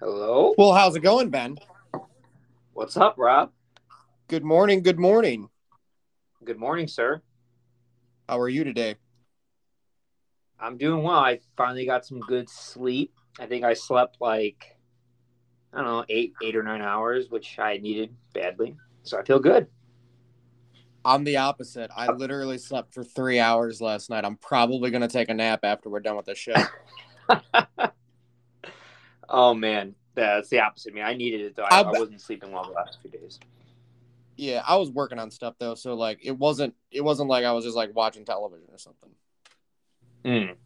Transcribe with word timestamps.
Hello. 0.00 0.54
Well, 0.56 0.74
how's 0.74 0.94
it 0.94 1.00
going, 1.00 1.28
Ben? 1.28 1.58
What's 2.72 2.96
up, 2.96 3.16
Rob? 3.18 3.50
Good 4.28 4.44
morning. 4.44 4.84
Good 4.84 5.00
morning. 5.00 5.48
Good 6.44 6.56
morning, 6.56 6.86
sir. 6.86 7.20
How 8.28 8.38
are 8.38 8.48
you 8.48 8.62
today? 8.62 8.94
I'm 10.60 10.78
doing 10.78 11.02
well. 11.02 11.18
I 11.18 11.40
finally 11.56 11.84
got 11.84 12.06
some 12.06 12.20
good 12.20 12.48
sleep. 12.48 13.12
I 13.40 13.46
think 13.46 13.64
I 13.64 13.74
slept 13.74 14.18
like 14.20 14.76
I 15.72 15.78
don't 15.78 15.86
know, 15.86 16.04
eight, 16.08 16.32
eight 16.44 16.54
or 16.54 16.62
nine 16.62 16.80
hours, 16.80 17.28
which 17.28 17.58
I 17.58 17.78
needed 17.78 18.14
badly. 18.34 18.76
So 19.02 19.18
I 19.18 19.24
feel 19.24 19.40
good. 19.40 19.66
I'm 21.04 21.24
the 21.24 21.38
opposite. 21.38 21.90
I 21.96 22.12
literally 22.12 22.58
slept 22.58 22.94
for 22.94 23.02
three 23.02 23.40
hours 23.40 23.80
last 23.80 24.10
night. 24.10 24.24
I'm 24.24 24.36
probably 24.36 24.92
gonna 24.92 25.08
take 25.08 25.28
a 25.28 25.34
nap 25.34 25.60
after 25.64 25.90
we're 25.90 26.00
done 26.00 26.16
with 26.16 26.26
the 26.26 26.36
show. 26.36 26.54
oh 29.28 29.54
man, 29.54 29.94
that's 30.14 30.48
the 30.48 30.60
opposite. 30.60 30.94
Mean, 30.94 31.04
I 31.04 31.14
needed 31.14 31.40
it 31.42 31.56
though. 31.56 31.64
I, 31.64 31.80
I 31.80 31.82
I 31.82 31.98
wasn't 31.98 32.20
sleeping 32.20 32.52
well 32.52 32.64
the 32.64 32.72
last 32.72 32.98
few 33.00 33.10
days. 33.10 33.38
yeah, 34.36 34.62
I 34.66 34.76
was 34.76 34.90
working 34.90 35.18
on 35.18 35.30
stuff 35.30 35.54
though, 35.58 35.74
so 35.74 35.94
like 35.94 36.20
it 36.22 36.36
wasn't 36.36 36.74
it 36.90 37.02
wasn't 37.02 37.28
like 37.28 37.44
I 37.44 37.52
was 37.52 37.64
just 37.64 37.76
like 37.76 37.94
watching 37.94 38.24
television 38.24 38.68
or 38.70 38.78
something. 38.78 39.10
Mm. 40.24 40.56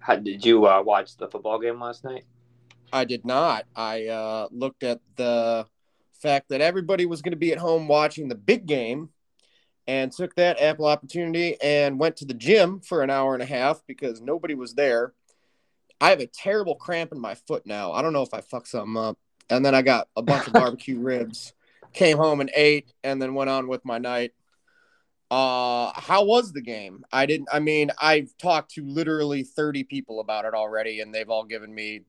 How, 0.00 0.16
did 0.16 0.44
you 0.44 0.66
uh, 0.66 0.82
watch 0.82 1.16
the 1.16 1.28
football 1.28 1.58
game 1.58 1.80
last 1.80 2.04
night? 2.04 2.24
I 2.92 3.04
did 3.04 3.24
not. 3.24 3.66
I 3.74 4.06
uh, 4.06 4.48
looked 4.50 4.82
at 4.82 5.00
the 5.16 5.66
fact 6.22 6.48
that 6.48 6.60
everybody 6.60 7.06
was 7.06 7.22
going 7.22 7.32
to 7.32 7.38
be 7.38 7.52
at 7.52 7.58
home 7.58 7.88
watching 7.88 8.28
the 8.28 8.34
big 8.34 8.66
game 8.66 9.10
and 9.86 10.12
took 10.12 10.34
that 10.36 10.60
Apple 10.60 10.86
opportunity 10.86 11.56
and 11.62 11.98
went 11.98 12.16
to 12.16 12.24
the 12.24 12.34
gym 12.34 12.80
for 12.80 13.02
an 13.02 13.10
hour 13.10 13.34
and 13.34 13.42
a 13.42 13.46
half 13.46 13.82
because 13.86 14.20
nobody 14.20 14.54
was 14.54 14.74
there. 14.74 15.14
I 16.00 16.10
have 16.10 16.20
a 16.20 16.26
terrible 16.26 16.74
cramp 16.74 17.12
in 17.12 17.20
my 17.20 17.34
foot 17.34 17.66
now. 17.66 17.92
I 17.92 18.02
don't 18.02 18.12
know 18.12 18.22
if 18.22 18.34
I 18.34 18.40
fucked 18.40 18.68
something 18.68 18.96
up. 18.96 19.18
And 19.50 19.64
then 19.64 19.74
I 19.74 19.82
got 19.82 20.08
a 20.16 20.22
bunch 20.22 20.46
of 20.46 20.52
barbecue 20.54 20.98
ribs, 20.98 21.52
came 21.92 22.18
home 22.18 22.40
and 22.40 22.50
ate, 22.54 22.92
and 23.02 23.20
then 23.20 23.34
went 23.34 23.50
on 23.50 23.68
with 23.68 23.84
my 23.84 23.98
night. 23.98 24.32
Uh, 25.30 25.92
how 25.94 26.24
was 26.24 26.52
the 26.52 26.60
game? 26.60 27.04
I 27.12 27.26
didn't. 27.26 27.48
I 27.52 27.58
mean, 27.58 27.90
I've 28.00 28.36
talked 28.38 28.74
to 28.74 28.84
literally 28.86 29.42
thirty 29.42 29.84
people 29.84 30.20
about 30.20 30.46
it 30.46 30.54
already, 30.54 31.00
and 31.00 31.14
they've 31.14 31.28
all 31.28 31.44
given 31.44 31.74
me 31.74 32.02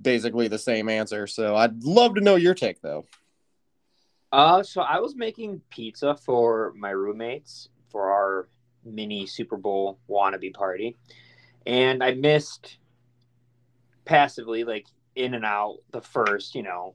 basically 0.00 0.48
the 0.48 0.58
same 0.58 0.88
answer. 0.88 1.28
So 1.28 1.54
I'd 1.54 1.84
love 1.84 2.16
to 2.16 2.20
know 2.20 2.34
your 2.34 2.54
take, 2.54 2.80
though. 2.80 3.04
Uh, 4.32 4.64
so 4.64 4.80
I 4.82 4.98
was 4.98 5.14
making 5.14 5.60
pizza 5.70 6.16
for 6.16 6.72
my 6.76 6.90
roommates 6.90 7.68
for 7.90 8.10
our 8.10 8.48
mini 8.84 9.26
Super 9.26 9.56
Bowl 9.56 10.00
wannabe 10.10 10.52
party, 10.52 10.96
and 11.66 12.02
I 12.02 12.14
missed 12.14 12.78
passively, 14.04 14.64
like 14.64 14.86
in 15.14 15.34
and 15.34 15.44
out, 15.44 15.78
the 15.92 16.00
first, 16.00 16.54
you 16.54 16.62
know, 16.62 16.94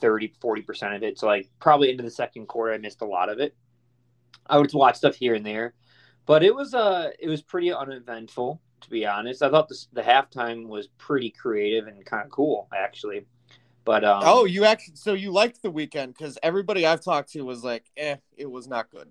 30, 0.00 0.34
40% 0.42 0.96
of 0.96 1.02
it. 1.02 1.18
So, 1.18 1.26
like, 1.26 1.50
probably 1.60 1.90
into 1.90 2.02
the 2.02 2.10
second 2.10 2.46
quarter, 2.46 2.72
I 2.72 2.78
missed 2.78 3.02
a 3.02 3.06
lot 3.06 3.28
of 3.28 3.38
it. 3.38 3.54
I 4.46 4.58
would 4.58 4.72
watch 4.72 4.96
stuff 4.96 5.14
here 5.14 5.34
and 5.34 5.46
there, 5.46 5.74
but 6.26 6.42
it 6.42 6.54
was 6.54 6.74
uh 6.74 7.10
it 7.18 7.28
was 7.28 7.42
pretty 7.42 7.72
uneventful 7.72 8.60
to 8.82 8.90
be 8.90 9.06
honest. 9.06 9.42
I 9.42 9.50
thought 9.50 9.68
this, 9.68 9.88
the 9.92 10.02
halftime 10.02 10.66
was 10.66 10.88
pretty 10.98 11.30
creative 11.30 11.86
and 11.86 12.04
kind 12.04 12.24
of 12.24 12.30
cool 12.30 12.68
actually. 12.74 13.26
But 13.84 14.04
um, 14.04 14.22
oh, 14.24 14.44
you 14.44 14.64
actually 14.64 14.96
so 14.96 15.14
you 15.14 15.32
liked 15.32 15.62
the 15.62 15.70
Weeknd 15.70 16.08
because 16.08 16.38
everybody 16.42 16.86
I've 16.86 17.00
talked 17.00 17.32
to 17.32 17.42
was 17.42 17.64
like, 17.64 17.84
eh, 17.96 18.16
it 18.36 18.50
was 18.50 18.68
not 18.68 18.90
good. 18.90 19.08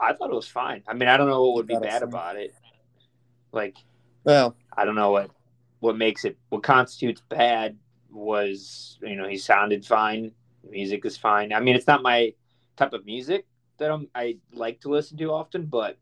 I 0.00 0.12
thought 0.12 0.30
it 0.30 0.36
was 0.36 0.48
fine. 0.48 0.82
I 0.86 0.94
mean, 0.94 1.08
I 1.08 1.16
don't 1.16 1.28
know 1.28 1.42
what 1.42 1.54
would 1.56 1.66
be 1.66 1.74
thought 1.74 1.82
it 1.82 1.86
was 1.86 1.92
bad 1.92 2.02
about 2.02 2.36
it. 2.36 2.54
Like, 3.52 3.76
Well, 4.24 4.56
I 4.76 4.84
don't 4.84 4.94
know 4.94 5.10
what 5.10 5.30
what 5.80 5.96
makes 5.96 6.24
it 6.24 6.36
what 6.48 6.62
constitutes 6.62 7.22
bad 7.28 7.76
was 8.10 8.98
you 9.02 9.16
know 9.16 9.28
he 9.28 9.38
sounded 9.38 9.84
fine, 9.84 10.32
music 10.68 11.04
is 11.04 11.16
fine. 11.16 11.52
I 11.52 11.60
mean, 11.60 11.76
it's 11.76 11.86
not 11.86 12.02
my 12.02 12.34
type 12.76 12.92
of 12.92 13.06
music 13.06 13.46
that 13.78 13.90
I'm, 13.90 14.08
I 14.14 14.38
like 14.52 14.80
to 14.82 14.88
listen 14.88 15.16
to 15.18 15.32
often, 15.32 15.66
but 15.66 15.98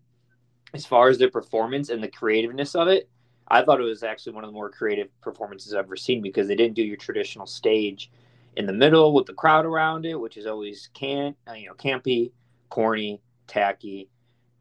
as 0.75 0.86
far 0.86 1.09
as 1.09 1.19
their 1.19 1.31
performance 1.31 1.88
and 1.88 2.03
the 2.03 2.09
creativeness 2.09 2.75
of 2.75 2.88
it, 2.88 3.09
I 3.48 3.62
thought 3.62 3.81
it 3.81 3.84
was 3.84 4.03
actually 4.03 4.32
one 4.32 4.44
of 4.44 4.48
the 4.48 4.54
more 4.54 4.70
creative 4.70 5.09
performances 5.20 5.72
I've 5.72 5.84
ever 5.84 5.97
seen 5.97 6.20
because 6.20 6.48
they 6.48 6.56
didn't 6.56 6.75
do 6.75 6.82
your 6.82 6.97
traditional 6.97 7.47
stage 7.47 8.10
in 8.56 8.66
the 8.66 8.72
middle 8.72 9.12
with 9.12 9.26
the 9.26 9.34
crowd 9.34 9.66
around 9.66 10.04
it, 10.04 10.19
which 10.19 10.36
is 10.36 10.47
always 10.47 10.88
can't 10.94 11.36
uh, 11.48 11.53
you 11.53 11.69
know 11.69 11.75
campy, 11.75 12.32
corny, 12.70 13.20
tacky, 13.47 14.09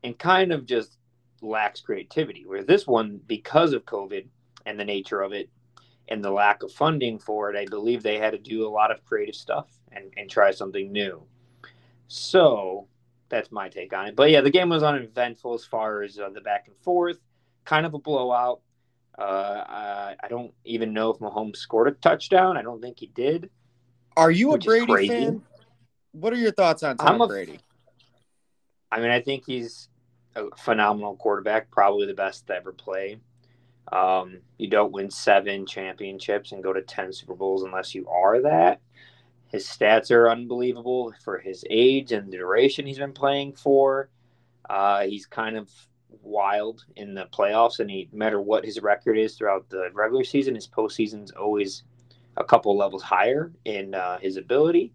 and 0.04 0.18
kind 0.20 0.52
of 0.52 0.66
just 0.66 0.98
lacks 1.42 1.82
creativity. 1.82 2.46
Where 2.46 2.64
this 2.64 2.86
one, 2.86 3.20
because 3.26 3.74
of 3.74 3.86
COVID 3.86 4.28
and 4.66 4.80
the 4.80 4.86
nature 4.86 5.22
of 5.22 5.34
it 5.34 5.50
and 6.08 6.24
the 6.24 6.32
lack 6.32 6.64
of 6.64 6.72
funding 6.72 7.18
for 7.18 7.52
it, 7.52 7.58
I 7.58 7.66
believe 7.66 8.04
they 8.04 8.18
had 8.18 8.32
to 8.32 8.38
do 8.38 8.68
a 8.68 8.70
lot 8.70 8.92
of 8.92 9.04
creative 9.06 9.36
stuff 9.36 9.68
and, 9.92 10.14
and 10.18 10.30
try 10.30 10.52
something 10.52 10.92
new. 10.92 11.24
So 12.08 12.88
that's 13.30 13.52
my 13.52 13.70
take 13.70 13.94
on 13.94 14.08
it. 14.08 14.16
But 14.16 14.30
yeah, 14.30 14.42
the 14.42 14.52
game 14.52 14.70
was 14.70 14.84
uneventful 14.84 15.54
as 15.56 15.66
far 15.66 16.04
as 16.04 16.20
uh, 16.20 16.30
the 16.30 16.42
back 16.42 16.68
and 16.68 16.78
forth, 16.78 17.18
kind 17.64 17.86
of 17.86 17.94
a 17.94 18.00
blowout. 18.00 18.62
Uh, 19.18 19.64
I, 19.68 20.16
I 20.24 20.28
don't 20.28 20.54
even 20.66 20.94
know 20.94 21.10
if 21.10 21.20
Mahomes 21.20 21.58
scored 21.58 21.88
a 21.88 21.92
touchdown. 21.92 22.58
I 22.58 22.62
don't 22.62 22.82
think 22.82 23.00
he 23.00 23.08
did. 23.08 23.50
are 24.18 24.30
you 24.30 24.54
a 24.54 24.58
Brady 24.58 25.08
fan? 25.08 25.42
What 26.12 26.34
are 26.34 26.38
your 26.38 26.52
thoughts 26.52 26.84
on 26.84 26.98
Tom 26.98 27.22
a- 27.22 27.28
Brady? 27.28 27.60
I 28.92 29.00
mean, 29.00 29.10
I 29.10 29.22
think 29.22 29.46
he's 29.46 29.90
a 30.36 30.46
phenomenal 30.58 31.16
quarterback, 31.16 31.72
probably 31.72 32.06
the 32.08 32.14
best 32.14 32.48
to 32.48 32.56
ever 32.56 32.72
play. 32.72 33.18
Um, 33.92 34.40
you 34.58 34.70
don't 34.70 34.92
win 34.92 35.10
seven 35.12 35.66
championships 35.66 36.52
and 36.52 36.64
go 36.64 36.74
to 36.74 36.82
10 36.82 37.14
Super 37.14 37.36
Bowls 37.36 37.64
unless 37.64 37.94
you 37.94 38.08
are 38.10 38.42
that. 38.42 38.82
His 39.48 39.68
stats 39.68 40.12
are 40.12 40.30
unbelievable 40.30 41.14
for 41.24 41.38
his 41.38 41.64
age 41.70 42.12
and 42.12 42.32
the 42.32 42.38
duration 42.38 42.86
he's 42.86 42.98
been 42.98 43.14
playing 43.14 43.54
for. 43.54 44.10
Uh, 44.70 45.02
he's 45.04 45.26
kind 45.28 45.56
of 45.56 45.70
wild 46.22 46.86
in 46.96 47.14
the 47.14 47.26
playoffs, 47.28 47.80
and 47.80 47.90
he, 47.90 48.10
no 48.12 48.18
matter 48.18 48.42
what 48.42 48.66
his 48.66 48.82
record 48.82 49.18
is 49.18 49.36
throughout 49.36 49.70
the 49.70 49.90
regular 49.94 50.24
season, 50.24 50.56
his 50.56 50.68
postseason's 50.68 51.32
always 51.32 51.84
a 52.38 52.44
couple 52.44 52.76
levels 52.78 53.04
higher 53.04 53.52
in 53.66 53.94
uh, 53.94 54.18
his 54.20 54.38
ability. 54.38 54.92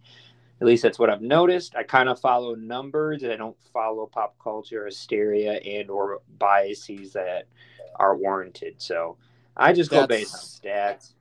At 0.60 0.66
least 0.66 0.82
that's 0.82 0.98
what 0.98 1.08
I've 1.08 1.22
noticed. 1.22 1.74
I 1.74 1.84
kind 1.84 2.08
of 2.08 2.20
follow 2.20 2.54
numbers, 2.54 3.22
and 3.22 3.32
I 3.32 3.36
don't 3.36 3.56
follow 3.72 4.06
pop 4.06 4.36
culture 4.42 4.84
hysteria 4.84 5.54
and 5.54 5.90
or 5.90 6.20
biases 6.38 7.14
that 7.14 7.46
are 7.96 8.16
warranted. 8.16 8.74
So 8.78 9.16
I 9.56 9.72
just 9.72 9.90
go 9.90 10.06
based 10.06 10.34
on 10.34 10.40
stats. 10.40 11.12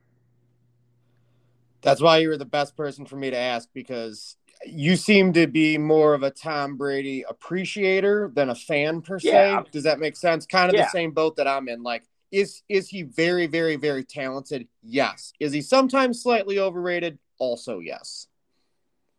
That's 1.82 2.02
why 2.02 2.18
you 2.18 2.28
were 2.30 2.38
the 2.38 2.46
best 2.46 2.76
person 2.76 3.06
for 3.06 3.16
me 3.16 3.30
to 3.30 3.38
ask 3.38 3.70
because 3.74 4.36
you 4.66 4.98
seem 4.98 5.32
to 5.34 5.48
be 5.48 5.78
more 5.78 6.14
of 6.14 6.24
a 6.24 6.32
Tom 6.32 6.76
Brady 6.76 7.24
appreciator 7.28 8.30
than 8.34 8.50
a 8.50 8.56
fan 8.56 9.02
per 9.02 9.20
se. 9.20 9.30
Yeah. 9.30 9.64
Does 9.72 9.84
that 9.84 10.00
make 10.00 10.18
sense? 10.18 10.46
Kind 10.46 10.70
of 10.70 10.76
Yeah. 10.76 10.84
the 10.86 10.90
same 10.90 11.12
boat 11.12 11.38
that 11.38 11.48
I'm 11.48 11.70
in. 11.70 11.82
Like, 11.82 12.04
is 12.32 12.62
is 12.70 12.90
he 12.90 13.04
very, 13.04 13.48
very, 13.48 13.76
very 13.78 14.04
talented? 14.04 14.68
Yes. 14.84 15.34
Is 15.40 15.54
he 15.54 15.62
sometimes 15.62 16.22
slightly 16.22 16.60
overrated? 16.60 17.18
Also, 17.38 17.80
yes. 17.80 18.28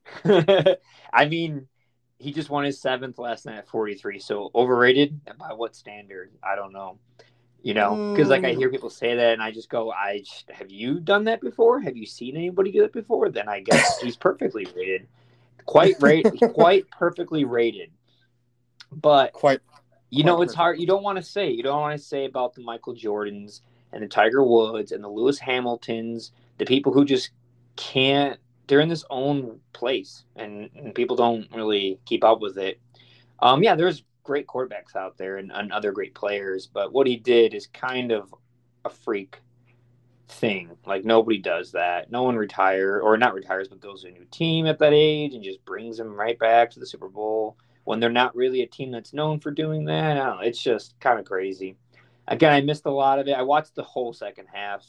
I 0.24 1.26
mean, 1.28 1.66
he 2.18 2.32
just 2.32 2.50
won 2.50 2.64
his 2.64 2.80
seventh 2.80 3.18
last 3.18 3.46
night 3.46 3.56
at 3.56 3.68
43. 3.68 4.18
So 4.18 4.50
overrated 4.54 5.20
And 5.26 5.38
by 5.38 5.54
what 5.54 5.74
standard? 5.74 6.30
I 6.42 6.54
don't 6.54 6.72
know. 6.72 6.98
You 7.62 7.74
know, 7.74 8.00
because 8.12 8.30
like 8.30 8.44
I 8.44 8.54
Mm. 8.54 8.56
hear 8.56 8.70
people 8.70 8.88
say 8.88 9.14
that, 9.14 9.32
and 9.34 9.42
I 9.42 9.50
just 9.50 9.68
go, 9.68 9.90
"I 9.90 10.20
just- 10.20 10.50
have 10.50 10.70
you 10.70 10.98
done 10.98 11.24
that 11.24 11.40
before? 11.42 11.80
Have 11.80 11.96
you 11.96 12.06
seen 12.06 12.36
anybody 12.36 12.72
do 12.72 12.84
it 12.84 12.92
before?" 12.92 13.28
Then 13.28 13.48
I 13.48 13.60
guess 13.60 13.98
he's 14.00 14.16
perfectly 14.16 14.66
rated, 14.74 15.06
quite 15.66 16.00
rate, 16.00 16.26
quite 16.54 16.90
perfectly 16.90 17.44
rated. 17.44 17.90
But 18.92 19.32
Quite. 19.32 19.60
you 20.08 20.24
know, 20.24 20.36
Quite 20.36 20.44
it's 20.44 20.54
hard. 20.54 20.80
You 20.80 20.86
don't 20.86 21.02
want 21.02 21.16
to 21.16 21.22
say. 21.22 21.50
You 21.50 21.62
don't 21.62 21.80
want 21.80 21.98
to 21.98 22.04
say 22.04 22.24
about 22.24 22.54
the 22.54 22.62
Michael 22.62 22.94
Jordans 22.94 23.60
and 23.92 24.02
the 24.02 24.08
Tiger 24.08 24.42
Woods 24.42 24.92
and 24.92 25.04
the 25.04 25.08
Lewis 25.08 25.38
Hamiltons, 25.38 26.32
the 26.58 26.64
people 26.64 26.92
who 26.92 27.04
just 27.04 27.30
can't. 27.76 28.38
They're 28.66 28.80
in 28.80 28.88
this 28.88 29.04
own 29.10 29.60
place, 29.72 30.24
and, 30.36 30.70
and 30.76 30.94
people 30.94 31.16
don't 31.16 31.52
really 31.52 31.98
keep 32.04 32.22
up 32.22 32.40
with 32.40 32.56
it. 32.56 32.80
Um, 33.40 33.62
yeah, 33.62 33.74
there's 33.74 34.04
great 34.30 34.46
quarterbacks 34.46 34.94
out 34.94 35.18
there 35.18 35.38
and, 35.38 35.50
and 35.52 35.72
other 35.72 35.90
great 35.90 36.14
players, 36.14 36.68
but 36.68 36.92
what 36.92 37.08
he 37.08 37.16
did 37.16 37.52
is 37.52 37.66
kind 37.66 38.12
of 38.12 38.32
a 38.84 38.88
freak 38.88 39.40
thing. 40.28 40.70
Like 40.86 41.04
nobody 41.04 41.38
does 41.38 41.72
that. 41.72 42.12
No 42.12 42.22
one 42.22 42.36
retire 42.36 43.00
or 43.00 43.18
not 43.18 43.34
retires, 43.34 43.66
but 43.66 43.80
goes 43.80 44.02
to 44.02 44.08
a 44.08 44.12
new 44.12 44.24
team 44.30 44.66
at 44.66 44.78
that 44.78 44.92
age 44.92 45.34
and 45.34 45.42
just 45.42 45.64
brings 45.64 45.96
them 45.96 46.14
right 46.14 46.38
back 46.38 46.70
to 46.70 46.78
the 46.78 46.86
Super 46.86 47.08
Bowl 47.08 47.56
when 47.82 47.98
they're 47.98 48.08
not 48.08 48.36
really 48.36 48.62
a 48.62 48.68
team 48.68 48.92
that's 48.92 49.12
known 49.12 49.40
for 49.40 49.50
doing 49.50 49.84
that. 49.86 50.12
I 50.12 50.14
don't 50.14 50.36
know. 50.36 50.42
It's 50.42 50.62
just 50.62 50.94
kind 51.00 51.18
of 51.18 51.24
crazy. 51.24 51.76
Again, 52.28 52.52
I 52.52 52.60
missed 52.60 52.86
a 52.86 52.92
lot 52.92 53.18
of 53.18 53.26
it. 53.26 53.32
I 53.32 53.42
watched 53.42 53.74
the 53.74 53.82
whole 53.82 54.12
second 54.12 54.46
half. 54.52 54.86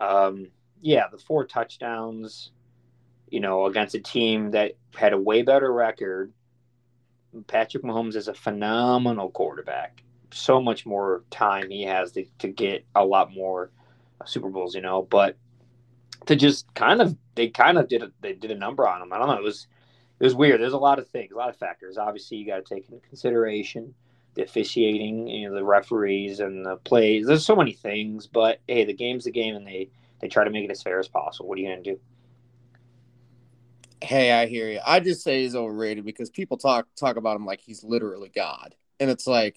Um, 0.00 0.46
yeah, 0.80 1.08
the 1.12 1.18
four 1.18 1.44
touchdowns, 1.44 2.52
you 3.28 3.40
know, 3.40 3.66
against 3.66 3.94
a 3.94 4.00
team 4.00 4.52
that 4.52 4.78
had 4.94 5.12
a 5.12 5.20
way 5.20 5.42
better 5.42 5.70
record. 5.70 6.32
Patrick 7.42 7.82
Mahomes 7.82 8.16
is 8.16 8.28
a 8.28 8.34
phenomenal 8.34 9.30
quarterback. 9.30 10.02
So 10.32 10.60
much 10.60 10.84
more 10.86 11.24
time 11.30 11.70
he 11.70 11.84
has 11.84 12.12
to, 12.12 12.24
to 12.40 12.48
get 12.48 12.84
a 12.94 13.04
lot 13.04 13.32
more 13.32 13.70
Super 14.24 14.48
Bowls, 14.48 14.74
you 14.74 14.80
know. 14.80 15.02
But 15.02 15.36
to 16.26 16.36
just 16.36 16.72
kind 16.74 17.00
of 17.00 17.16
they 17.34 17.48
kind 17.48 17.78
of 17.78 17.88
did 17.88 18.02
a, 18.02 18.10
they 18.20 18.32
did 18.32 18.50
a 18.50 18.56
number 18.56 18.86
on 18.86 19.02
him. 19.02 19.12
I 19.12 19.18
don't 19.18 19.28
know. 19.28 19.36
It 19.36 19.42
was 19.42 19.66
it 20.18 20.24
was 20.24 20.34
weird. 20.34 20.60
There's 20.60 20.72
a 20.72 20.78
lot 20.78 20.98
of 20.98 21.08
things, 21.08 21.32
a 21.32 21.36
lot 21.36 21.50
of 21.50 21.56
factors. 21.56 21.98
Obviously, 21.98 22.38
you 22.38 22.46
got 22.46 22.64
to 22.64 22.74
take 22.74 22.88
into 22.88 23.06
consideration 23.06 23.94
the 24.34 24.42
officiating, 24.42 25.26
you 25.26 25.48
know, 25.48 25.54
the 25.54 25.64
referees 25.64 26.40
and 26.40 26.64
the 26.64 26.76
plays. 26.76 27.26
There's 27.26 27.44
so 27.44 27.56
many 27.56 27.72
things, 27.72 28.26
but 28.26 28.60
hey, 28.68 28.84
the 28.84 28.92
game's 28.92 29.24
the 29.24 29.30
game, 29.30 29.56
and 29.56 29.66
they 29.66 29.90
they 30.20 30.28
try 30.28 30.44
to 30.44 30.50
make 30.50 30.64
it 30.64 30.70
as 30.70 30.82
fair 30.82 30.98
as 30.98 31.08
possible. 31.08 31.48
What 31.48 31.58
are 31.58 31.62
you 31.62 31.68
gonna 31.68 31.82
do? 31.82 31.98
Hey, 34.02 34.32
I 34.32 34.46
hear 34.46 34.68
you. 34.68 34.80
I 34.86 35.00
just 35.00 35.22
say 35.22 35.42
he's 35.42 35.54
overrated 35.54 36.04
because 36.04 36.30
people 36.30 36.56
talk 36.56 36.86
talk 36.96 37.16
about 37.16 37.36
him 37.36 37.46
like 37.46 37.60
he's 37.60 37.82
literally 37.82 38.30
God, 38.34 38.74
and 39.00 39.10
it's 39.10 39.26
like 39.26 39.56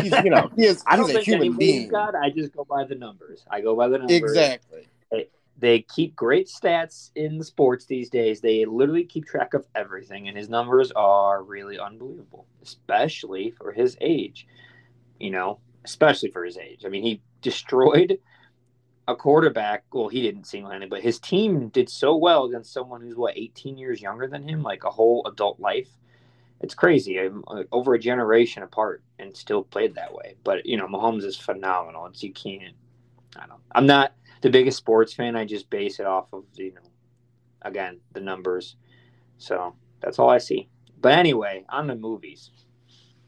he's, 0.00 0.12
you 0.24 0.30
know 0.30 0.50
he 0.56 0.66
is, 0.66 0.82
I 0.86 0.96
don't 0.96 1.06
he's 1.06 1.16
a 1.16 1.18
think 1.18 1.26
human 1.26 1.56
being. 1.56 1.88
God. 1.88 2.14
I 2.14 2.30
just 2.30 2.52
go 2.52 2.64
by 2.64 2.84
the 2.84 2.94
numbers. 2.94 3.44
I 3.50 3.60
go 3.60 3.74
by 3.74 3.88
the 3.88 3.98
numbers. 3.98 4.16
Exactly. 4.16 4.88
They 5.58 5.80
keep 5.80 6.16
great 6.16 6.48
stats 6.48 7.10
in 7.14 7.38
the 7.38 7.44
sports 7.44 7.84
these 7.84 8.10
days. 8.10 8.40
They 8.40 8.64
literally 8.64 9.04
keep 9.04 9.26
track 9.26 9.54
of 9.54 9.64
everything, 9.76 10.26
and 10.26 10.36
his 10.36 10.48
numbers 10.48 10.90
are 10.96 11.42
really 11.42 11.78
unbelievable, 11.78 12.46
especially 12.62 13.50
for 13.50 13.70
his 13.70 13.96
age. 14.00 14.46
You 15.20 15.30
know, 15.30 15.60
especially 15.84 16.30
for 16.30 16.44
his 16.44 16.56
age. 16.56 16.84
I 16.84 16.88
mean, 16.88 17.02
he 17.02 17.22
destroyed 17.42 18.18
a 19.08 19.16
quarterback. 19.16 19.84
Well, 19.92 20.08
he 20.08 20.22
didn't 20.22 20.46
single-handed, 20.46 20.90
but 20.90 21.02
his 21.02 21.18
team 21.18 21.68
did 21.68 21.88
so 21.88 22.16
well 22.16 22.44
against 22.44 22.72
someone 22.72 23.00
who's 23.00 23.16
what 23.16 23.36
18 23.36 23.76
years 23.76 24.00
younger 24.00 24.26
than 24.28 24.48
him, 24.48 24.62
like 24.62 24.84
a 24.84 24.90
whole 24.90 25.26
adult 25.26 25.58
life. 25.60 25.88
It's 26.60 26.74
crazy. 26.74 27.18
I'm, 27.18 27.42
over 27.72 27.94
a 27.94 27.98
generation 27.98 28.62
apart, 28.62 29.02
and 29.18 29.36
still 29.36 29.64
played 29.64 29.96
that 29.96 30.14
way. 30.14 30.36
But 30.44 30.64
you 30.64 30.76
know, 30.76 30.86
Mahomes 30.86 31.24
is 31.24 31.36
phenomenal. 31.36 32.06
It's 32.06 32.22
you 32.22 32.32
can't. 32.32 32.74
I 33.36 33.46
don't. 33.46 33.60
I'm 33.72 33.86
not 33.86 34.14
the 34.42 34.50
biggest 34.50 34.78
sports 34.78 35.12
fan. 35.12 35.34
I 35.34 35.44
just 35.44 35.70
base 35.70 35.98
it 35.98 36.06
off 36.06 36.32
of 36.32 36.44
you 36.54 36.74
know, 36.74 36.80
again 37.62 37.98
the 38.12 38.20
numbers. 38.20 38.76
So 39.38 39.74
that's 40.00 40.20
all 40.20 40.30
I 40.30 40.38
see. 40.38 40.68
But 41.00 41.18
anyway, 41.18 41.64
on 41.68 41.88
the 41.88 41.96
movies. 41.96 42.50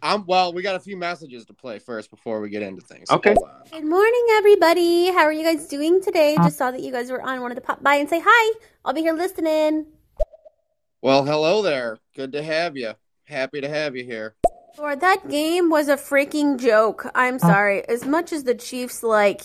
I'm 0.05 0.27
well. 0.27 0.53
We 0.53 0.61
got 0.61 0.77
a 0.77 0.81
few 0.81 0.99
messages 0.99 1.47
to 1.47 1.55
play 1.55 1.79
first 1.79 2.11
before 2.11 2.43
we 2.43 2.51
get 2.51 2.63
into 2.63 2.83
things. 2.83 3.11
Okay. 3.11 3.33
Hold 3.33 3.49
on. 3.49 3.63
Good 3.73 3.89
morning, 3.89 4.27
everybody. 4.33 5.07
How 5.11 5.23
are 5.23 5.33
you 5.33 5.43
guys 5.43 5.67
doing 5.67 6.03
today? 6.03 6.37
Just 6.37 6.59
saw 6.59 6.71
that 6.71 6.83
you 6.83 6.93
guys 6.93 7.11
were 7.11 7.23
on. 7.23 7.41
Wanted 7.41 7.55
to 7.55 7.63
pop 7.63 7.83
by 7.83 7.95
and 7.95 8.07
say 8.07 8.21
hi. 8.23 8.59
I'll 8.85 8.93
be 8.93 9.01
here 9.01 9.15
listening. 9.15 9.87
Well, 11.01 11.25
hello 11.25 11.63
there. 11.63 11.97
Good 12.15 12.33
to 12.33 12.43
have 12.43 12.77
you. 12.77 12.93
Happy 13.25 13.63
to 13.63 13.69
have 13.69 13.97
you 13.97 14.05
here. 14.05 14.35
Lord, 14.77 15.01
that 15.01 15.27
game 15.31 15.71
was 15.71 15.89
a 15.89 15.97
freaking 15.97 16.61
joke. 16.61 17.11
I'm 17.15 17.37
oh. 17.37 17.39
sorry. 17.39 17.89
As 17.89 18.05
much 18.05 18.31
as 18.31 18.45
the 18.45 18.55
Chiefs 18.55 19.03
like 19.03 19.41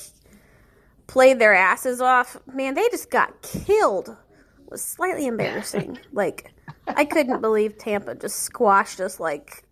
played 1.07 1.39
their 1.39 1.53
asses 1.53 2.01
off, 2.01 2.35
man, 2.53 2.73
they 2.73 2.89
just 2.89 3.09
got 3.09 3.41
killed. 3.43 4.09
It 4.09 4.71
was 4.71 4.81
slightly 4.81 5.25
embarrassing. 5.25 5.99
like 6.11 6.53
I 6.85 7.05
couldn't 7.05 7.39
believe 7.39 7.77
Tampa 7.77 8.15
just 8.15 8.41
squashed 8.41 8.99
us 8.99 9.21
like 9.21 9.63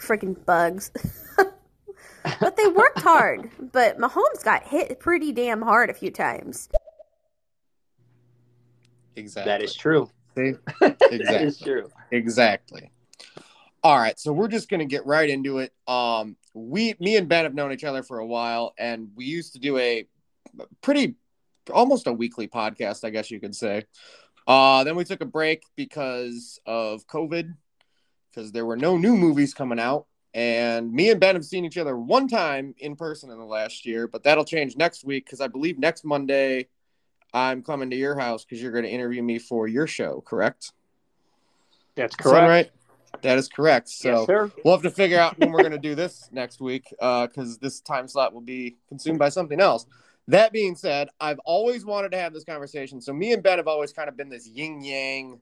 freaking 0.00 0.44
bugs. 0.44 0.90
but 2.40 2.56
they 2.56 2.66
worked 2.68 3.00
hard. 3.00 3.50
But 3.72 3.98
Mahomes 3.98 4.44
got 4.44 4.64
hit 4.64 4.98
pretty 5.00 5.32
damn 5.32 5.62
hard 5.62 5.90
a 5.90 5.94
few 5.94 6.10
times. 6.10 6.68
Exactly. 9.16 9.50
That 9.50 9.62
is 9.62 9.74
true. 9.74 10.10
See? 10.34 10.52
Exactly. 10.82 11.46
is 11.46 11.58
true. 11.58 11.88
Exactly. 12.10 12.90
All 13.82 13.96
right, 13.96 14.18
so 14.18 14.32
we're 14.32 14.48
just 14.48 14.68
gonna 14.68 14.84
get 14.84 15.06
right 15.06 15.30
into 15.30 15.58
it. 15.58 15.72
Um, 15.86 16.36
we, 16.54 16.94
me 16.98 17.16
and 17.16 17.28
Ben 17.28 17.44
have 17.44 17.54
known 17.54 17.72
each 17.72 17.84
other 17.84 18.02
for 18.02 18.18
a 18.18 18.26
while, 18.26 18.74
and 18.78 19.10
we 19.14 19.26
used 19.26 19.52
to 19.52 19.60
do 19.60 19.78
a 19.78 20.06
pretty, 20.82 21.14
almost 21.72 22.06
a 22.06 22.12
weekly 22.12 22.48
podcast, 22.48 23.04
I 23.04 23.10
guess 23.10 23.30
you 23.30 23.38
could 23.38 23.54
say. 23.54 23.84
Uh, 24.46 24.84
then 24.84 24.96
we 24.96 25.04
took 25.04 25.20
a 25.20 25.26
break 25.26 25.62
because 25.76 26.58
of 26.66 27.06
COVID, 27.06 27.54
because 28.36 28.52
there 28.52 28.66
were 28.66 28.76
no 28.76 28.98
new 28.98 29.16
movies 29.16 29.54
coming 29.54 29.80
out. 29.80 30.06
And 30.34 30.92
me 30.92 31.10
and 31.10 31.18
Ben 31.18 31.34
have 31.34 31.44
seen 31.44 31.64
each 31.64 31.78
other 31.78 31.96
one 31.96 32.28
time 32.28 32.74
in 32.78 32.94
person 32.94 33.30
in 33.30 33.38
the 33.38 33.44
last 33.44 33.86
year, 33.86 34.06
but 34.06 34.22
that'll 34.22 34.44
change 34.44 34.76
next 34.76 35.04
week 35.04 35.24
because 35.24 35.40
I 35.40 35.46
believe 35.48 35.78
next 35.78 36.04
Monday 36.04 36.68
I'm 37.32 37.62
coming 37.62 37.88
to 37.90 37.96
your 37.96 38.18
house 38.18 38.44
because 38.44 38.60
you're 38.60 38.72
going 38.72 38.84
to 38.84 38.90
interview 38.90 39.22
me 39.22 39.38
for 39.38 39.66
your 39.66 39.86
show, 39.86 40.22
correct? 40.26 40.72
That's 41.94 42.14
that 42.16 42.22
correct. 42.22 42.48
right? 42.48 42.70
That 43.22 43.38
is 43.38 43.48
correct. 43.48 43.88
So 43.88 44.26
yes, 44.28 44.50
we'll 44.62 44.74
have 44.74 44.82
to 44.82 44.90
figure 44.90 45.18
out 45.18 45.38
when 45.38 45.52
we're 45.52 45.60
going 45.60 45.72
to 45.72 45.78
do 45.78 45.94
this 45.94 46.28
next 46.32 46.60
week 46.60 46.94
uh, 47.00 47.28
because 47.28 47.56
this 47.56 47.80
time 47.80 48.06
slot 48.06 48.34
will 48.34 48.42
be 48.42 48.76
consumed 48.90 49.18
by 49.18 49.30
something 49.30 49.58
else. 49.58 49.86
That 50.28 50.52
being 50.52 50.74
said, 50.76 51.08
I've 51.18 51.38
always 51.46 51.86
wanted 51.86 52.12
to 52.12 52.18
have 52.18 52.34
this 52.34 52.44
conversation. 52.44 53.00
So 53.00 53.14
me 53.14 53.32
and 53.32 53.42
Ben 53.42 53.56
have 53.56 53.68
always 53.68 53.92
kind 53.92 54.08
of 54.10 54.18
been 54.18 54.28
this 54.28 54.46
yin 54.46 54.82
yang 54.82 55.40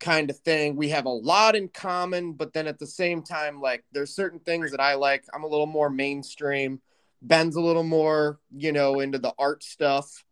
kind 0.00 0.30
of 0.30 0.38
thing. 0.38 0.76
We 0.76 0.90
have 0.90 1.06
a 1.06 1.10
lot 1.10 1.56
in 1.56 1.68
common, 1.68 2.32
but 2.32 2.52
then 2.52 2.66
at 2.66 2.78
the 2.78 2.86
same 2.86 3.22
time, 3.22 3.60
like 3.60 3.84
there's 3.92 4.14
certain 4.14 4.40
things 4.40 4.70
that 4.70 4.80
I 4.80 4.94
like. 4.94 5.24
I'm 5.34 5.44
a 5.44 5.48
little 5.48 5.66
more 5.66 5.90
mainstream. 5.90 6.80
Ben's 7.22 7.56
a 7.56 7.60
little 7.60 7.82
more, 7.82 8.38
you 8.54 8.72
know, 8.72 9.00
into 9.00 9.18
the 9.18 9.32
art 9.38 9.62
stuff. 9.62 10.24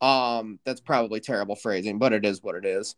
Um, 0.00 0.58
that's 0.64 0.80
probably 0.80 1.20
terrible 1.20 1.54
phrasing, 1.54 1.98
but 1.98 2.12
it 2.12 2.24
is 2.24 2.42
what 2.42 2.56
it 2.56 2.64
is. 2.64 2.96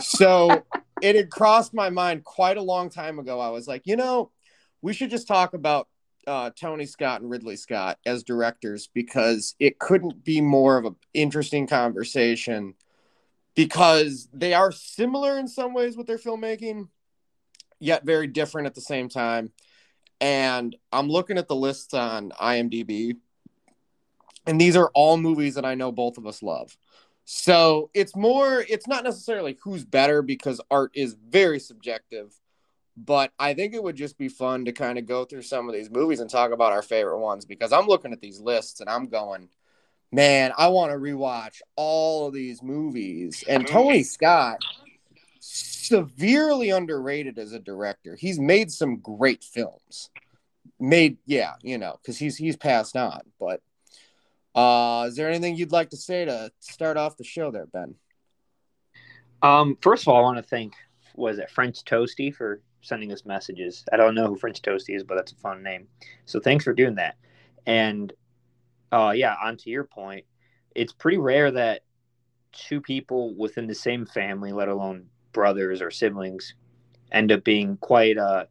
so 0.00 0.64
it 1.02 1.16
had 1.16 1.30
crossed 1.30 1.74
my 1.74 1.90
mind 1.90 2.24
quite 2.24 2.56
a 2.56 2.62
long 2.62 2.90
time 2.90 3.18
ago. 3.18 3.40
I 3.40 3.50
was 3.50 3.68
like, 3.68 3.82
you 3.84 3.96
know, 3.96 4.30
we 4.82 4.92
should 4.92 5.10
just 5.10 5.28
talk 5.28 5.54
about 5.54 5.88
uh, 6.26 6.50
Tony 6.58 6.86
Scott 6.86 7.20
and 7.20 7.30
Ridley 7.30 7.56
Scott 7.56 7.98
as 8.04 8.22
directors 8.22 8.88
because 8.92 9.54
it 9.58 9.78
couldn't 9.78 10.24
be 10.24 10.40
more 10.40 10.76
of 10.76 10.84
an 10.84 10.96
interesting 11.14 11.66
conversation 11.66 12.74
because 13.58 14.28
they 14.32 14.54
are 14.54 14.70
similar 14.70 15.36
in 15.36 15.48
some 15.48 15.74
ways 15.74 15.96
with 15.96 16.06
their 16.06 16.16
filmmaking, 16.16 16.86
yet 17.80 18.04
very 18.04 18.28
different 18.28 18.68
at 18.68 18.74
the 18.76 18.80
same 18.80 19.08
time. 19.08 19.50
And 20.20 20.76
I'm 20.92 21.08
looking 21.08 21.38
at 21.38 21.48
the 21.48 21.56
lists 21.56 21.92
on 21.92 22.30
IMDb, 22.40 23.16
and 24.46 24.60
these 24.60 24.76
are 24.76 24.92
all 24.94 25.16
movies 25.16 25.56
that 25.56 25.64
I 25.64 25.74
know 25.74 25.90
both 25.90 26.18
of 26.18 26.26
us 26.28 26.40
love. 26.40 26.78
So 27.24 27.90
it's 27.94 28.14
more, 28.14 28.64
it's 28.68 28.86
not 28.86 29.02
necessarily 29.02 29.58
who's 29.64 29.84
better 29.84 30.22
because 30.22 30.60
art 30.70 30.92
is 30.94 31.16
very 31.28 31.58
subjective, 31.58 32.32
but 32.96 33.32
I 33.40 33.54
think 33.54 33.74
it 33.74 33.82
would 33.82 33.96
just 33.96 34.18
be 34.18 34.28
fun 34.28 34.66
to 34.66 34.72
kind 34.72 35.00
of 35.00 35.06
go 35.06 35.24
through 35.24 35.42
some 35.42 35.68
of 35.68 35.74
these 35.74 35.90
movies 35.90 36.20
and 36.20 36.30
talk 36.30 36.52
about 36.52 36.70
our 36.72 36.82
favorite 36.82 37.18
ones 37.18 37.44
because 37.44 37.72
I'm 37.72 37.88
looking 37.88 38.12
at 38.12 38.20
these 38.20 38.38
lists 38.38 38.80
and 38.80 38.88
I'm 38.88 39.08
going, 39.08 39.48
man, 40.12 40.52
I 40.56 40.68
want 40.68 40.92
to 40.92 40.98
rewatch 40.98 41.60
all 41.76 42.26
of 42.26 42.34
these 42.34 42.62
movies. 42.62 43.44
And 43.48 43.66
Tony 43.66 44.02
Scott, 44.02 44.58
severely 45.40 46.70
underrated 46.70 47.38
as 47.38 47.52
a 47.52 47.58
director. 47.58 48.14
He's 48.14 48.38
made 48.38 48.70
some 48.70 48.96
great 48.98 49.42
films. 49.42 50.10
Made, 50.80 51.18
yeah, 51.26 51.54
you 51.62 51.78
know, 51.78 51.98
because 52.00 52.18
he's 52.18 52.36
he's 52.36 52.56
passed 52.56 52.96
on. 52.96 53.20
But 53.40 53.62
uh 54.54 55.06
is 55.08 55.16
there 55.16 55.28
anything 55.28 55.56
you'd 55.56 55.72
like 55.72 55.90
to 55.90 55.96
say 55.96 56.24
to 56.24 56.52
start 56.60 56.96
off 56.96 57.16
the 57.16 57.24
show 57.24 57.50
there, 57.50 57.66
Ben? 57.66 57.94
Um, 59.42 59.76
first 59.80 60.04
of 60.04 60.08
all, 60.08 60.18
I 60.18 60.22
want 60.22 60.36
to 60.38 60.42
thank 60.42 60.74
was 61.14 61.38
it 61.38 61.50
French 61.50 61.82
Toasty 61.84 62.32
for 62.32 62.60
sending 62.80 63.12
us 63.12 63.24
messages. 63.24 63.84
I 63.92 63.96
don't 63.96 64.14
know 64.14 64.28
who 64.28 64.36
French 64.36 64.62
Toasty 64.62 64.94
is, 64.94 65.02
but 65.02 65.16
that's 65.16 65.32
a 65.32 65.36
fun 65.36 65.62
name. 65.62 65.88
So 66.26 66.38
thanks 66.38 66.64
for 66.64 66.72
doing 66.72 66.94
that. 66.96 67.16
And 67.66 68.12
uh, 68.92 69.12
yeah, 69.14 69.34
on 69.42 69.56
to 69.58 69.70
your 69.70 69.84
point, 69.84 70.24
it's 70.74 70.92
pretty 70.92 71.18
rare 71.18 71.50
that 71.50 71.82
two 72.52 72.80
people 72.80 73.34
within 73.34 73.66
the 73.66 73.74
same 73.74 74.06
family, 74.06 74.52
let 74.52 74.68
alone 74.68 75.06
brothers 75.32 75.82
or 75.82 75.90
siblings, 75.90 76.54
end 77.12 77.32
up 77.32 77.44
being 77.44 77.76
quite 77.76 78.18
uh, 78.18 78.44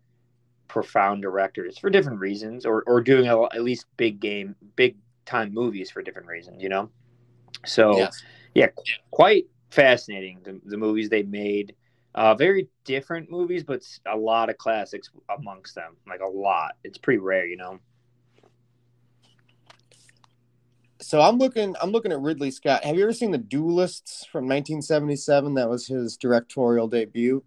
profound 0.67 1.21
directors 1.21 1.77
for 1.77 1.89
different 1.89 2.19
reasons, 2.19 2.65
or 2.65 2.83
or 2.87 3.01
doing 3.01 3.27
a, 3.27 3.43
at 3.43 3.63
least 3.63 3.85
big 3.97 4.19
game, 4.19 4.55
big 4.75 4.97
time 5.25 5.53
movies 5.53 5.91
for 5.91 6.01
different 6.01 6.27
reasons. 6.27 6.61
You 6.61 6.69
know, 6.69 6.89
so 7.65 7.97
Yes. 7.97 8.23
yeah, 8.53 8.67
qu- 8.67 9.03
quite 9.11 9.45
fascinating 9.71 10.39
the, 10.43 10.59
the 10.65 10.77
movies 10.77 11.09
they 11.09 11.23
made. 11.23 11.75
Uh, 12.15 12.33
very 12.33 12.67
different 12.83 13.29
movies, 13.29 13.63
but 13.63 13.83
a 14.07 14.17
lot 14.17 14.49
of 14.49 14.57
classics 14.57 15.09
amongst 15.37 15.75
them. 15.75 15.95
Like 16.07 16.21
a 16.21 16.25
lot. 16.27 16.71
It's 16.83 16.97
pretty 16.97 17.19
rare, 17.19 17.45
you 17.45 17.57
know. 17.57 17.79
So 21.07 21.21
I'm 21.21 21.37
looking 21.37 21.73
I'm 21.81 21.91
looking 21.91 22.11
at 22.11 22.19
Ridley 22.19 22.51
Scott. 22.51 22.83
Have 22.83 22.97
you 22.97 23.03
ever 23.03 23.13
seen 23.13 23.31
The 23.31 23.37
Duelists 23.37 24.25
from 24.25 24.43
1977? 24.43 25.53
That 25.53 25.69
was 25.69 25.87
his 25.87 26.17
directorial 26.17 26.89
debut. 26.89 27.45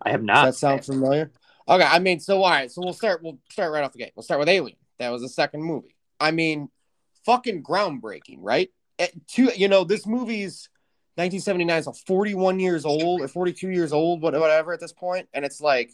I 0.00 0.10
have 0.10 0.20
Does 0.20 0.26
not. 0.26 0.44
that 0.44 0.54
sound 0.54 0.84
familiar? 0.84 1.32
Okay, 1.68 1.84
I 1.84 1.98
mean, 1.98 2.20
so 2.20 2.40
all 2.40 2.50
right, 2.50 2.70
so 2.70 2.80
we'll 2.80 2.92
start. 2.92 3.20
We'll 3.20 3.40
start 3.50 3.72
right 3.72 3.82
off 3.82 3.90
the 3.90 3.98
gate. 3.98 4.12
We'll 4.14 4.22
start 4.22 4.38
with 4.38 4.48
Alien. 4.48 4.76
That 5.00 5.08
was 5.08 5.22
the 5.22 5.28
second 5.28 5.64
movie. 5.64 5.96
I 6.20 6.30
mean, 6.30 6.68
fucking 7.26 7.64
groundbreaking, 7.64 8.38
right? 8.38 8.70
At 9.00 9.10
two, 9.26 9.50
you 9.56 9.66
know, 9.66 9.82
this 9.82 10.06
movie's 10.06 10.68
1979, 11.16 11.82
so 11.82 11.92
41 12.06 12.60
years 12.60 12.84
old 12.84 13.22
or 13.22 13.26
42 13.26 13.70
years 13.70 13.92
old, 13.92 14.22
whatever 14.22 14.72
at 14.72 14.78
this 14.78 14.92
point, 14.92 15.28
and 15.34 15.44
it's 15.44 15.60
like 15.60 15.90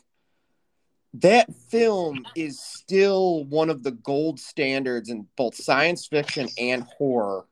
that 1.14 1.52
film 1.70 2.26
is 2.36 2.60
still 2.60 3.44
one 3.44 3.70
of 3.70 3.82
the 3.82 3.92
gold 3.92 4.38
standards 4.38 5.08
in 5.08 5.26
both 5.36 5.54
science 5.54 6.06
fiction 6.06 6.48
and 6.58 6.84
horror. 6.84 7.46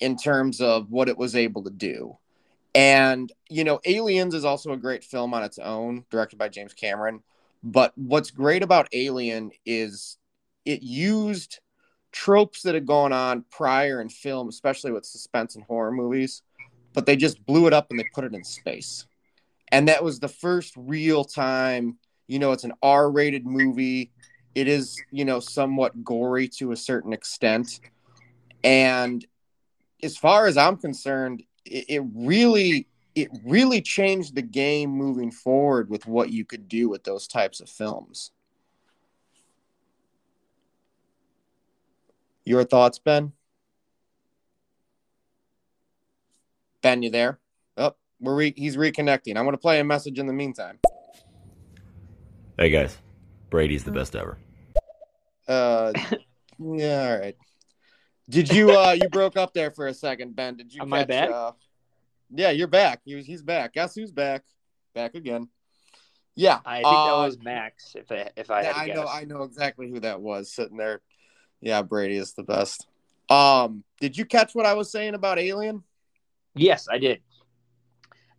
in 0.00 0.16
terms 0.16 0.60
of 0.60 0.90
what 0.90 1.08
it 1.08 1.16
was 1.16 1.34
able 1.34 1.64
to 1.64 1.70
do. 1.70 2.18
And, 2.74 3.32
you 3.48 3.64
know, 3.64 3.80
Aliens 3.86 4.34
is 4.34 4.44
also 4.44 4.72
a 4.72 4.76
great 4.76 5.02
film 5.02 5.32
on 5.32 5.42
its 5.42 5.58
own, 5.58 6.04
directed 6.10 6.38
by 6.38 6.48
James 6.48 6.74
Cameron. 6.74 7.22
But 7.62 7.92
what's 7.96 8.30
great 8.30 8.62
about 8.62 8.88
Alien 8.92 9.50
is 9.64 10.18
it 10.64 10.82
used 10.82 11.60
tropes 12.12 12.62
that 12.62 12.74
had 12.74 12.86
gone 12.86 13.12
on 13.12 13.44
prior 13.50 14.00
in 14.00 14.08
film, 14.08 14.48
especially 14.48 14.92
with 14.92 15.06
suspense 15.06 15.54
and 15.54 15.64
horror 15.64 15.90
movies, 15.92 16.42
but 16.92 17.06
they 17.06 17.16
just 17.16 17.44
blew 17.46 17.66
it 17.66 17.72
up 17.72 17.90
and 17.90 17.98
they 17.98 18.06
put 18.14 18.24
it 18.24 18.34
in 18.34 18.44
space. 18.44 19.06
And 19.72 19.88
that 19.88 20.04
was 20.04 20.20
the 20.20 20.28
first 20.28 20.74
real 20.76 21.24
time, 21.24 21.98
you 22.26 22.38
know, 22.38 22.52
it's 22.52 22.64
an 22.64 22.72
R 22.82 23.10
rated 23.10 23.46
movie. 23.46 24.10
It 24.54 24.68
is, 24.68 25.00
you 25.10 25.24
know, 25.24 25.40
somewhat 25.40 26.02
gory 26.04 26.48
to 26.58 26.72
a 26.72 26.76
certain 26.76 27.12
extent. 27.12 27.80
And 28.64 29.24
as 30.02 30.16
far 30.16 30.46
as 30.46 30.56
I'm 30.56 30.76
concerned, 30.76 31.42
it, 31.64 31.84
it 31.88 32.02
really 32.14 32.88
it 33.14 33.30
really 33.44 33.80
changed 33.80 34.34
the 34.34 34.42
game 34.42 34.90
moving 34.90 35.30
forward 35.30 35.88
with 35.88 36.06
what 36.06 36.30
you 36.30 36.44
could 36.44 36.68
do 36.68 36.88
with 36.88 37.02
those 37.04 37.26
types 37.26 37.60
of 37.60 37.70
films. 37.70 38.30
Your 42.44 42.62
thoughts, 42.62 42.98
Ben? 42.98 43.32
Ben, 46.82 47.02
you 47.02 47.10
there? 47.10 47.40
Oh, 47.76 47.96
we're 48.20 48.36
re- 48.36 48.54
he's 48.56 48.76
reconnecting. 48.76 49.36
I 49.36 49.42
want 49.42 49.54
to 49.54 49.58
play 49.58 49.80
a 49.80 49.84
message 49.84 50.18
in 50.18 50.26
the 50.26 50.32
meantime. 50.32 50.78
Hey 52.58 52.70
guys, 52.70 52.96
Brady's 53.50 53.84
the 53.84 53.90
best 53.90 54.16
ever. 54.16 54.38
Uh, 55.46 55.92
yeah, 56.58 57.10
all 57.10 57.18
right. 57.18 57.36
Did 58.30 58.50
you 58.50 58.70
uh 58.70 58.92
you 58.92 59.10
broke 59.10 59.36
up 59.36 59.52
there 59.52 59.70
for 59.70 59.88
a 59.88 59.94
second, 59.94 60.34
Ben? 60.34 60.56
Did 60.56 60.72
you? 60.72 60.80
Am 60.80 60.92
I 60.92 61.04
back? 61.04 61.30
Uh, 61.30 61.52
yeah, 62.30 62.50
you're 62.50 62.66
back. 62.66 63.02
He, 63.04 63.20
he's 63.22 63.42
back. 63.42 63.74
Guess 63.74 63.94
who's 63.94 64.10
back? 64.10 64.42
Back 64.94 65.14
again. 65.14 65.48
Yeah, 66.34 66.60
I 66.64 66.76
think 66.76 66.86
uh, 66.86 67.04
that 67.04 67.26
was 67.26 67.38
Max. 67.38 67.94
If 67.94 68.10
I, 68.10 68.30
if 68.36 68.50
I 68.50 68.62
yeah, 68.62 68.72
had 68.72 68.76
I 68.76 68.86
guess. 68.86 68.96
know. 68.96 69.06
I 69.06 69.24
know 69.24 69.42
exactly 69.42 69.90
who 69.90 70.00
that 70.00 70.22
was 70.22 70.50
sitting 70.50 70.78
there. 70.78 71.02
Yeah, 71.60 71.82
Brady 71.82 72.16
is 72.16 72.32
the 72.32 72.42
best. 72.42 72.86
Um, 73.28 73.84
did 74.00 74.16
you 74.16 74.24
catch 74.24 74.54
what 74.54 74.64
I 74.64 74.72
was 74.72 74.90
saying 74.90 75.14
about 75.14 75.38
Alien? 75.38 75.82
Yes, 76.54 76.88
I 76.90 76.96
did. 76.98 77.20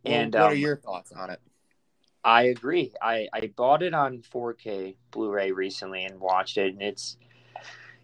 Well, 0.03 0.13
And 0.15 0.33
what 0.33 0.41
are 0.41 0.51
um, 0.51 0.57
your 0.57 0.77
thoughts 0.77 1.11
on 1.11 1.29
it? 1.29 1.39
I 2.23 2.43
agree. 2.43 2.93
I, 3.01 3.27
I 3.33 3.51
bought 3.55 3.83
it 3.83 3.93
on 3.93 4.19
4K 4.19 4.95
Blu-ray 5.11 5.51
recently 5.51 6.03
and 6.03 6.19
watched 6.19 6.57
it, 6.57 6.73
and 6.73 6.81
it's 6.81 7.17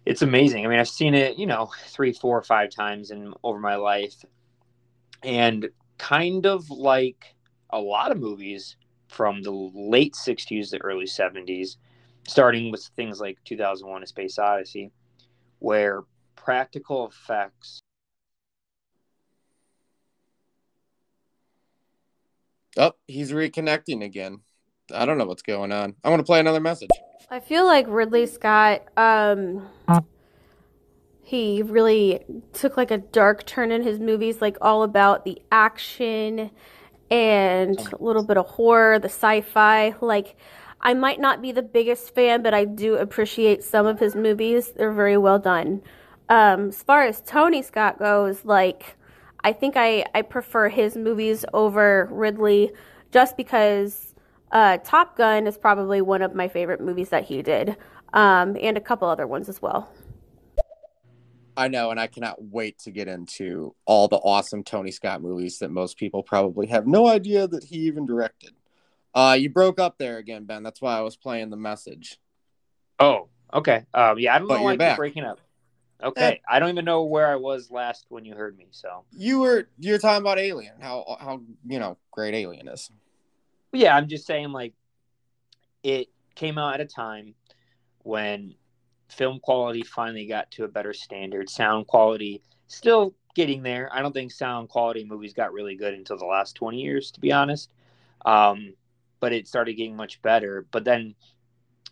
it's 0.06 0.22
amazing. 0.22 0.64
I 0.64 0.68
mean, 0.68 0.78
I've 0.78 0.88
seen 0.88 1.14
it, 1.14 1.38
you 1.38 1.46
know, 1.46 1.70
three, 1.86 2.12
four, 2.12 2.42
five 2.42 2.70
times 2.70 3.10
in 3.10 3.32
over 3.42 3.58
my 3.58 3.76
life, 3.76 4.24
and 5.22 5.68
kind 5.98 6.46
of 6.46 6.68
like 6.70 7.34
a 7.70 7.78
lot 7.78 8.12
of 8.12 8.18
movies 8.18 8.76
from 9.08 9.42
the 9.42 9.50
late 9.50 10.14
60s, 10.14 10.70
the 10.70 10.82
early 10.82 11.06
70s, 11.06 11.76
starting 12.26 12.70
with 12.70 12.84
things 12.96 13.20
like 13.20 13.38
2001: 13.44 14.02
A 14.02 14.06
Space 14.06 14.38
Odyssey, 14.38 14.90
where 15.58 16.02
practical 16.36 17.06
effects 17.08 17.83
Oh, 22.76 22.92
he's 23.06 23.32
reconnecting 23.32 24.02
again. 24.02 24.40
I 24.92 25.06
don't 25.06 25.18
know 25.18 25.26
what's 25.26 25.42
going 25.42 25.72
on. 25.72 25.94
I 26.04 26.10
want 26.10 26.20
to 26.20 26.24
play 26.24 26.40
another 26.40 26.60
message. 26.60 26.90
I 27.30 27.40
feel 27.40 27.64
like 27.64 27.86
Ridley 27.88 28.26
Scott, 28.26 28.82
um, 28.96 29.68
he 31.22 31.62
really 31.62 32.20
took 32.52 32.76
like 32.76 32.90
a 32.90 32.98
dark 32.98 33.46
turn 33.46 33.72
in 33.72 33.82
his 33.82 33.98
movies, 33.98 34.42
like 34.42 34.56
all 34.60 34.82
about 34.82 35.24
the 35.24 35.40
action 35.50 36.50
and 37.10 37.78
a 37.92 38.02
little 38.02 38.24
bit 38.24 38.36
of 38.36 38.46
horror, 38.46 38.98
the 38.98 39.08
sci-fi. 39.08 39.94
Like, 40.00 40.36
I 40.80 40.94
might 40.94 41.20
not 41.20 41.40
be 41.40 41.52
the 41.52 41.62
biggest 41.62 42.14
fan, 42.14 42.42
but 42.42 42.52
I 42.52 42.66
do 42.66 42.96
appreciate 42.96 43.64
some 43.64 43.86
of 43.86 44.00
his 44.00 44.14
movies. 44.14 44.72
They're 44.72 44.92
very 44.92 45.16
well 45.16 45.38
done. 45.38 45.82
Um, 46.28 46.68
as 46.68 46.82
far 46.82 47.04
as 47.04 47.22
Tony 47.22 47.62
Scott 47.62 47.98
goes, 47.98 48.44
like, 48.44 48.96
I 49.44 49.52
think 49.52 49.76
I, 49.76 50.06
I 50.14 50.22
prefer 50.22 50.70
his 50.70 50.96
movies 50.96 51.44
over 51.52 52.08
Ridley 52.10 52.72
just 53.12 53.36
because 53.36 54.14
uh, 54.50 54.78
Top 54.78 55.16
Gun 55.16 55.46
is 55.46 55.58
probably 55.58 56.00
one 56.00 56.22
of 56.22 56.34
my 56.34 56.48
favorite 56.48 56.80
movies 56.80 57.10
that 57.10 57.24
he 57.24 57.42
did, 57.42 57.76
um, 58.14 58.56
and 58.60 58.78
a 58.78 58.80
couple 58.80 59.06
other 59.06 59.26
ones 59.26 59.48
as 59.50 59.60
well. 59.60 59.92
I 61.56 61.68
know, 61.68 61.90
and 61.90 62.00
I 62.00 62.06
cannot 62.08 62.42
wait 62.42 62.78
to 62.80 62.90
get 62.90 63.06
into 63.06 63.76
all 63.84 64.08
the 64.08 64.16
awesome 64.16 64.64
Tony 64.64 64.90
Scott 64.90 65.22
movies 65.22 65.58
that 65.58 65.70
most 65.70 65.98
people 65.98 66.22
probably 66.22 66.66
have 66.68 66.86
no 66.86 67.06
idea 67.06 67.46
that 67.46 67.64
he 67.64 67.76
even 67.80 68.06
directed. 68.06 68.54
Uh, 69.14 69.36
you 69.38 69.50
broke 69.50 69.78
up 69.78 69.96
there 69.98 70.18
again, 70.18 70.44
Ben. 70.46 70.64
That's 70.64 70.80
why 70.80 70.96
I 70.96 71.02
was 71.02 71.16
playing 71.16 71.50
the 71.50 71.56
message. 71.56 72.18
Oh, 72.98 73.28
okay. 73.52 73.84
Um, 73.92 74.18
yeah, 74.18 74.34
I 74.34 74.38
don't 74.38 74.48
But 74.48 74.54
know 74.54 74.60
you're 74.60 74.64
why 74.64 74.70
I 74.70 74.74
keep 74.74 74.78
back. 74.80 74.96
breaking 74.96 75.24
up. 75.24 75.40
Okay, 76.02 76.40
I 76.48 76.58
don't 76.58 76.70
even 76.70 76.84
know 76.84 77.04
where 77.04 77.28
I 77.28 77.36
was 77.36 77.70
last 77.70 78.06
when 78.08 78.24
you 78.24 78.34
heard 78.34 78.56
me. 78.56 78.66
So 78.70 79.04
You 79.12 79.40
were 79.40 79.68
you're 79.78 79.98
talking 79.98 80.20
about 80.22 80.38
Alien, 80.38 80.74
how 80.80 81.16
how 81.20 81.40
you 81.66 81.78
know 81.78 81.96
great 82.10 82.34
Alien 82.34 82.68
is. 82.68 82.90
yeah, 83.72 83.96
I'm 83.96 84.08
just 84.08 84.26
saying 84.26 84.52
like 84.52 84.74
it 85.82 86.08
came 86.34 86.58
out 86.58 86.74
at 86.74 86.80
a 86.80 86.86
time 86.86 87.34
when 88.02 88.54
film 89.08 89.38
quality 89.40 89.82
finally 89.82 90.26
got 90.26 90.50
to 90.52 90.64
a 90.64 90.68
better 90.68 90.92
standard. 90.92 91.48
Sound 91.48 91.86
quality 91.86 92.42
still 92.66 93.14
getting 93.34 93.62
there. 93.62 93.88
I 93.92 94.02
don't 94.02 94.12
think 94.12 94.32
sound 94.32 94.68
quality 94.68 95.04
movies 95.04 95.32
got 95.32 95.52
really 95.52 95.76
good 95.76 95.94
until 95.94 96.16
the 96.16 96.24
last 96.26 96.54
20 96.54 96.80
years, 96.80 97.10
to 97.12 97.20
be 97.20 97.32
honest. 97.32 97.70
Um, 98.24 98.74
but 99.20 99.32
it 99.32 99.48
started 99.48 99.74
getting 99.74 99.96
much 99.96 100.20
better. 100.22 100.66
But 100.70 100.84
then 100.84 101.14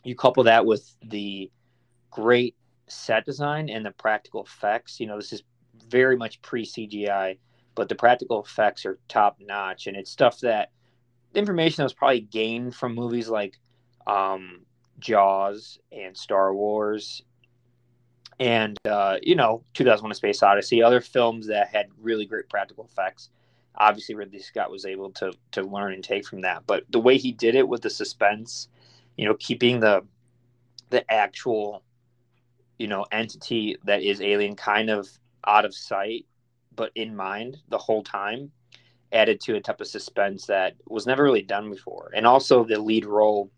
you 0.05 0.15
couple 0.15 0.45
that 0.45 0.67
with 0.67 0.95
the 1.05 1.51
great 2.11 2.57
set 2.89 3.25
design 3.25 3.69
and 3.69 3.85
the 3.85 3.93
practical 3.93 4.43
effects. 4.43 5.01
You 5.01 5.07
know, 5.07 5.17
this 5.17 5.33
is 5.33 5.43
very 5.89 6.17
much 6.17 6.41
pre 6.43 6.65
CGI, 6.65 7.39
but 7.75 7.89
the 7.89 7.95
practical 7.95 8.43
effects 8.43 8.85
are 8.87 8.99
top 9.09 9.39
notch, 9.41 9.87
and 9.87 9.97
it's 9.97 10.11
stuff 10.11 10.41
that 10.41 10.71
information 11.35 11.77
that 11.79 11.85
was 11.85 11.95
probably 11.95 12.21
gained 12.21 12.75
from 12.75 12.95
movies 12.95 13.29
like 13.29 13.59
um, 14.07 14.61
Jaws 14.99 15.79
and 15.91 16.17
Star 16.17 16.55
Wars, 16.55 17.23
and 18.39 18.77
uh, 18.85 19.19
you 19.23 19.35
know, 19.35 19.65
2001: 19.75 20.11
A 20.11 20.15
Space 20.15 20.43
Odyssey, 20.43 20.83
other 20.83 21.01
films 21.01 21.47
that 21.47 21.69
had 21.69 21.87
really 22.01 22.27
great 22.27 22.49
practical 22.49 22.85
effects. 22.85 23.31
Obviously, 23.75 24.15
Ridley 24.15 24.41
Scott 24.41 24.71
was 24.71 24.85
able 24.85 25.11
to 25.13 25.33
to 25.53 25.63
learn 25.63 25.95
and 25.95 26.05
take 26.05 26.27
from 26.27 26.43
that, 26.43 26.67
but 26.67 26.85
the 26.91 27.01
way 27.01 27.17
he 27.17 27.33
did 27.33 27.55
it 27.55 27.67
with 27.67 27.83
the 27.83 27.91
suspense, 27.91 28.69
you 29.17 29.27
know, 29.27 29.35
keeping 29.39 29.81
the 29.81 30.05
the 30.91 31.11
actual 31.11 31.83
you 32.83 32.89
know 32.89 33.07
entity 33.13 33.77
that 33.85 34.03
is 34.03 34.21
alien 34.21 34.57
kind 34.57 34.91
of 34.91 35.09
out 35.47 35.65
of 35.65 35.75
sight 35.75 36.27
but 36.75 36.91
in 36.97 37.15
mind 37.15 37.57
the 37.69 37.79
whole 37.79 38.03
time 38.03 38.51
added 39.13 39.41
to 39.41 39.55
a 39.55 39.61
type 39.61 39.81
of 39.81 39.87
suspense 39.87 40.47
that 40.47 40.75
was 40.89 41.07
never 41.07 41.23
really 41.23 41.43
done 41.43 41.71
before. 41.71 42.11
And 42.15 42.27
also 42.27 42.65
the 42.65 42.81
lead 42.81 43.05
role 43.05 43.51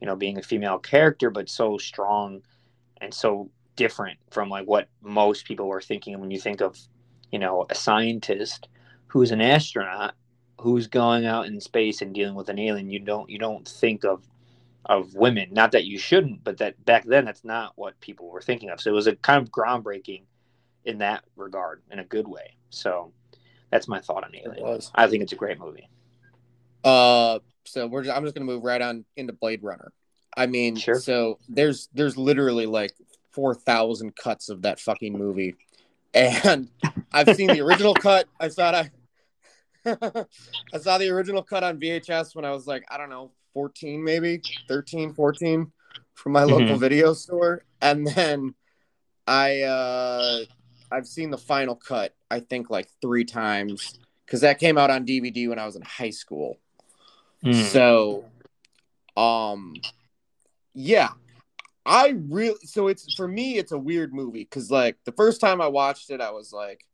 you 0.00 0.06
know 0.06 0.16
being 0.16 0.38
a 0.38 0.42
female 0.42 0.78
character 0.78 1.30
but 1.30 1.48
so 1.48 1.78
strong 1.78 2.42
and 3.00 3.12
so 3.12 3.50
different 3.76 4.18
from 4.30 4.48
like 4.48 4.66
what 4.66 4.88
most 5.02 5.46
people 5.46 5.66
were 5.66 5.80
thinking. 5.80 6.20
When 6.20 6.30
you 6.30 6.40
think 6.40 6.60
of 6.60 6.78
you 7.32 7.38
know 7.38 7.66
a 7.70 7.74
scientist 7.74 8.68
who's 9.06 9.30
an 9.30 9.40
astronaut 9.40 10.14
who's 10.60 10.88
going 10.88 11.24
out 11.24 11.46
in 11.46 11.60
space 11.60 12.02
and 12.02 12.14
dealing 12.14 12.34
with 12.34 12.48
an 12.48 12.58
alien 12.58 12.90
you 12.90 12.98
don't 12.98 13.30
you 13.30 13.38
don't 13.38 13.66
think 13.66 14.04
of 14.04 14.26
of 14.84 15.14
women. 15.14 15.48
Not 15.52 15.72
that 15.72 15.84
you 15.84 15.98
shouldn't, 15.98 16.44
but 16.44 16.58
that 16.58 16.82
back 16.84 17.04
then 17.04 17.24
that's 17.24 17.44
not 17.44 17.72
what 17.76 17.98
people 18.00 18.28
were 18.28 18.40
thinking 18.40 18.70
of. 18.70 18.80
So 18.80 18.90
it 18.90 18.94
was 18.94 19.06
a 19.06 19.16
kind 19.16 19.42
of 19.42 19.50
groundbreaking 19.50 20.22
in 20.84 20.98
that 20.98 21.24
regard, 21.36 21.82
in 21.90 21.98
a 21.98 22.04
good 22.04 22.26
way. 22.26 22.56
So 22.70 23.12
that's 23.70 23.88
my 23.88 24.00
thought 24.00 24.24
on 24.24 24.34
Alien. 24.34 24.80
I 24.94 25.06
think 25.08 25.22
it's 25.22 25.32
a 25.32 25.36
great 25.36 25.58
movie. 25.58 25.88
Uh, 26.84 27.40
so 27.64 27.86
we're 27.86 28.04
just, 28.04 28.16
I'm 28.16 28.22
just 28.22 28.34
gonna 28.34 28.46
move 28.46 28.64
right 28.64 28.80
on 28.80 29.04
into 29.16 29.32
Blade 29.32 29.62
Runner. 29.62 29.92
I 30.36 30.46
mean, 30.46 30.76
Sure. 30.76 30.94
so 31.00 31.38
there's 31.48 31.88
there's 31.92 32.16
literally 32.16 32.66
like 32.66 32.94
four 33.32 33.54
thousand 33.54 34.16
cuts 34.16 34.48
of 34.48 34.62
that 34.62 34.80
fucking 34.80 35.16
movie, 35.18 35.56
and 36.14 36.70
I've 37.12 37.34
seen 37.36 37.48
the 37.48 37.60
original 37.60 37.94
cut. 37.94 38.26
I 38.40 38.48
saw 38.48 38.80
it. 38.80 38.90
I 40.72 40.78
saw 40.78 40.98
the 40.98 41.08
original 41.08 41.42
cut 41.42 41.64
on 41.64 41.80
VHS 41.80 42.34
when 42.34 42.44
I 42.44 42.50
was 42.52 42.66
like, 42.66 42.84
I 42.90 42.96
don't 42.98 43.10
know, 43.10 43.32
14 43.52 44.02
maybe, 44.02 44.42
13, 44.68 45.14
14 45.14 45.72
from 46.14 46.32
my 46.32 46.42
local 46.44 46.76
Mhm. 46.76 46.80
video 46.80 47.12
store. 47.12 47.64
And 47.80 48.06
then 48.06 48.54
I 49.26 49.62
uh 49.62 50.44
I've 50.90 51.06
seen 51.06 51.30
the 51.30 51.38
final 51.38 51.76
cut, 51.76 52.14
I 52.30 52.40
think 52.40 52.70
like 52.70 52.88
three 53.02 53.24
times 53.24 53.98
because 54.24 54.40
that 54.40 54.58
came 54.58 54.78
out 54.78 54.90
on 54.90 55.04
DVD 55.04 55.48
when 55.48 55.58
I 55.58 55.66
was 55.66 55.76
in 55.76 55.82
high 55.82 56.10
school. 56.10 56.58
Hmm. 57.42 57.52
So, 57.52 58.24
um, 59.16 59.74
yeah, 60.74 61.10
I 61.84 62.14
really 62.28 62.58
so 62.64 62.88
it's 62.88 63.14
for 63.16 63.28
me 63.28 63.58
it's 63.58 63.72
a 63.72 63.78
weird 63.78 64.12
movie 64.12 64.44
because 64.44 64.70
like 64.70 64.96
the 65.04 65.12
first 65.12 65.40
time 65.40 65.60
I 65.60 65.68
watched 65.68 66.10
it, 66.10 66.20
I 66.20 66.30
was 66.30 66.52
like, 66.52 66.84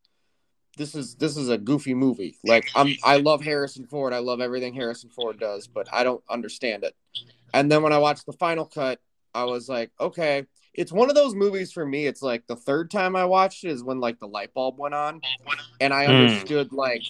this 0.76 0.94
is 0.94 1.14
this 1.16 1.36
is 1.36 1.48
a 1.48 1.58
goofy 1.58 1.94
movie. 1.94 2.36
Like 2.44 2.68
I'm 2.74 2.94
I 3.04 3.18
love 3.18 3.42
Harrison 3.42 3.86
Ford. 3.86 4.12
I 4.12 4.18
love 4.18 4.40
everything 4.40 4.74
Harrison 4.74 5.10
Ford 5.10 5.38
does, 5.38 5.68
but 5.68 5.86
I 5.92 6.04
don't 6.04 6.22
understand 6.28 6.84
it. 6.84 6.94
And 7.52 7.70
then 7.70 7.82
when 7.82 7.92
I 7.92 7.98
watched 7.98 8.26
the 8.26 8.32
final 8.32 8.64
cut, 8.64 9.00
I 9.34 9.44
was 9.44 9.68
like, 9.68 9.90
okay, 10.00 10.44
it's 10.72 10.92
one 10.92 11.08
of 11.08 11.14
those 11.14 11.34
movies 11.34 11.72
for 11.72 11.86
me. 11.86 12.06
It's 12.06 12.22
like 12.22 12.46
the 12.46 12.56
third 12.56 12.90
time 12.90 13.14
I 13.14 13.24
watched 13.24 13.64
it 13.64 13.70
is 13.70 13.84
when 13.84 14.00
like 14.00 14.18
the 14.18 14.26
light 14.26 14.52
bulb 14.54 14.78
went 14.78 14.94
on, 14.94 15.20
and 15.80 15.94
I 15.94 16.06
Hmm. 16.06 16.12
understood 16.14 16.72
like 16.72 17.04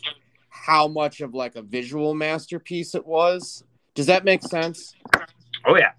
how 0.50 0.86
much 0.88 1.20
of 1.20 1.34
like 1.34 1.56
a 1.56 1.62
visual 1.62 2.14
masterpiece 2.14 2.94
it 2.94 3.06
was. 3.06 3.64
Does 3.94 4.06
that 4.06 4.24
make 4.24 4.42
sense? 4.42 4.94
Oh 5.66 5.76
yeah. 5.76 5.92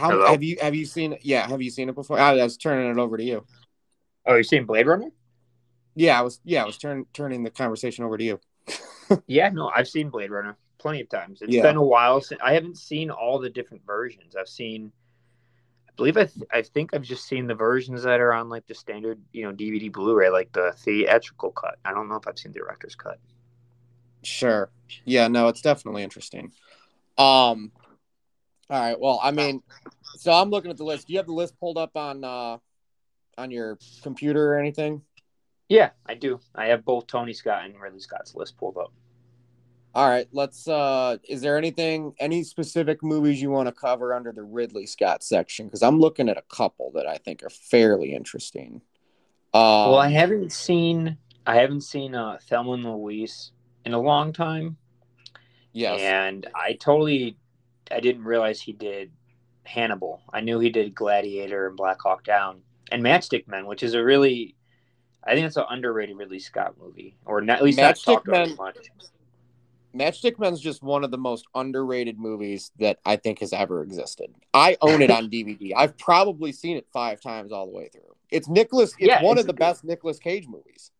How 0.00 0.10
Hello? 0.10 0.32
have 0.32 0.42
you 0.42 0.56
have 0.60 0.74
you 0.74 0.86
seen 0.86 1.12
it? 1.12 1.20
Yeah, 1.22 1.46
have 1.48 1.60
you 1.60 1.70
seen 1.70 1.88
it 1.88 1.94
before? 1.94 2.18
I 2.18 2.32
was 2.32 2.56
turning 2.56 2.90
it 2.90 2.98
over 2.98 3.16
to 3.16 3.22
you. 3.22 3.44
Oh, 4.26 4.36
you 4.36 4.42
seen 4.42 4.64
Blade 4.66 4.86
Runner? 4.86 5.10
Yeah, 5.94 6.18
I 6.18 6.22
was. 6.22 6.40
Yeah, 6.44 6.62
I 6.62 6.66
was 6.66 6.78
turning 6.78 7.06
turning 7.12 7.42
the 7.42 7.50
conversation 7.50 8.04
over 8.04 8.16
to 8.16 8.24
you. 8.24 8.40
Yeah, 9.26 9.48
no, 9.50 9.68
I've 9.74 9.88
seen 9.88 10.10
Blade 10.10 10.30
Runner 10.30 10.56
plenty 10.78 11.00
of 11.00 11.08
times. 11.08 11.42
It's 11.42 11.54
Yeah. 11.54 11.62
been 11.62 11.76
a 11.76 11.82
while 11.82 12.20
since 12.20 12.40
I 12.44 12.54
haven't 12.54 12.78
seen 12.78 13.10
all 13.10 13.38
the 13.38 13.50
different 13.50 13.84
versions. 13.86 14.36
I've 14.36 14.48
seen, 14.48 14.92
I 15.88 15.92
believe 15.96 16.16
I, 16.16 16.24
th- 16.26 16.48
I 16.52 16.62
think 16.62 16.94
I've 16.94 17.02
just 17.02 17.26
seen 17.26 17.46
the 17.46 17.54
versions 17.54 18.02
that 18.04 18.20
are 18.20 18.32
on 18.32 18.48
like 18.48 18.66
the 18.66 18.74
standard, 18.74 19.20
you 19.32 19.44
know, 19.44 19.52
DVD 19.52 19.88
Blu-ray, 19.90 20.30
like 20.30 20.52
the 20.52 20.72
theatrical 20.78 21.52
cut. 21.52 21.78
I 21.84 21.92
don't 21.92 22.08
know 22.08 22.16
if 22.16 22.26
I've 22.26 22.38
seen 22.38 22.52
the 22.52 22.60
director's 22.60 22.94
cut. 22.96 23.18
Sure. 24.22 24.70
Yeah, 25.04 25.28
no, 25.28 25.48
it's 25.48 25.62
definitely 25.62 26.02
interesting. 26.02 26.52
Um 27.18 27.72
all 28.70 28.80
right, 28.80 28.98
well, 28.98 29.18
I 29.22 29.32
mean, 29.32 29.62
so 30.16 30.32
I'm 30.32 30.50
looking 30.50 30.70
at 30.70 30.76
the 30.76 30.84
list. 30.84 31.08
Do 31.08 31.12
you 31.12 31.18
have 31.18 31.26
the 31.26 31.32
list 31.32 31.58
pulled 31.58 31.76
up 31.76 31.96
on 31.96 32.22
uh 32.24 32.58
on 33.36 33.50
your 33.50 33.78
computer 34.02 34.52
or 34.52 34.58
anything? 34.58 35.02
Yeah, 35.68 35.90
I 36.06 36.14
do. 36.14 36.40
I 36.54 36.66
have 36.66 36.84
both 36.84 37.06
Tony 37.06 37.32
Scott 37.32 37.64
and 37.64 37.80
Ridley 37.80 38.00
Scott's 38.00 38.34
list 38.34 38.56
pulled 38.56 38.76
up. 38.76 38.92
All 39.92 40.08
right, 40.08 40.28
let's 40.32 40.68
uh 40.68 41.16
is 41.28 41.40
there 41.40 41.58
anything 41.58 42.14
any 42.20 42.44
specific 42.44 43.02
movies 43.02 43.42
you 43.42 43.50
want 43.50 43.66
to 43.66 43.72
cover 43.72 44.14
under 44.14 44.30
the 44.30 44.44
Ridley 44.44 44.86
Scott 44.86 45.24
section 45.24 45.68
cuz 45.68 45.82
I'm 45.82 45.98
looking 45.98 46.28
at 46.28 46.38
a 46.38 46.42
couple 46.42 46.92
that 46.92 47.08
I 47.08 47.16
think 47.16 47.42
are 47.42 47.50
fairly 47.50 48.14
interesting. 48.14 48.82
Um 49.52 49.90
well, 49.90 49.98
I 49.98 50.10
haven't 50.10 50.52
seen 50.52 51.18
I 51.44 51.56
haven't 51.56 51.80
seen 51.80 52.14
uh, 52.14 52.38
Thelma 52.48 52.72
and 52.72 52.84
Louise 52.84 53.50
in 53.84 53.94
a 53.94 54.00
long 54.00 54.32
time, 54.32 54.76
yes. 55.72 56.00
and 56.00 56.46
I 56.54 56.74
totally 56.74 57.36
I 57.90 58.00
didn't 58.00 58.24
realize 58.24 58.60
he 58.60 58.72
did 58.72 59.10
Hannibal. 59.64 60.22
I 60.32 60.40
knew 60.40 60.58
he 60.58 60.70
did 60.70 60.94
Gladiator 60.94 61.66
and 61.68 61.76
Black 61.76 62.00
Hawk 62.00 62.24
Down 62.24 62.62
and 62.92 63.02
Matchstick 63.02 63.46
Men, 63.48 63.66
which 63.66 63.82
is 63.82 63.94
a 63.94 64.02
really 64.02 64.56
I 65.22 65.34
think 65.34 65.46
it's 65.46 65.56
an 65.56 65.64
underrated 65.68 66.16
Ridley 66.16 66.38
Scott 66.38 66.74
movie, 66.80 67.16
or 67.26 67.40
not, 67.42 67.58
at 67.58 67.64
least 67.64 67.78
not 67.78 67.94
Matchstick 67.96 68.04
talked 68.04 68.28
about 68.28 68.40
Men- 68.46 68.50
as 68.52 68.56
much. 68.58 68.76
Matchstick 69.94 70.38
Men's 70.38 70.60
just 70.60 70.82
one 70.84 71.02
of 71.02 71.10
the 71.10 71.18
most 71.18 71.46
underrated 71.54 72.16
movies 72.18 72.70
that 72.78 73.00
I 73.04 73.16
think 73.16 73.40
has 73.40 73.52
ever 73.52 73.82
existed. 73.82 74.32
I 74.54 74.76
own 74.80 75.02
it 75.02 75.10
on 75.10 75.28
DVD. 75.30 75.72
I've 75.76 75.98
probably 75.98 76.52
seen 76.52 76.76
it 76.76 76.86
five 76.92 77.20
times 77.20 77.50
all 77.50 77.66
the 77.66 77.72
way 77.76 77.88
through. 77.88 78.14
It's 78.30 78.48
Nicolas. 78.48 78.92
It's 78.98 79.08
Yeah, 79.08 79.22
one 79.22 79.32
it's 79.32 79.40
of 79.42 79.46
the 79.48 79.52
a- 79.52 79.56
best 79.56 79.82
Nicolas 79.84 80.18
Cage 80.20 80.46
movies. 80.46 80.92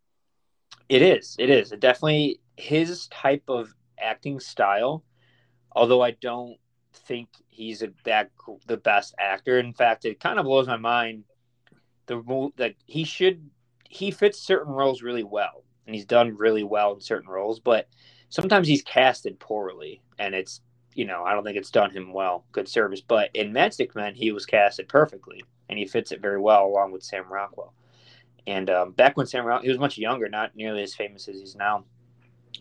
It 0.88 1.02
is. 1.02 1.36
It 1.38 1.50
is. 1.50 1.70
It 1.70 1.78
definitely 1.78 2.40
his 2.56 3.06
type 3.08 3.44
of 3.48 3.72
acting 3.98 4.40
style. 4.40 5.04
Although 5.76 6.02
I 6.02 6.10
don't 6.10 6.56
think 6.92 7.28
he's 7.48 7.82
a, 7.82 7.90
that 8.04 8.30
the 8.66 8.76
best 8.76 9.14
actor. 9.18 9.58
In 9.58 9.72
fact, 9.72 10.04
it 10.04 10.20
kind 10.20 10.38
of 10.38 10.44
blows 10.44 10.66
my 10.66 10.76
mind. 10.76 11.24
The 12.06 12.50
that 12.56 12.74
he 12.86 13.04
should 13.04 13.50
he 13.88 14.10
fits 14.10 14.40
certain 14.40 14.72
roles 14.72 15.02
really 15.02 15.24
well, 15.24 15.64
and 15.86 15.94
he's 15.94 16.04
done 16.04 16.36
really 16.36 16.64
well 16.64 16.94
in 16.94 17.00
certain 17.00 17.28
roles. 17.28 17.60
But 17.60 17.88
sometimes 18.28 18.66
he's 18.66 18.82
casted 18.82 19.38
poorly, 19.38 20.02
and 20.18 20.34
it's 20.34 20.60
you 20.94 21.04
know 21.04 21.22
I 21.24 21.34
don't 21.34 21.44
think 21.44 21.56
it's 21.56 21.70
done 21.70 21.90
him 21.90 22.12
well. 22.12 22.44
Good 22.52 22.68
service, 22.68 23.00
but 23.00 23.30
in 23.34 23.52
Matchstick 23.52 23.94
Men, 23.94 24.14
he 24.14 24.32
was 24.32 24.46
casted 24.46 24.88
perfectly, 24.88 25.44
and 25.68 25.78
he 25.78 25.86
fits 25.86 26.12
it 26.12 26.20
very 26.20 26.40
well 26.40 26.66
along 26.66 26.92
with 26.92 27.04
Sam 27.04 27.30
Rockwell. 27.30 27.74
And 28.46 28.70
um, 28.70 28.92
back 28.92 29.16
when 29.16 29.26
Sam 29.26 29.44
Rockwell, 29.44 29.64
he 29.64 29.68
was 29.68 29.78
much 29.78 29.98
younger, 29.98 30.28
not 30.28 30.56
nearly 30.56 30.82
as 30.82 30.94
famous 30.94 31.28
as 31.28 31.38
he's 31.38 31.54
now. 31.54 31.84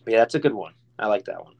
But 0.04 0.12
yeah, 0.12 0.18
that's 0.18 0.34
a 0.34 0.40
good 0.40 0.54
one. 0.54 0.74
I 0.98 1.06
like 1.06 1.24
that 1.24 1.42
one. 1.44 1.54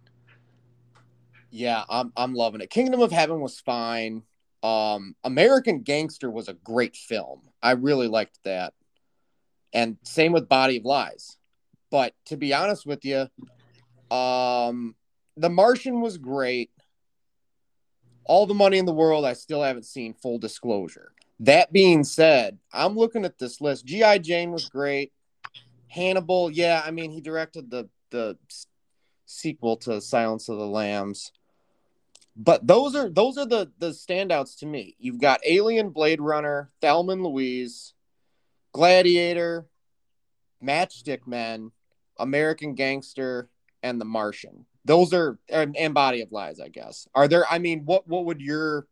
Yeah, 1.51 1.85
I'm 1.89 2.13
I'm 2.17 2.35
loving 2.35 2.61
it. 2.61 2.71
Kingdom 2.71 3.01
of 3.01 3.13
Heaven 3.13 3.41
was 3.41 3.61
fine. 3.61 4.23
Um, 4.63 5.17
American 5.25 5.81
Gangster 5.83 6.31
was 6.31 6.49
a 6.49 6.55
great 6.55 6.97
film. 6.97 7.43
I 7.63 7.73
really 7.73 8.09
liked 8.09 8.39
that. 8.45 8.75
And 9.73 9.97
same 10.05 10.33
with 10.33 10.49
Body 10.49 10.77
of 10.79 10.85
Lies. 10.85 11.37
But 11.91 12.15
to 12.27 12.37
be 12.37 12.55
honest 12.55 12.87
with 12.87 13.05
you, 13.05 13.29
um, 14.15 14.95
The 15.37 15.49
Martian 15.49 16.01
was 16.01 16.19
great. 16.19 16.71
All 18.25 18.47
the 18.47 18.55
money 18.55 18.79
in 18.79 18.85
the 18.85 18.93
world, 18.93 19.25
I 19.25 19.33
still 19.33 19.63
haven't 19.63 19.87
seen. 19.87 20.15
Full 20.15 20.39
disclosure. 20.39 21.13
That 21.41 21.73
being 21.73 22.05
said, 22.05 22.59
I'm 22.73 22.95
looking 22.95 23.25
at 23.25 23.39
this 23.39 23.61
list. 23.61 23.87
G.I. 23.87 24.19
Jane 24.19 24.53
was 24.53 24.69
great. 24.69 25.13
Hannibal, 25.89 26.51
yeah, 26.51 26.83
I 26.85 26.91
mean, 26.91 27.11
he 27.11 27.21
directed 27.21 27.71
the 27.71 27.89
the 28.11 28.37
sequel 29.27 29.77
to 29.79 30.01
Silence 30.01 30.49
of 30.49 30.59
the 30.59 30.67
Lambs. 30.67 31.33
But 32.37 32.67
those 32.67 32.95
are 32.95 33.09
those 33.09 33.37
are 33.39 33.47
the 33.47 33.71
the 33.79 33.91
standouts 33.91 34.59
to 34.59 34.67
me. 34.67 34.97
You've 34.99 35.21
got 35.21 35.41
Alien, 35.45 35.91
Blade 35.91 36.21
Runner, 36.21 36.71
Thelma 36.81 37.13
and 37.13 37.23
Louise, 37.23 37.95
Gladiator, 38.73 39.67
Matchstick 40.63 41.27
Men, 41.27 41.73
American 42.19 42.75
Gangster, 42.75 43.49
and 43.83 44.01
The 44.01 44.05
Martian. 44.05 44.67
Those 44.85 45.13
are 45.13 45.39
and, 45.49 45.77
and 45.77 45.93
Body 45.93 46.23
of 46.23 46.33
Lies, 46.33 46.61
I 46.61 46.69
guess. 46.69 47.07
Are 47.15 47.29
there? 47.29 47.45
I 47.51 47.59
mean, 47.59 47.85
what 47.85 48.09
what 48.09 48.25
would 48.25 48.41
your 48.41 48.87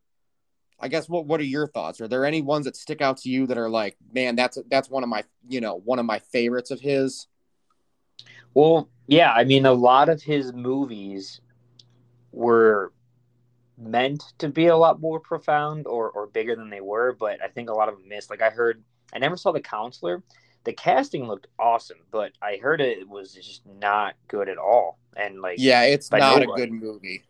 I 0.80 0.88
guess 0.88 1.08
what 1.08 1.26
what 1.26 1.40
are 1.40 1.44
your 1.44 1.66
thoughts? 1.66 2.00
Are 2.00 2.08
there 2.08 2.24
any 2.24 2.42
ones 2.42 2.66
that 2.66 2.76
stick 2.76 3.00
out 3.00 3.18
to 3.18 3.30
you 3.30 3.46
that 3.46 3.58
are 3.58 3.70
like, 3.70 3.96
man, 4.12 4.36
that's 4.36 4.58
that's 4.70 4.90
one 4.90 5.02
of 5.02 5.08
my 5.08 5.24
you 5.48 5.60
know 5.60 5.76
one 5.84 5.98
of 5.98 6.06
my 6.06 6.18
favorites 6.18 6.70
of 6.70 6.80
his? 6.80 7.26
Well, 8.54 8.88
yeah, 9.06 9.32
I 9.32 9.44
mean, 9.44 9.66
a 9.66 9.72
lot 9.72 10.08
of 10.08 10.22
his 10.22 10.52
movies 10.52 11.40
were 12.32 12.92
meant 13.78 14.32
to 14.38 14.48
be 14.48 14.66
a 14.66 14.76
lot 14.76 15.00
more 15.00 15.20
profound 15.20 15.86
or, 15.86 16.10
or 16.10 16.26
bigger 16.26 16.56
than 16.56 16.70
they 16.70 16.80
were, 16.80 17.16
but 17.18 17.42
I 17.42 17.48
think 17.48 17.70
a 17.70 17.72
lot 17.72 17.88
of 17.88 17.96
them 17.98 18.08
missed. 18.08 18.30
Like 18.30 18.42
I 18.42 18.50
heard, 18.50 18.82
I 19.12 19.18
never 19.18 19.36
saw 19.36 19.52
The 19.52 19.60
Counselor. 19.60 20.22
The 20.64 20.72
casting 20.72 21.26
looked 21.26 21.46
awesome, 21.58 21.98
but 22.10 22.32
I 22.42 22.58
heard 22.60 22.80
it 22.80 23.08
was 23.08 23.32
just 23.32 23.62
not 23.66 24.14
good 24.26 24.48
at 24.48 24.58
all. 24.58 24.98
And 25.16 25.40
like, 25.40 25.56
Yeah, 25.58 25.82
it's 25.82 26.10
not 26.10 26.42
a 26.42 26.46
good 26.46 26.72
movie. 26.72 27.22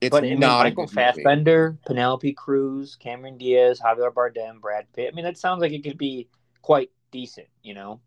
It's 0.00 0.10
but 0.10 0.24
I 0.24 0.28
mean, 0.30 0.40
not 0.40 0.64
Michael 0.64 0.84
a 0.84 0.86
good 0.86 0.96
movie. 0.96 1.06
Fassbender, 1.22 1.78
Penelope 1.86 2.32
Cruz, 2.34 2.96
Cameron 2.96 3.38
Diaz, 3.38 3.80
Javier 3.82 4.12
Bardem, 4.12 4.60
Brad 4.60 4.86
Pitt. 4.92 5.08
I 5.10 5.14
mean, 5.14 5.24
that 5.24 5.38
sounds 5.38 5.62
like 5.62 5.72
it 5.72 5.82
could 5.82 5.96
be 5.96 6.28
quite 6.60 6.90
decent, 7.10 7.46
you 7.62 7.74
know. 7.74 8.00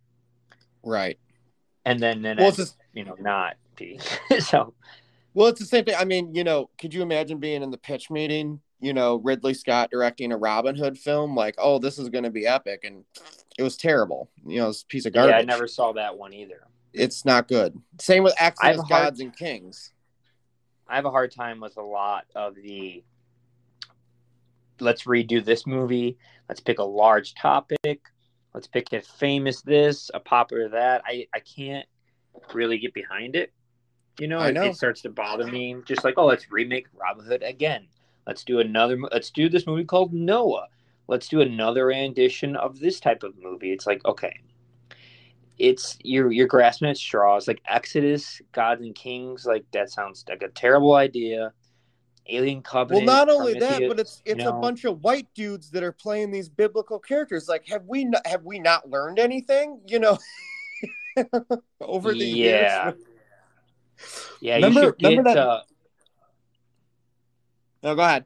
Right. 0.83 1.17
And 1.85 1.99
then, 1.99 2.21
then 2.21 2.37
Well, 2.37 2.49
it's 2.49 2.57
just, 2.57 2.75
you 2.93 3.03
know, 3.05 3.15
not 3.19 3.55
be 3.75 3.99
so. 4.39 4.73
Well, 5.37 5.49
it's 5.49 5.59
the 5.59 5.67
same 5.67 5.85
thing. 5.85 5.93
I 5.95 6.03
mean, 6.03 6.33
you 6.33 6.43
know, 6.43 6.71
could 6.79 6.95
you 6.95 7.03
imagine 7.03 7.37
being 7.37 7.61
in 7.61 7.69
the 7.69 7.77
pitch 7.77 8.09
meeting? 8.09 8.59
You 8.79 8.91
know, 8.91 9.17
Ridley 9.17 9.53
Scott 9.53 9.91
directing 9.91 10.31
a 10.31 10.37
Robin 10.37 10.75
Hood 10.75 10.97
film, 10.97 11.35
like, 11.35 11.53
oh, 11.59 11.77
this 11.77 11.99
is 11.99 12.09
going 12.09 12.23
to 12.23 12.31
be 12.31 12.47
epic, 12.47 12.79
and 12.83 13.03
it 13.55 13.61
was 13.61 13.77
terrible. 13.77 14.31
You 14.47 14.61
know, 14.61 14.69
it's 14.69 14.81
a 14.81 14.87
piece 14.87 15.05
of 15.05 15.13
garbage. 15.13 15.33
Yeah, 15.33 15.37
I 15.37 15.43
never 15.43 15.67
saw 15.67 15.91
that 15.93 16.17
one 16.17 16.33
either. 16.33 16.63
It's 16.91 17.23
not 17.23 17.47
good. 17.47 17.79
Same 18.01 18.23
with 18.23 18.33
Exodus, 18.39 18.77
hard- 18.77 18.89
Gods 18.89 19.19
and 19.19 19.35
Kings. 19.35 19.93
I 20.87 20.95
have 20.95 21.05
a 21.05 21.11
hard 21.11 21.31
time 21.31 21.59
with 21.59 21.77
a 21.77 21.83
lot 21.83 22.25
of 22.33 22.55
the 22.55 23.03
let's 24.79 25.03
redo 25.03 25.45
this 25.45 25.67
movie, 25.67 26.17
let's 26.49 26.61
pick 26.61 26.79
a 26.79 26.83
large 26.83 27.35
topic, 27.35 28.01
let's 28.55 28.65
pick 28.65 28.91
a 28.91 29.01
famous 29.03 29.61
this, 29.61 30.09
a 30.15 30.19
popular 30.19 30.69
that. 30.69 31.03
I, 31.05 31.27
I 31.31 31.41
can't 31.41 31.85
really 32.55 32.79
get 32.79 32.95
behind 32.95 33.35
it. 33.35 33.53
You 34.19 34.27
know, 34.27 34.39
it, 34.41 34.53
know. 34.53 34.63
it 34.63 34.75
starts 34.75 35.01
to 35.01 35.09
bother 35.09 35.47
me. 35.47 35.75
Just 35.85 36.03
like, 36.03 36.15
oh, 36.17 36.25
let's 36.25 36.51
remake 36.51 36.87
Robin 36.99 37.25
Hood 37.25 37.43
again. 37.43 37.87
Let's 38.25 38.43
do 38.43 38.59
another. 38.59 38.97
Let's 39.11 39.31
do 39.31 39.47
this 39.47 39.67
movie 39.67 39.85
called 39.85 40.13
Noah. 40.13 40.67
Let's 41.07 41.27
do 41.27 41.41
another 41.41 41.85
rendition 41.87 42.55
of 42.55 42.79
this 42.79 42.99
type 42.99 43.23
of 43.23 43.33
movie. 43.41 43.71
It's 43.71 43.87
like, 43.87 44.03
okay, 44.05 44.39
it's 45.57 45.97
you're 46.03 46.31
you're 46.31 46.47
grasping 46.47 46.89
at 46.89 46.97
straws. 46.97 47.47
Like 47.47 47.61
Exodus, 47.67 48.41
Gods 48.51 48.81
and 48.81 48.95
Kings. 48.95 49.45
Like 49.45 49.65
that 49.71 49.91
sounds 49.91 50.25
like 50.27 50.41
a 50.41 50.49
terrible 50.49 50.95
idea. 50.95 51.53
Alien 52.29 52.61
Covenant. 52.61 53.05
Well, 53.05 53.15
not 53.15 53.29
only 53.33 53.53
that, 53.59 53.81
but 53.87 53.99
it's 53.99 54.21
it's 54.25 54.43
you 54.43 54.49
a 54.49 54.53
bunch 54.53 54.83
of 54.83 55.01
white 55.01 55.27
dudes 55.33 55.71
that 55.71 55.83
are 55.83 55.93
playing 55.93 56.31
these 56.31 56.49
biblical 56.49 56.99
characters. 56.99 57.47
Like, 57.47 57.67
have 57.69 57.85
we 57.85 58.05
not, 58.05 58.25
have 58.27 58.43
we 58.43 58.59
not 58.59 58.89
learned 58.89 59.19
anything? 59.19 59.79
You 59.87 59.99
know, 59.99 60.17
over 61.81 62.11
the 62.13 62.25
yeah. 62.25 62.85
years. 62.87 62.95
Yeah, 64.41 64.55
Remember- 64.55 64.79
you 64.79 64.85
should 64.87 64.97
get. 64.99 65.23
that- 65.25 65.37
Uh, 65.37 65.61
No, 67.83 67.95
go 67.95 68.01
ahead. 68.01 68.25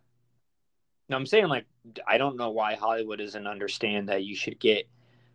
no, 1.10 1.18
I'm 1.18 1.26
saying 1.26 1.48
like 1.48 1.66
I 2.08 2.18
don't 2.18 2.38
know 2.38 2.52
why 2.52 2.76
Hollywood 2.76 3.20
doesn't 3.20 3.48
understand 3.48 4.10
that 4.10 4.24
you 4.24 4.36
should 4.36 4.60
get 4.60 4.88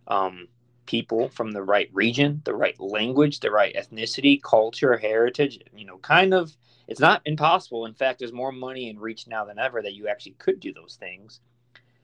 um, 0.07 0.49
people 0.87 1.29
from 1.29 1.51
the 1.51 1.63
right 1.63 1.91
region, 1.93 2.41
the 2.45 2.55
right 2.55 2.79
language, 2.81 3.41
the 3.41 3.51
right 3.51 3.75
ethnicity, 3.75 4.41
culture, 4.43 4.97
heritage. 4.97 5.59
You 5.75 5.85
know, 5.85 5.99
kind 5.99 6.33
of. 6.35 6.57
It's 6.89 7.01
not 7.01 7.21
impossible. 7.25 7.85
In 7.87 7.95
fact, 7.95 8.21
there's 8.21 8.33
more 8.33 8.53
money 8.53 8.89
and 8.89 9.01
reach 9.01 9.27
now 9.27 9.45
than 9.45 9.59
ever 9.59 9.83
that 9.83 9.95
you 9.95 10.07
actually 10.07 10.37
could 10.39 10.61
do 10.61 10.73
those 10.73 10.95
things. 11.01 11.41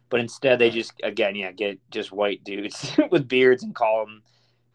But 0.09 0.19
instead, 0.19 0.59
they 0.59 0.71
just 0.71 0.93
again, 1.05 1.37
yeah, 1.37 1.53
get 1.53 1.79
just 1.91 2.11
white 2.13 2.43
dudes 2.45 2.93
with 3.13 3.29
beards 3.29 3.63
and 3.63 3.75
call 3.75 4.05
them 4.05 4.23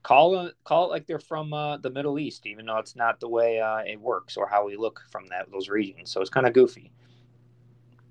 call 0.08 0.50
call 0.64 0.86
it 0.86 0.90
like 0.90 1.06
they're 1.06 1.20
from 1.20 1.54
uh, 1.54 1.76
the 1.78 1.90
Middle 1.90 2.18
East, 2.18 2.46
even 2.46 2.66
though 2.66 2.78
it's 2.78 2.96
not 2.96 3.20
the 3.20 3.28
way 3.28 3.60
uh, 3.60 3.80
it 3.80 4.00
works 4.00 4.38
or 4.38 4.48
how 4.48 4.66
we 4.66 4.78
look 4.78 5.04
from 5.12 5.28
that 5.28 5.52
those 5.52 5.68
regions. 5.68 6.10
So 6.10 6.22
it's 6.22 6.30
kind 6.30 6.48
of 6.48 6.54
goofy. 6.54 6.92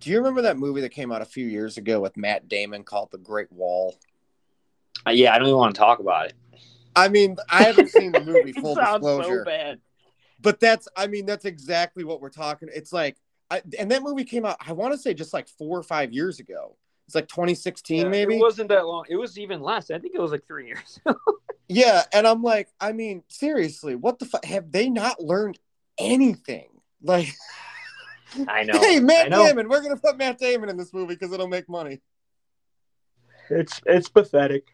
Do 0.01 0.11
you 0.11 0.19
remember 0.19 0.43
that 0.43 0.59
movie 0.59 0.83
that 0.83 0.91
came 0.91 1.11
out 1.11 1.23
a 1.23 1.27
few 1.27 1.47
years 1.47 1.79
ago 1.79 1.99
with 2.01 2.19
Matt 2.19 2.49
Damon 2.49 2.85
called 2.85 3.09
The 3.13 3.19
Great 3.19 3.51
Wall? 3.51 3.97
Uh, 5.07 5.11
yeah, 5.13 5.35
I 5.35 5.39
don't 5.39 5.49
even 5.49 5.57
want 5.57 5.75
to 5.75 5.79
talk 5.79 6.01
about 6.01 6.27
it. 6.27 6.35
I 6.95 7.09
mean, 7.09 7.37
I 7.49 7.63
haven't 7.63 7.89
seen 7.89 8.13
the 8.13 8.21
movie. 8.23 8.53
Full 8.61 8.75
sounds 8.75 8.97
disclosure, 9.03 9.41
so 9.41 9.45
bad. 9.45 9.81
but 10.43 10.61
that's 10.61 10.89
I 10.97 11.07
mean 11.07 11.25
that's 11.25 11.47
exactly 11.47 12.05
what 12.05 12.21
we're 12.21 12.29
talking. 12.29 12.69
It's 12.75 12.93
like, 12.93 13.17
I, 13.51 13.63
and 13.79 13.91
that 13.91 14.03
movie 14.03 14.25
came 14.25 14.45
out. 14.45 14.59
I 14.61 14.73
want 14.73 14.93
to 14.93 14.99
say 14.99 15.15
just 15.15 15.33
like 15.33 15.49
four 15.49 15.79
or 15.79 15.83
five 15.83 16.13
years 16.13 16.41
ago. 16.41 16.77
It's 17.07 17.15
like 17.15 17.29
2016, 17.29 18.03
Yeah, 18.03 18.09
maybe. 18.09 18.37
it 18.37 18.41
wasn't 18.41 18.69
that 18.69 18.85
long. 18.85 19.05
It 19.09 19.15
was 19.17 19.39
even 19.39 19.63
less. 19.63 19.91
I 19.91 19.99
think 19.99 20.15
it 20.15 20.21
was 20.21 20.33
like 20.33 20.45
three 20.47 20.67
years. 20.67 21.01
Yeah, 21.69 22.03
and 22.13 22.27
I'm 22.27 22.43
like, 22.43 22.69
I 22.81 22.93
mean, 22.93 23.23
seriously, 23.29 23.97
what 23.97 24.19
the 24.19 24.27
fuck? 24.27 24.45
Have 24.45 24.71
they 24.71 24.89
not 24.89 25.21
learned 25.21 25.59
anything? 25.99 26.69
Like, 27.03 27.29
I 28.49 28.63
know. 28.63 28.79
hey, 28.81 28.97
I 28.97 29.01
Matt 29.01 29.31
know. 29.31 29.47
Damon, 29.47 29.69
we're 29.69 29.83
gonna 29.83 29.97
put 29.97 30.17
Matt 30.17 30.39
Damon 30.39 30.69
in 30.69 30.77
this 30.77 30.93
movie 30.93 31.15
because 31.15 31.33
it'll 31.33 31.49
make 31.49 31.69
money. 31.69 32.01
It's 33.51 33.81
it's 33.87 34.09
pathetic. 34.09 34.69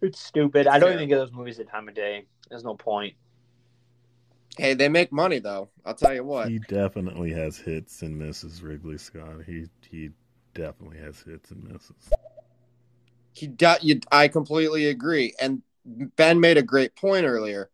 It's 0.00 0.20
stupid. 0.20 0.66
I 0.66 0.78
don't 0.78 0.90
Fair. 0.90 0.98
even 0.98 1.08
get 1.08 1.16
those 1.16 1.32
movies 1.32 1.58
at 1.58 1.68
time 1.68 1.88
of 1.88 1.94
day. 1.94 2.26
There's 2.48 2.64
no 2.64 2.74
point. 2.74 3.14
Hey, 4.56 4.74
they 4.74 4.88
make 4.88 5.12
money 5.12 5.38
though. 5.38 5.70
I'll 5.84 5.94
tell 5.94 6.14
you 6.14 6.24
what. 6.24 6.48
He 6.48 6.58
definitely 6.58 7.32
has 7.32 7.58
hits 7.58 8.02
and 8.02 8.16
misses, 8.18 8.62
Ridley 8.62 8.98
Scott. 8.98 9.44
He 9.46 9.66
he 9.88 10.10
definitely 10.54 10.98
has 10.98 11.20
hits 11.20 11.50
and 11.50 11.64
misses. 11.64 12.10
He 13.32 13.46
got 13.46 13.84
you. 13.84 14.00
I 14.10 14.28
completely 14.28 14.88
agree. 14.88 15.34
And 15.40 15.62
Ben 15.88 16.38
made 16.40 16.58
a 16.58 16.62
great 16.62 16.94
point 16.94 17.24
earlier. 17.24 17.70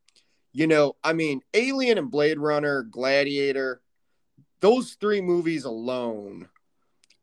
You 0.53 0.67
know, 0.69 0.95
I 1.03 1.13
mean, 1.13 1.41
Alien 1.53 1.99
and 1.99 2.11
Blade 2.11 2.39
Runner, 2.39 2.85
Gladiator, 2.85 3.81
those 4.61 4.95
three 5.01 5.21
movies 5.21 5.65
alone 5.65 6.49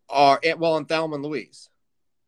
are 0.10 0.41
well, 0.58 0.75
and 0.75 0.88
Thelma 0.88 1.15
and 1.15 1.23
Louise. 1.23 1.69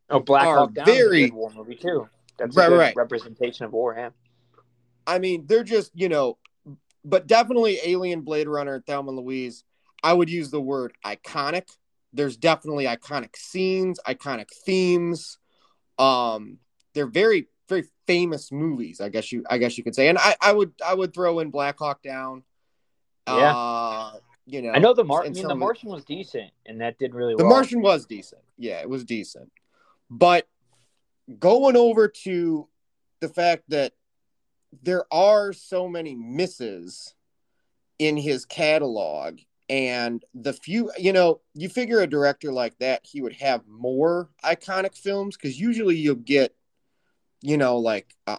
Oh, 0.08 0.20
Black 0.20 0.44
Hawk 0.44 0.72
Down 0.72 0.88
is 0.88 0.94
a 0.94 0.96
very- 0.98 1.24
good 1.26 1.34
war 1.34 1.50
movie 1.54 1.76
too. 1.76 2.08
That's 2.38 2.56
Right, 2.56 2.70
right. 2.70 2.96
representation 2.96 3.66
of 3.66 3.72
war. 3.72 3.94
Yeah. 3.96 4.10
I 5.06 5.18
mean, 5.18 5.46
they're 5.46 5.62
just, 5.62 5.92
you 5.94 6.08
know, 6.08 6.38
but 7.04 7.26
definitely 7.26 7.78
Alien, 7.84 8.22
Blade 8.22 8.48
Runner, 8.48 8.80
Thelma 8.80 9.10
and 9.10 9.18
Louise. 9.20 9.62
I 10.02 10.12
would 10.14 10.30
use 10.30 10.50
the 10.50 10.60
word 10.60 10.94
iconic. 11.04 11.68
There's 12.12 12.36
definitely 12.36 12.84
iconic 12.86 13.36
scenes, 13.36 14.00
iconic 14.06 14.48
themes. 14.64 15.38
Um, 15.98 16.58
they're 16.94 17.06
very 17.06 17.48
famous 18.06 18.52
movies. 18.52 19.00
I 19.00 19.08
guess 19.08 19.32
you, 19.32 19.44
I 19.48 19.58
guess 19.58 19.76
you 19.78 19.84
could 19.84 19.94
say. 19.94 20.08
And 20.08 20.18
I, 20.18 20.36
I 20.40 20.52
would, 20.52 20.72
I 20.84 20.94
would 20.94 21.14
throw 21.14 21.40
in 21.40 21.50
Black 21.50 21.78
Hawk 21.78 22.02
Down. 22.02 22.42
Yeah. 23.26 23.56
Uh, 23.56 24.12
you 24.46 24.60
know, 24.60 24.72
I 24.72 24.78
know 24.78 24.92
the 24.92 25.04
Martian. 25.04 25.32
I 25.32 25.36
mean, 25.36 25.48
the 25.48 25.54
Martian 25.54 25.88
was 25.88 26.04
decent, 26.04 26.50
and 26.66 26.80
that 26.82 26.98
did 26.98 27.14
really 27.14 27.34
the 27.34 27.44
well. 27.44 27.54
Martian 27.54 27.80
was 27.80 28.04
decent. 28.04 28.42
Yeah, 28.58 28.80
it 28.80 28.88
was 28.88 29.04
decent. 29.04 29.50
But 30.10 30.46
going 31.38 31.76
over 31.76 32.08
to 32.08 32.68
the 33.20 33.28
fact 33.28 33.62
that 33.68 33.94
there 34.82 35.04
are 35.10 35.52
so 35.52 35.88
many 35.88 36.14
misses 36.14 37.14
in 37.98 38.16
his 38.16 38.44
catalog 38.44 39.38
and 39.70 40.24
the 40.34 40.52
few 40.52 40.90
you 40.98 41.12
know 41.12 41.40
you 41.54 41.68
figure 41.68 42.00
a 42.00 42.06
director 42.06 42.52
like 42.52 42.76
that 42.78 43.00
he 43.04 43.22
would 43.22 43.32
have 43.32 43.62
more 43.66 44.28
iconic 44.44 44.94
films 44.96 45.36
because 45.36 45.58
usually 45.58 45.96
you'll 45.96 46.16
get 46.16 46.54
you 47.44 47.58
know 47.58 47.76
like 47.76 48.12
a, 48.26 48.38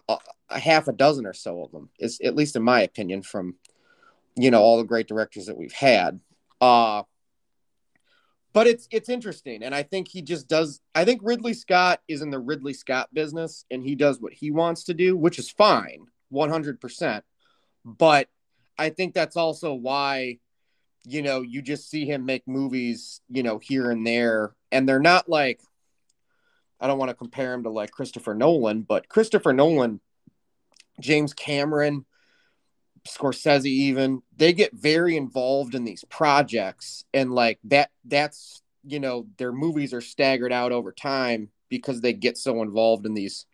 a, 0.50 0.58
half 0.58 0.88
a 0.88 0.92
dozen 0.92 1.26
or 1.26 1.32
so 1.32 1.62
of 1.62 1.70
them 1.70 1.88
is 1.98 2.20
at 2.22 2.34
least 2.34 2.56
in 2.56 2.62
my 2.62 2.82
opinion 2.82 3.22
from 3.22 3.54
you 4.34 4.50
know 4.50 4.60
all 4.60 4.78
the 4.78 4.84
great 4.84 5.06
directors 5.06 5.46
that 5.46 5.56
we've 5.56 5.72
had. 5.72 6.20
Uh 6.60 7.02
but 8.52 8.66
it's 8.66 8.88
it's 8.90 9.10
interesting 9.10 9.62
and 9.62 9.74
i 9.74 9.82
think 9.82 10.08
he 10.08 10.22
just 10.22 10.48
does 10.48 10.80
i 10.94 11.04
think 11.04 11.20
ridley 11.22 11.52
scott 11.52 12.00
is 12.08 12.22
in 12.22 12.30
the 12.30 12.38
ridley 12.38 12.72
scott 12.72 13.12
business 13.12 13.66
and 13.70 13.82
he 13.82 13.94
does 13.94 14.18
what 14.18 14.32
he 14.32 14.50
wants 14.50 14.84
to 14.84 14.94
do 14.94 15.14
which 15.14 15.38
is 15.38 15.50
fine 15.50 16.06
100% 16.32 17.22
but 17.84 18.28
i 18.78 18.88
think 18.88 19.12
that's 19.12 19.36
also 19.36 19.74
why 19.74 20.38
you 21.04 21.20
know 21.20 21.42
you 21.42 21.60
just 21.60 21.90
see 21.90 22.06
him 22.06 22.24
make 22.24 22.48
movies 22.48 23.20
you 23.28 23.42
know 23.42 23.58
here 23.58 23.90
and 23.90 24.06
there 24.06 24.54
and 24.72 24.88
they're 24.88 25.00
not 25.00 25.28
like 25.28 25.60
i 26.80 26.86
don't 26.86 26.98
want 26.98 27.08
to 27.08 27.14
compare 27.14 27.52
him 27.52 27.62
to 27.62 27.70
like 27.70 27.90
christopher 27.90 28.34
nolan 28.34 28.82
but 28.82 29.08
christopher 29.08 29.52
nolan 29.52 30.00
james 31.00 31.32
cameron 31.32 32.04
Scorsese 33.06 33.66
even 33.66 34.22
they 34.36 34.52
get 34.52 34.72
very 34.74 35.16
involved 35.16 35.76
in 35.76 35.84
these 35.84 36.04
projects 36.08 37.04
and 37.14 37.32
like 37.32 37.60
that 37.64 37.90
that's 38.04 38.62
you 38.84 38.98
know 38.98 39.26
their 39.36 39.52
movies 39.52 39.94
are 39.94 40.00
staggered 40.00 40.52
out 40.52 40.72
over 40.72 40.90
time 40.90 41.50
because 41.68 42.00
they 42.00 42.12
get 42.12 42.36
so 42.36 42.62
involved 42.62 43.06
in 43.06 43.14
these 43.14 43.46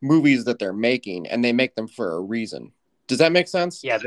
movies 0.00 0.44
that 0.44 0.58
they're 0.58 0.72
making 0.72 1.26
and 1.26 1.44
they 1.44 1.52
make 1.52 1.74
them 1.74 1.88
for 1.88 2.14
a 2.14 2.20
reason. 2.20 2.72
Does 3.06 3.18
that 3.18 3.32
make 3.32 3.48
sense? 3.48 3.82
Yeah, 3.82 3.98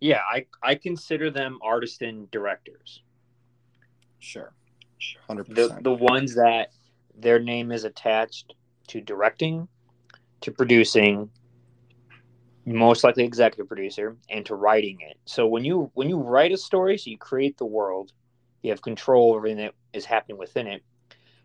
yeah. 0.00 0.20
I 0.28 0.46
I 0.62 0.74
consider 0.74 1.30
them 1.30 1.58
artisan 1.62 2.28
directors. 2.30 3.02
Sure. 4.18 4.52
100%. 5.28 5.54
The 5.54 5.78
the 5.82 5.92
ones 5.92 6.34
that 6.34 6.72
their 7.20 7.38
name 7.38 7.72
is 7.72 7.84
attached 7.84 8.54
to 8.88 9.00
directing, 9.00 9.68
to 10.40 10.50
producing, 10.50 11.30
most 12.64 13.04
likely 13.04 13.24
executive 13.24 13.68
producer, 13.68 14.16
and 14.30 14.44
to 14.46 14.54
writing 14.54 14.98
it. 15.00 15.18
So 15.24 15.46
when 15.46 15.64
you 15.64 15.90
when 15.94 16.08
you 16.08 16.18
write 16.18 16.52
a 16.52 16.56
story, 16.56 16.98
so 16.98 17.10
you 17.10 17.18
create 17.18 17.58
the 17.58 17.66
world, 17.66 18.12
you 18.62 18.70
have 18.70 18.82
control 18.82 19.30
over 19.30 19.38
everything 19.38 19.64
that 19.64 19.74
is 19.92 20.04
happening 20.04 20.38
within 20.38 20.66
it. 20.66 20.82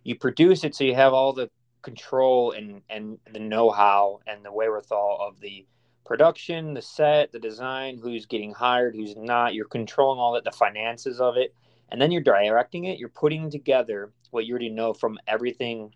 You 0.03 0.17
produce 0.17 0.63
it, 0.63 0.75
so 0.75 0.83
you 0.83 0.95
have 0.95 1.13
all 1.13 1.33
the 1.33 1.49
control 1.81 2.51
and 2.51 2.81
and 2.89 3.17
the 3.31 3.39
know-how 3.39 4.19
and 4.27 4.43
the 4.43 4.51
wherewithal 4.51 5.19
of 5.21 5.39
the 5.39 5.65
production, 6.05 6.73
the 6.73 6.81
set, 6.81 7.31
the 7.31 7.39
design, 7.39 7.97
who's 8.01 8.25
getting 8.25 8.53
hired, 8.53 8.95
who's 8.95 9.15
not. 9.15 9.53
You're 9.53 9.65
controlling 9.65 10.19
all 10.19 10.33
that, 10.33 10.43
the 10.43 10.51
finances 10.51 11.21
of 11.21 11.37
it, 11.37 11.55
and 11.89 12.01
then 12.01 12.11
you're 12.11 12.21
directing 12.21 12.85
it. 12.85 12.99
You're 12.99 13.09
putting 13.09 13.49
together 13.49 14.11
what 14.33 14.45
you 14.45 14.53
already 14.53 14.69
know 14.69 14.93
from 14.93 15.17
everything 15.27 15.93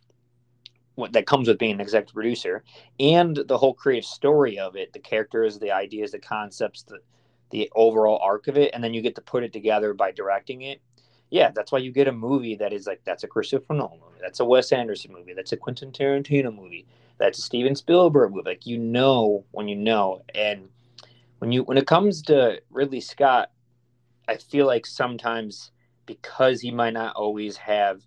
what, 0.96 1.14
that 1.14 1.28
comes 1.28 1.48
with 1.48 1.60
being 1.60 1.74
an 1.74 1.82
executive 1.82 2.16
producer, 2.16 2.64
and 3.00 3.38
the 3.48 3.58
whole 3.58 3.74
creative 3.74 4.06
story 4.06 4.58
of 4.58 4.76
it, 4.76 4.94
the 4.94 5.00
characters, 5.00 5.60
the 5.60 5.72
ideas, 5.72 6.12
the 6.12 6.20
concepts, 6.20 6.84
the 6.84 7.00
the 7.50 7.72
overall 7.76 8.20
arc 8.22 8.48
of 8.48 8.58
it, 8.58 8.72
and 8.74 8.84
then 8.84 8.94
you 8.94 9.02
get 9.02 9.16
to 9.16 9.22
put 9.22 9.44
it 9.44 9.54
together 9.54 9.94
by 9.94 10.12
directing 10.12 10.64
it. 10.64 10.82
Yeah, 11.30 11.52
that's 11.52 11.72
why 11.72 11.80
you 11.80 11.92
get 11.92 12.08
a 12.08 12.12
movie 12.12 12.56
that 12.56 12.74
is 12.74 12.88
like 12.88 13.02
that's 13.06 13.24
a 13.24 13.28
Christopher 13.28 13.74
Nolan 13.74 14.00
movie, 14.00 14.20
that's 14.22 14.40
a 14.40 14.46
Wes 14.46 14.72
Anderson 14.72 15.14
movie, 15.14 15.34
that's 15.34 15.52
a 15.52 15.58
Quentin 15.58 15.92
Tarantino 15.92 16.54
movie, 16.54 16.86
that's 17.18 17.40
a 17.40 17.42
Steven 17.42 17.76
Spielberg 17.76 18.32
movie. 18.32 18.50
Like 18.50 18.66
you 18.66 18.78
know 18.78 19.46
when 19.52 19.68
you 19.68 19.76
know, 19.76 20.24
and 20.34 20.68
when 21.40 21.52
you 21.52 21.64
when 21.64 21.78
it 21.78 21.88
comes 21.88 22.22
to 22.24 22.62
Ridley 22.70 23.02
Scott, 23.02 23.52
I 24.28 24.38
feel 24.38 24.66
like 24.66 24.86
sometimes 24.86 25.72
because 26.06 26.62
he 26.62 26.72
might 26.72 26.94
not 26.94 27.16
always 27.16 27.58
have 27.58 28.02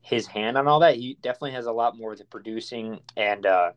his 0.00 0.26
hand 0.26 0.56
on 0.56 0.66
all 0.66 0.80
that, 0.80 0.96
he 0.96 1.18
definitely 1.22 1.52
has 1.52 1.66
a 1.66 1.72
lot 1.72 1.96
more 1.96 2.12
of 2.12 2.18
the 2.18 2.24
producing 2.24 3.00
and 3.16 3.46
uh, 3.46 3.72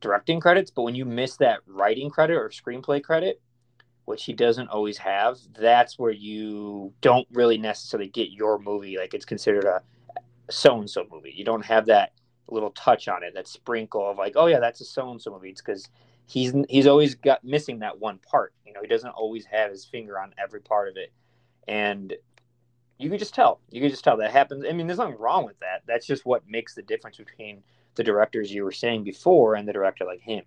directing 0.00 0.40
credits. 0.40 0.70
But 0.70 0.82
when 0.82 0.94
you 0.94 1.04
miss 1.04 1.36
that 1.36 1.60
writing 1.66 2.10
credit 2.10 2.34
or 2.34 2.48
screenplay 2.48 3.02
credit, 3.02 3.40
which 4.04 4.24
he 4.24 4.32
doesn't 4.32 4.68
always 4.68 4.98
have, 4.98 5.38
that's 5.58 5.98
where 5.98 6.10
you 6.10 6.92
don't 7.00 7.28
really 7.32 7.58
necessarily 7.58 8.08
get 8.08 8.30
your 8.30 8.58
movie. 8.58 8.96
Like 8.98 9.14
it's 9.14 9.24
considered 9.24 9.64
a 9.64 9.82
so 10.50 10.78
and 10.78 10.90
so 10.90 11.06
movie. 11.10 11.32
You 11.34 11.44
don't 11.44 11.64
have 11.64 11.86
that 11.86 12.12
little 12.48 12.70
touch 12.70 13.08
on 13.08 13.22
it, 13.22 13.34
that 13.34 13.46
sprinkle 13.46 14.10
of 14.10 14.18
like, 14.18 14.32
oh 14.36 14.46
yeah, 14.46 14.58
that's 14.58 14.80
a 14.80 14.84
so 14.84 15.10
and 15.10 15.20
so 15.22 15.30
movie. 15.30 15.50
It's 15.50 15.60
because 15.60 15.88
he's 16.26 16.54
he's 16.68 16.86
always 16.86 17.14
got 17.14 17.44
missing 17.44 17.80
that 17.80 17.98
one 17.98 18.18
part. 18.18 18.52
You 18.66 18.72
know, 18.72 18.80
he 18.82 18.88
doesn't 18.88 19.10
always 19.10 19.44
have 19.46 19.70
his 19.70 19.84
finger 19.84 20.18
on 20.18 20.34
every 20.42 20.60
part 20.60 20.88
of 20.88 20.96
it, 20.96 21.12
and 21.68 22.14
you 23.00 23.08
can 23.10 23.18
just 23.18 23.34
tell. 23.34 23.60
You 23.70 23.80
can 23.80 23.90
just 23.90 24.04
tell 24.04 24.16
that 24.18 24.30
happens. 24.30 24.64
I 24.68 24.72
mean, 24.72 24.86
there's 24.86 24.98
nothing 24.98 25.18
wrong 25.18 25.44
with 25.44 25.58
that. 25.60 25.82
That's 25.86 26.06
just 26.06 26.26
what 26.26 26.48
makes 26.48 26.74
the 26.74 26.82
difference 26.82 27.16
between 27.16 27.62
the 27.94 28.04
directors 28.04 28.52
you 28.52 28.64
were 28.64 28.72
saying 28.72 29.04
before 29.04 29.54
and 29.54 29.66
the 29.66 29.72
director 29.72 30.04
like 30.04 30.20
him. 30.20 30.44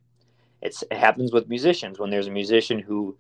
It's 0.62 0.84
it 0.84 0.98
happens 0.98 1.34
with 1.34 1.50
musicians 1.50 2.00
when 2.00 2.10
there's 2.10 2.28
a 2.28 2.32
musician 2.32 2.80
who 2.80 3.18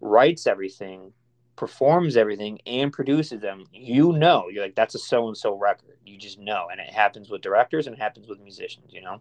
writes 0.00 0.46
everything 0.46 1.12
performs 1.56 2.16
everything 2.16 2.58
and 2.66 2.92
produces 2.92 3.40
them, 3.40 3.64
you 3.72 4.12
know, 4.12 4.48
you're 4.50 4.64
like, 4.64 4.74
that's 4.74 4.94
a 4.94 4.98
so 4.98 5.28
and 5.28 5.36
so 5.36 5.56
record. 5.56 5.96
You 6.04 6.18
just 6.18 6.38
know. 6.38 6.68
And 6.70 6.80
it 6.80 6.90
happens 6.90 7.30
with 7.30 7.42
directors 7.42 7.86
and 7.86 7.94
it 7.94 8.00
happens 8.00 8.28
with 8.28 8.40
musicians, 8.40 8.92
you 8.92 9.00
know? 9.00 9.20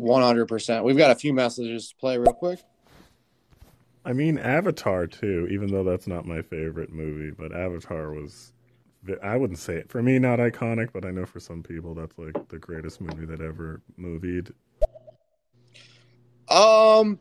100%. 0.00 0.82
We've 0.82 0.96
got 0.96 1.10
a 1.10 1.14
few 1.14 1.32
messages 1.32 1.90
to 1.90 1.96
play 1.96 2.18
real 2.18 2.32
quick. 2.32 2.60
I 4.04 4.12
mean, 4.12 4.38
Avatar 4.38 5.06
too, 5.06 5.48
even 5.50 5.70
though 5.70 5.84
that's 5.84 6.06
not 6.06 6.26
my 6.26 6.42
favorite 6.42 6.92
movie, 6.92 7.30
but 7.30 7.54
Avatar 7.54 8.12
was. 8.12 8.52
I 9.22 9.36
wouldn't 9.36 9.58
say 9.58 9.74
it 9.74 9.90
for 9.90 10.02
me 10.02 10.18
not 10.18 10.38
iconic, 10.38 10.88
but 10.94 11.04
I 11.04 11.10
know 11.10 11.26
for 11.26 11.38
some 11.38 11.62
people 11.62 11.94
that's 11.94 12.16
like 12.16 12.48
the 12.48 12.58
greatest 12.58 13.02
movie 13.02 13.26
that 13.26 13.42
ever 13.42 13.82
movied. 13.98 14.50
Um, 16.48 17.18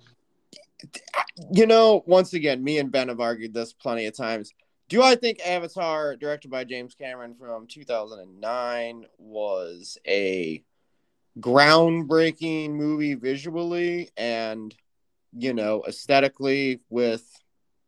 you 1.52 1.66
know, 1.66 2.04
once 2.06 2.34
again, 2.34 2.64
me 2.64 2.80
and 2.80 2.92
Ben 2.92 3.10
have 3.10 3.20
argued 3.20 3.54
this 3.54 3.74
plenty 3.74 4.06
of 4.06 4.16
times. 4.16 4.54
Do 4.88 5.02
I 5.02 5.16
think 5.16 5.40
Avatar, 5.46 6.16
directed 6.16 6.52
by 6.52 6.64
James 6.64 6.96
Cameron 6.96 7.36
from 7.36 7.68
2009, 7.68 9.06
was 9.18 9.98
a 10.08 10.64
groundbreaking 11.40 12.72
movie 12.72 13.16
visually 13.16 14.10
and 14.16 14.74
you 15.38 15.54
know 15.54 15.84
aesthetically 15.88 16.82
with 16.90 17.24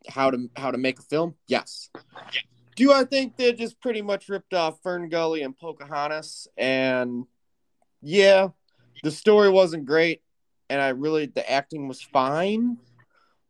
how 0.10 0.31
to 0.31 0.49
how 0.55 0.71
to 0.71 0.77
make 0.77 0.99
a 0.99 1.03
film? 1.03 1.36
Yes. 1.47 1.89
Do 2.75 2.91
I 2.91 3.05
think 3.05 3.38
they 3.38 3.53
just 3.53 3.79
pretty 3.79 4.01
much 4.01 4.27
ripped 4.27 4.53
off 4.53 4.81
Fern 4.84 5.08
Gully 5.08 5.43
and 5.43 5.58
Pocahontas? 5.58 6.47
And 6.58 7.25
yeah, 8.01 8.49
the 9.01 9.12
story 9.12 9.49
wasn't 9.49 9.86
great, 9.86 10.21
and 10.69 10.81
I 10.81 10.89
really 10.89 11.25
the 11.27 11.49
acting 11.49 11.88
was 11.88 12.01
fine 12.01 12.77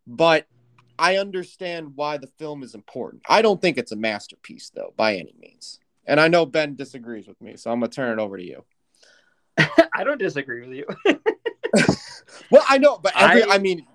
but 0.07 0.47
I 0.97 1.17
understand 1.17 1.93
why 1.95 2.17
the 2.17 2.27
film 2.27 2.63
is 2.63 2.75
important. 2.75 3.23
I 3.27 3.41
don't 3.41 3.61
think 3.61 3.77
it's 3.77 3.91
a 3.91 3.97
masterpiece, 3.97 4.71
though, 4.73 4.93
by 4.95 5.15
any 5.15 5.35
means. 5.39 5.79
And 6.05 6.19
I 6.19 6.27
know 6.27 6.45
Ben 6.45 6.75
disagrees 6.75 7.27
with 7.27 7.41
me, 7.41 7.57
so 7.57 7.71
I'm 7.71 7.79
gonna 7.79 7.91
turn 7.91 8.17
it 8.17 8.21
over 8.21 8.37
to 8.37 8.43
you. 8.43 8.63
I 9.57 10.03
don't 10.03 10.19
disagree 10.19 10.67
with 10.67 10.77
you. 10.77 11.15
well, 12.49 12.63
I 12.67 12.77
know, 12.77 12.97
but 12.97 13.13
every, 13.15 13.43
I... 13.43 13.55
I 13.55 13.57
mean, 13.57 13.85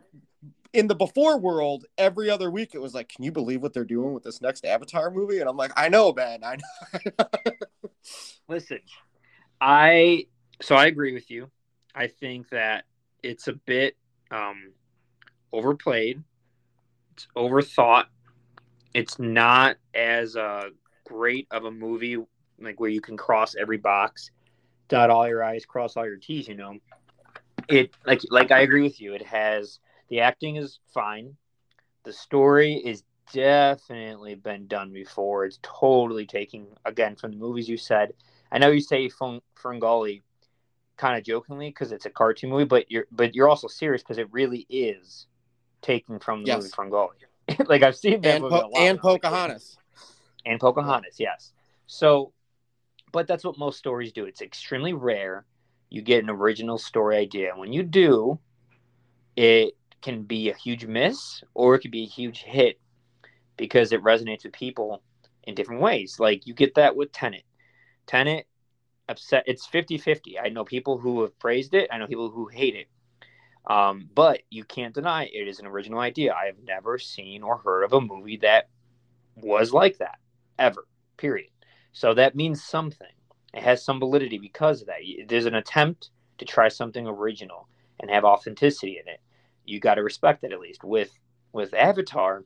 in 0.73 0.87
the 0.87 0.95
before 0.95 1.39
world, 1.39 1.85
every 1.99 2.31
other 2.31 2.51
week 2.51 2.75
it 2.75 2.81
was 2.81 2.95
like, 2.95 3.09
"Can 3.09 3.25
you 3.25 3.33
believe 3.33 3.63
what 3.63 3.73
they're 3.73 3.85
doing 3.85 4.13
with 4.15 4.23
this 4.23 4.41
next 4.41 4.65
Avatar 4.65 5.11
movie?" 5.11 5.41
And 5.41 5.49
I'm 5.49 5.57
like, 5.57 5.73
"I 5.77 5.89
know, 5.89 6.13
Ben. 6.13 6.45
I 6.45 6.57
know." 6.57 7.27
Listen, 8.49 8.81
I 9.61 10.27
so 10.63 10.75
I 10.75 10.87
agree 10.87 11.13
with 11.13 11.31
you. 11.31 11.51
I 11.95 12.07
think 12.07 12.51
that 12.51 12.85
it's 13.23 13.49
a 13.49 13.53
bit 13.53 13.97
um 14.31 14.73
overplayed. 15.53 16.23
It's 17.13 17.27
overthought. 17.37 18.07
It's 18.95 19.19
not 19.19 19.77
as 19.95 20.37
uh, 20.37 20.71
great 21.05 21.47
of 21.51 21.65
a 21.65 21.71
movie 21.71 22.17
like 22.61 22.79
where 22.79 22.91
you 22.91 23.01
can 23.01 23.17
cross 23.17 23.55
every 23.55 23.79
box, 23.79 24.31
dot 24.89 25.11
all 25.11 25.27
your 25.27 25.43
I's, 25.43 25.65
cross 25.65 25.97
all 25.97 26.07
your 26.07 26.17
T's. 26.17 26.49
You 26.49 26.55
know, 26.55 26.77
it 27.71 27.95
like 28.07 28.21
like 28.31 28.51
I 28.51 28.61
agree 28.61 28.83
with 28.83 29.01
you. 29.01 29.15
It 29.15 29.27
has 29.27 29.79
the 30.09 30.21
acting 30.21 30.57
is 30.57 30.79
fine. 30.93 31.37
The 32.05 32.13
story 32.13 32.75
is 32.75 33.05
definitely 33.33 34.35
been 34.35 34.67
done 34.67 34.93
before. 34.93 35.45
It's 35.45 35.59
totally 35.63 36.27
taking 36.27 36.67
again 36.85 37.17
from 37.17 37.33
the 37.33 37.39
movies 37.39 37.69
you 37.69 37.77
said. 37.77 38.13
I 38.51 38.59
know 38.59 38.71
you 38.71 38.81
say 38.81 39.09
Ferngully 39.09 40.23
kind 40.97 41.17
of 41.17 41.25
jokingly 41.25 41.69
because 41.69 41.93
it's 41.93 42.07
a 42.07 42.11
cartoon 42.11 42.51
movie, 42.51 42.65
but 42.65 42.91
you're 42.91 43.07
but 43.11 43.35
you're 43.35 43.49
also 43.49 43.69
serious 43.69 44.03
because 44.03 44.19
it 44.19 44.29
really 44.33 44.67
is 44.69 45.27
taken 45.83 46.19
from 46.19 46.43
the 46.43 46.49
yes. 46.49 46.59
movie 46.59 46.71
Fern 46.71 46.91
Gully. 46.91 47.17
like 47.67 47.83
I've 47.83 47.97
seen 47.97 48.21
that 48.23 48.35
and, 48.35 48.43
movie 48.43 48.55
po- 48.55 48.71
and 48.77 48.99
Pocahontas. 48.99 49.79
And 50.45 50.61
Pocahontas, 50.61 51.19
yes. 51.19 51.53
So, 51.87 52.33
but 53.13 53.27
that's 53.27 53.45
what 53.45 53.59
most 53.59 53.79
stories 53.79 54.13
do. 54.13 54.25
It's 54.25 54.43
extremely 54.43 54.93
rare 54.93 55.45
you 55.91 56.03
get 56.03 56.23
an 56.23 56.31
original 56.31 56.79
story 56.79 57.17
idea. 57.17 57.53
When 57.55 57.73
you 57.73 57.83
do, 57.83 58.39
it 59.37 59.75
can 60.01 60.23
be 60.23 60.51
a 60.51 60.55
huge 60.55 60.87
miss 60.87 61.43
or 61.55 61.75
it 61.75 61.81
could 61.81 61.91
be 61.91 62.05
a 62.05 62.09
huge 62.09 62.43
hit 62.43 62.81
because 63.57 63.93
it 63.93 64.03
resonates 64.03 64.45
with 64.45 64.53
people 64.53 65.03
in 65.45 65.55
different 65.55 65.83
ways. 65.83 66.17
Like 66.19 66.47
you 66.47 66.55
get 66.55 66.77
that 66.77 66.97
with 66.97 67.13
Tenet. 67.13 67.45
Tenet 68.07 68.47
upset 69.09 69.45
it's 69.47 69.67
50-50. 69.67 70.35
I 70.43 70.49
know 70.49 70.65
people 70.65 70.99
who 70.99 71.23
have 71.23 71.39
praised 71.39 71.75
it, 71.75 71.91
I 71.93 71.99
know 71.99 72.07
people 72.07 72.31
who 72.31 72.47
hate 72.47 72.77
it. 72.77 72.87
Um, 73.67 74.09
but 74.15 74.41
you 74.49 74.65
can't 74.65 74.95
deny 74.95 75.25
it 75.25 75.49
is 75.49 75.59
an 75.59 75.67
original 75.67 75.99
idea. 75.99 76.33
I 76.33 76.47
have 76.47 76.59
never 76.65 76.99
seen 76.99 77.43
or 77.43 77.59
heard 77.59 77.83
of 77.85 77.93
a 77.93 78.01
movie 78.01 78.39
that 78.39 78.69
was 79.37 79.73
like 79.73 79.99
that 79.99 80.19
ever, 80.59 80.87
period. 81.17 81.51
So 81.93 82.15
that 82.15 82.35
means 82.35 82.65
something. 82.65 83.09
It 83.55 83.63
has 83.63 83.85
some 83.85 83.99
validity 83.99 84.39
because 84.39 84.81
of 84.81 84.87
that. 84.89 85.01
There's 85.27 85.47
an 85.47 85.55
attempt 85.55 86.11
to 86.39 86.45
try 86.45 86.69
something 86.69 87.07
original 87.07 87.69
and 88.01 88.11
have 88.11 88.25
authenticity 88.25 88.99
in 88.99 89.09
it. 89.13 89.21
You 89.65 89.81
got 89.81 89.95
to 89.97 90.03
respect 90.03 90.45
it 90.45 90.53
at 90.53 90.61
least. 90.61 90.85
With 90.85 91.13
with 91.53 91.75
Avatar, 91.75 92.45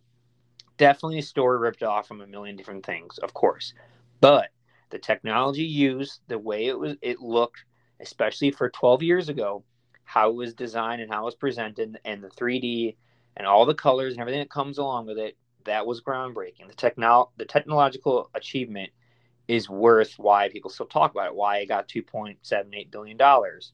definitely 0.78 1.18
a 1.18 1.22
story 1.22 1.58
ripped 1.58 1.82
off 1.82 2.08
from 2.08 2.20
a 2.20 2.26
million 2.26 2.56
different 2.56 2.86
things, 2.86 3.18
of 3.18 3.34
course. 3.34 3.74
But 4.20 4.48
the 4.90 4.98
technology 4.98 5.64
used, 5.64 6.20
the 6.28 6.38
way 6.38 6.66
it 6.66 6.78
was 6.78 6.96
it 7.02 7.20
looked, 7.20 7.64
especially 8.00 8.50
for 8.50 8.70
12 8.70 9.02
years 9.02 9.28
ago, 9.28 9.64
how 10.04 10.30
it 10.30 10.36
was 10.36 10.54
designed 10.54 11.02
and 11.02 11.12
how 11.12 11.22
it 11.22 11.26
was 11.26 11.34
presented 11.34 11.98
and 12.04 12.22
the 12.22 12.28
3D 12.28 12.96
and 13.36 13.46
all 13.46 13.66
the 13.66 13.74
colors 13.74 14.14
and 14.14 14.20
everything 14.20 14.40
that 14.40 14.50
comes 14.50 14.78
along 14.78 15.06
with 15.06 15.18
it, 15.18 15.36
that 15.64 15.86
was 15.86 16.00
groundbreaking. 16.00 16.68
The 16.68 16.74
techno- 16.74 17.30
the 17.36 17.44
technological 17.44 18.30
achievement 18.34 18.90
is 19.48 19.68
worth 19.68 20.14
why 20.16 20.48
people 20.48 20.70
still 20.70 20.86
talk 20.86 21.10
about 21.10 21.26
it, 21.26 21.34
why 21.34 21.58
it 21.58 21.68
got 21.68 21.88
2.78 21.88 22.90
billion 22.90 23.16
dollars. 23.16 23.72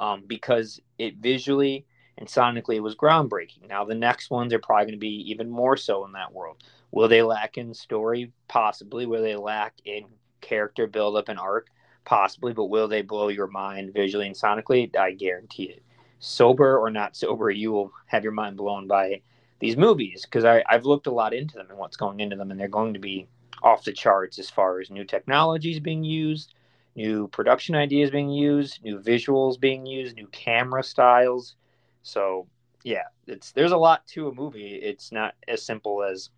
Um, 0.00 0.24
because 0.26 0.80
it 0.98 1.18
visually 1.18 1.86
and 2.18 2.28
sonically 2.28 2.80
was 2.80 2.96
groundbreaking. 2.96 3.68
Now 3.68 3.84
the 3.84 3.94
next 3.94 4.30
ones 4.30 4.52
are 4.52 4.58
probably 4.58 4.86
going 4.86 4.94
to 4.94 4.98
be 4.98 5.30
even 5.30 5.50
more 5.50 5.76
so 5.76 6.04
in 6.04 6.12
that 6.12 6.32
world. 6.32 6.62
Will 6.90 7.08
they 7.08 7.22
lack 7.22 7.58
in 7.58 7.74
story? 7.74 8.32
Possibly. 8.48 9.06
Will 9.06 9.22
they 9.22 9.36
lack 9.36 9.74
in 9.84 10.04
character 10.40 10.86
build 10.86 11.16
up 11.16 11.28
and 11.28 11.38
arc? 11.38 11.68
Possibly, 12.04 12.52
but 12.52 12.66
will 12.66 12.86
they 12.86 13.02
blow 13.02 13.28
your 13.28 13.46
mind 13.46 13.94
visually 13.94 14.26
and 14.26 14.36
sonically? 14.36 14.94
I 14.96 15.12
guarantee 15.12 15.64
it. 15.64 15.82
Sober 16.18 16.78
or 16.78 16.90
not 16.90 17.16
sober, 17.16 17.50
you 17.50 17.72
will 17.72 17.92
have 18.06 18.22
your 18.22 18.32
mind 18.32 18.56
blown 18.56 18.86
by 18.86 19.22
these 19.58 19.76
movies 19.76 20.24
because 20.24 20.44
I've 20.44 20.84
looked 20.84 21.06
a 21.06 21.12
lot 21.12 21.32
into 21.34 21.56
them 21.56 21.66
and 21.70 21.78
what's 21.78 21.96
going 21.96 22.20
into 22.20 22.36
them, 22.36 22.50
and 22.50 22.60
they're 22.60 22.68
going 22.68 22.94
to 22.94 23.00
be 23.00 23.26
off 23.64 23.82
the 23.82 23.92
charts 23.92 24.38
as 24.38 24.50
far 24.50 24.78
as 24.78 24.90
new 24.90 25.04
technologies 25.04 25.80
being 25.80 26.04
used, 26.04 26.54
new 26.94 27.26
production 27.28 27.74
ideas 27.74 28.10
being 28.10 28.30
used, 28.30 28.84
new 28.84 29.00
visuals 29.00 29.58
being 29.58 29.86
used, 29.86 30.14
new 30.14 30.28
camera 30.28 30.84
styles. 30.84 31.56
So 32.02 32.46
yeah, 32.84 33.04
it's 33.26 33.52
there's 33.52 33.72
a 33.72 33.76
lot 33.76 34.06
to 34.08 34.28
a 34.28 34.34
movie. 34.34 34.74
It's 34.74 35.10
not 35.10 35.34
as 35.48 35.62
simple 35.62 36.04
as 36.04 36.28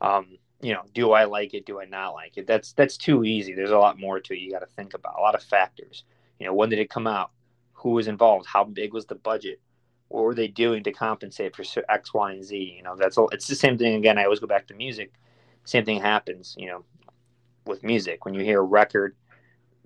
um, 0.00 0.38
you 0.62 0.72
know, 0.72 0.82
do 0.94 1.12
I 1.12 1.24
like 1.24 1.52
it? 1.52 1.66
Do 1.66 1.80
I 1.80 1.84
not 1.84 2.14
like 2.14 2.38
it? 2.38 2.46
That's 2.46 2.72
that's 2.72 2.96
too 2.96 3.24
easy. 3.24 3.52
There's 3.52 3.70
a 3.70 3.78
lot 3.78 3.98
more 3.98 4.20
to 4.20 4.32
it. 4.32 4.38
You 4.38 4.52
got 4.52 4.60
to 4.60 4.66
think 4.66 4.94
about 4.94 5.18
a 5.18 5.20
lot 5.20 5.34
of 5.34 5.42
factors. 5.42 6.04
You 6.38 6.46
know, 6.46 6.54
when 6.54 6.70
did 6.70 6.78
it 6.78 6.90
come 6.90 7.06
out? 7.06 7.32
Who 7.74 7.90
was 7.90 8.06
involved? 8.06 8.46
How 8.46 8.64
big 8.64 8.94
was 8.94 9.06
the 9.06 9.16
budget? 9.16 9.60
What 10.08 10.22
were 10.22 10.34
they 10.34 10.48
doing 10.48 10.84
to 10.84 10.92
compensate 10.92 11.56
for 11.56 11.64
X, 11.88 12.14
Y, 12.14 12.32
and 12.32 12.44
Z? 12.44 12.56
You 12.76 12.82
know, 12.82 12.94
that's 12.96 13.18
all. 13.18 13.28
It's 13.30 13.48
the 13.48 13.56
same 13.56 13.76
thing 13.76 13.94
again. 13.96 14.16
I 14.16 14.24
always 14.24 14.40
go 14.40 14.46
back 14.46 14.68
to 14.68 14.74
music. 14.74 15.12
Same 15.64 15.84
thing 15.84 16.00
happens. 16.00 16.54
You 16.58 16.66
know, 16.66 16.84
with 17.66 17.82
music 17.82 18.24
when 18.24 18.34
you 18.34 18.44
hear 18.44 18.60
a 18.60 18.64
record 18.64 19.16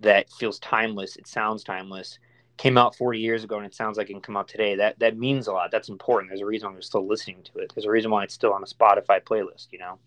that 0.01 0.31
feels 0.31 0.59
timeless, 0.59 1.17
it 1.17 1.27
sounds 1.27 1.65
timeless. 1.65 2.19
Came 2.57 2.77
out 2.77 2.97
40 2.97 3.21
years 3.21 3.45
ago 3.45 3.57
and 3.57 3.67
it 3.67 3.75
sounds 3.75 3.97
like 3.97 4.11
it 4.11 4.15
can 4.15 4.21
come 4.21 4.37
out 4.37 4.49
today. 4.49 4.75
That 4.75 4.99
that 4.99 5.17
means 5.17 5.47
a 5.47 5.53
lot. 5.53 5.71
That's 5.71 5.89
important. 5.89 6.31
There's 6.31 6.41
a 6.41 6.47
reason 6.47 6.69
why 6.69 6.75
I'm 6.75 6.83
still 6.83 7.07
listening 7.07 7.43
to 7.45 7.61
it. 7.61 7.73
There's 7.75 7.87
a 7.87 7.91
reason 7.91 8.11
why 8.11 8.25
it's 8.25 8.35
still 8.35 8.53
on 8.53 8.63
a 8.63 8.67
Spotify 8.67 9.23
playlist. 9.23 9.69
You 9.71 9.79
know. 9.79 9.99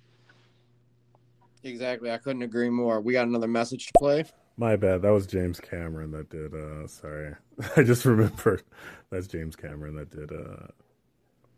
Exactly. 1.63 2.11
I 2.11 2.17
couldn't 2.17 2.41
agree 2.41 2.69
more. 2.69 3.01
We 3.01 3.13
got 3.13 3.27
another 3.27 3.47
message 3.47 3.87
to 3.87 3.93
play. 3.99 4.25
My 4.57 4.75
bad. 4.75 5.01
That 5.03 5.11
was 5.11 5.27
James 5.27 5.59
Cameron 5.59 6.11
that 6.11 6.29
did 6.29 6.53
uh 6.53 6.87
sorry. 6.87 7.35
I 7.77 7.83
just 7.83 8.05
remembered. 8.05 8.63
That's 9.09 9.27
James 9.27 9.55
Cameron 9.55 9.95
that 9.95 10.09
did 10.09 10.31
uh 10.31 10.67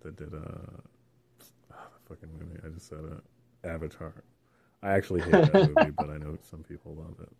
that 0.01 0.15
did 0.15 0.33
uh 0.33 0.81
oh, 1.71 1.75
fucking 2.07 2.29
movie. 2.39 2.59
I 2.63 2.69
just 2.69 2.87
said 2.87 2.99
uh 2.99 3.19
Avatar. 3.63 4.13
I 4.81 4.91
actually 4.91 5.21
hate 5.21 5.31
that 5.31 5.53
movie, 5.53 5.91
but 5.97 6.09
I 6.09 6.17
know 6.17 6.37
some 6.49 6.63
people 6.63 6.95
love 6.95 7.15
it. 7.21 7.31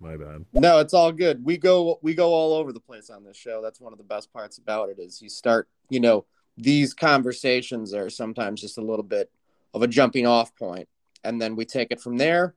My 0.00 0.16
bad. 0.16 0.46
No, 0.54 0.78
it's 0.78 0.94
all 0.94 1.12
good. 1.12 1.44
We 1.44 1.58
go 1.58 1.98
we 2.02 2.14
go 2.14 2.32
all 2.32 2.54
over 2.54 2.72
the 2.72 2.80
place 2.80 3.10
on 3.10 3.22
this 3.22 3.36
show. 3.36 3.60
That's 3.62 3.80
one 3.80 3.92
of 3.92 3.98
the 3.98 4.04
best 4.04 4.32
parts 4.32 4.56
about 4.56 4.88
it 4.88 4.98
is 4.98 5.20
you 5.20 5.28
start, 5.28 5.68
you 5.90 6.00
know, 6.00 6.24
these 6.56 6.94
conversations 6.94 7.92
are 7.92 8.08
sometimes 8.08 8.62
just 8.62 8.78
a 8.78 8.82
little 8.82 9.02
bit 9.04 9.30
of 9.74 9.82
a 9.82 9.86
jumping 9.86 10.26
off 10.26 10.56
point 10.56 10.88
and 11.24 11.40
then 11.40 11.54
we 11.54 11.64
take 11.64 11.90
it 11.90 12.00
from 12.00 12.16
there 12.16 12.54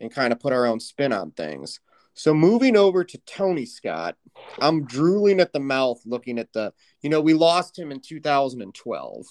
and 0.00 0.12
kind 0.12 0.32
of 0.32 0.40
put 0.40 0.52
our 0.52 0.66
own 0.66 0.80
spin 0.80 1.12
on 1.12 1.32
things. 1.32 1.80
So 2.14 2.34
moving 2.34 2.76
over 2.76 3.04
to 3.04 3.18
Tony 3.18 3.64
Scott, 3.66 4.16
I'm 4.60 4.84
drooling 4.84 5.40
at 5.40 5.52
the 5.52 5.60
mouth 5.60 6.00
looking 6.04 6.38
at 6.38 6.52
the, 6.52 6.72
you 7.02 7.10
know, 7.10 7.20
we 7.20 7.34
lost 7.34 7.78
him 7.78 7.92
in 7.92 8.00
2012. 8.00 9.26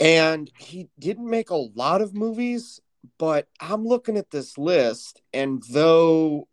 And 0.00 0.50
he 0.58 0.88
didn't 0.98 1.28
make 1.28 1.50
a 1.50 1.54
lot 1.56 2.00
of 2.00 2.14
movies, 2.14 2.80
but 3.18 3.48
I'm 3.60 3.84
looking 3.84 4.16
at 4.16 4.30
this 4.30 4.58
list, 4.58 5.22
and 5.32 5.62
though 5.70 6.48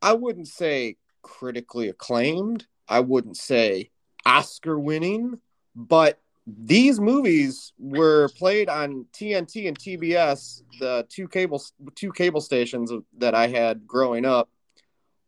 I 0.00 0.12
wouldn't 0.12 0.48
say 0.48 0.96
critically 1.22 1.88
acclaimed, 1.88 2.66
I 2.88 3.00
wouldn't 3.00 3.36
say 3.36 3.90
Oscar 4.26 4.78
winning, 4.78 5.40
but 5.74 6.20
these 6.46 7.00
movies 7.00 7.72
were 7.78 8.28
played 8.36 8.68
on 8.68 9.06
TNT 9.12 9.66
and 9.66 9.78
TBS, 9.78 10.62
the 10.78 11.06
two 11.08 11.26
cable 11.26 11.62
two 11.94 12.12
cable 12.12 12.40
stations 12.40 12.92
that 13.18 13.34
I 13.34 13.46
had 13.46 13.86
growing 13.86 14.26
up, 14.26 14.50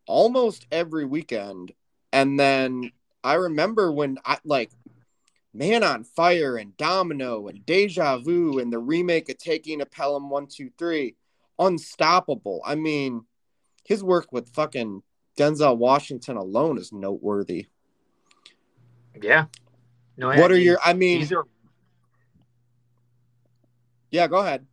almost 0.06 0.66
every 0.70 1.06
weekend. 1.06 1.72
And 2.12 2.38
then 2.38 2.92
I 3.24 3.34
remember 3.34 3.90
when 3.90 4.18
I 4.24 4.38
like 4.44 4.70
Man 5.56 5.82
on 5.82 6.04
Fire 6.04 6.56
and 6.56 6.76
Domino 6.76 7.48
and 7.48 7.64
Deja 7.64 8.18
Vu 8.18 8.58
and 8.58 8.72
the 8.72 8.78
remake 8.78 9.28
of 9.30 9.38
Taking 9.38 9.80
a 9.80 9.86
Pelham 9.86 10.28
123, 10.28 11.16
Unstoppable. 11.58 12.60
I 12.64 12.74
mean, 12.74 13.24
his 13.84 14.04
work 14.04 14.32
with 14.32 14.52
fucking 14.52 15.02
Denzel 15.38 15.78
Washington 15.78 16.36
alone 16.36 16.78
is 16.78 16.92
noteworthy. 16.92 17.66
Yeah. 19.20 19.46
No. 20.16 20.28
What 20.28 20.50
are 20.52 20.58
your? 20.58 20.78
I 20.84 20.92
mean, 20.92 21.20
These 21.20 21.32
are 21.32 21.44
yeah. 24.10 24.26
Go 24.26 24.38
ahead. 24.38 24.66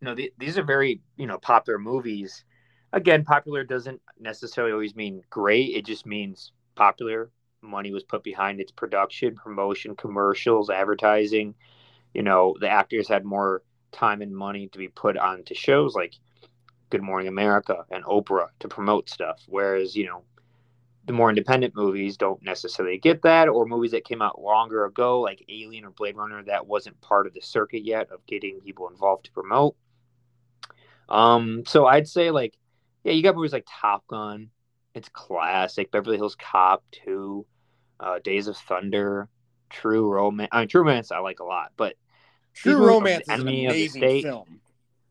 no. 0.00 0.14
The, 0.14 0.32
these 0.38 0.58
are 0.58 0.62
very 0.62 1.00
you 1.16 1.26
know 1.26 1.38
popular 1.38 1.78
movies. 1.78 2.44
Again, 2.92 3.24
popular 3.24 3.64
doesn't 3.64 4.00
necessarily 4.20 4.72
always 4.72 4.94
mean 4.94 5.22
great. 5.30 5.74
It 5.74 5.86
just 5.86 6.06
means 6.06 6.52
popular. 6.74 7.30
Money 7.64 7.92
was 7.92 8.04
put 8.04 8.22
behind 8.22 8.60
its 8.60 8.72
production, 8.72 9.34
promotion, 9.34 9.96
commercials, 9.96 10.70
advertising. 10.70 11.54
You 12.12 12.22
know, 12.22 12.54
the 12.60 12.68
actors 12.68 13.08
had 13.08 13.24
more 13.24 13.62
time 13.92 14.22
and 14.22 14.36
money 14.36 14.68
to 14.68 14.78
be 14.78 14.88
put 14.88 15.16
onto 15.16 15.54
shows 15.54 15.94
like 15.94 16.14
Good 16.90 17.02
Morning 17.02 17.28
America 17.28 17.84
and 17.90 18.04
Oprah 18.04 18.48
to 18.60 18.68
promote 18.68 19.08
stuff. 19.08 19.42
Whereas, 19.46 19.96
you 19.96 20.06
know, 20.06 20.22
the 21.06 21.12
more 21.12 21.28
independent 21.28 21.74
movies 21.76 22.16
don't 22.16 22.42
necessarily 22.42 22.98
get 22.98 23.22
that, 23.22 23.48
or 23.48 23.66
movies 23.66 23.90
that 23.90 24.04
came 24.04 24.22
out 24.22 24.40
longer 24.40 24.84
ago, 24.84 25.20
like 25.20 25.44
Alien 25.48 25.84
or 25.84 25.90
Blade 25.90 26.16
Runner, 26.16 26.42
that 26.44 26.66
wasn't 26.66 27.00
part 27.00 27.26
of 27.26 27.34
the 27.34 27.42
circuit 27.42 27.84
yet 27.84 28.10
of 28.10 28.24
getting 28.26 28.60
people 28.60 28.88
involved 28.88 29.26
to 29.26 29.32
promote. 29.32 29.76
Um, 31.08 31.64
so 31.66 31.86
I'd 31.86 32.08
say 32.08 32.30
like, 32.30 32.56
yeah, 33.02 33.12
you 33.12 33.22
got 33.22 33.36
movies 33.36 33.52
like 33.52 33.66
Top 33.68 34.06
Gun, 34.06 34.48
it's 34.94 35.08
classic. 35.10 35.90
Beverly 35.90 36.16
Hills 36.16 36.36
Cop 36.36 36.82
2, 37.04 37.44
uh, 38.00 38.18
Days 38.22 38.48
of 38.48 38.56
Thunder, 38.56 39.28
True 39.70 40.08
Romance. 40.12 40.48
I 40.52 40.60
mean, 40.60 40.68
True 40.68 40.82
Romance 40.82 41.10
I 41.12 41.18
like 41.18 41.40
a 41.40 41.44
lot, 41.44 41.72
but 41.76 41.94
True 42.54 42.76
Romance 42.86 43.22
is 43.22 43.28
an 43.28 43.40
Enemy 43.48 43.66
of 43.66 43.72
the 43.74 43.80
amazing 43.82 44.00
State. 44.00 44.22
film. 44.22 44.60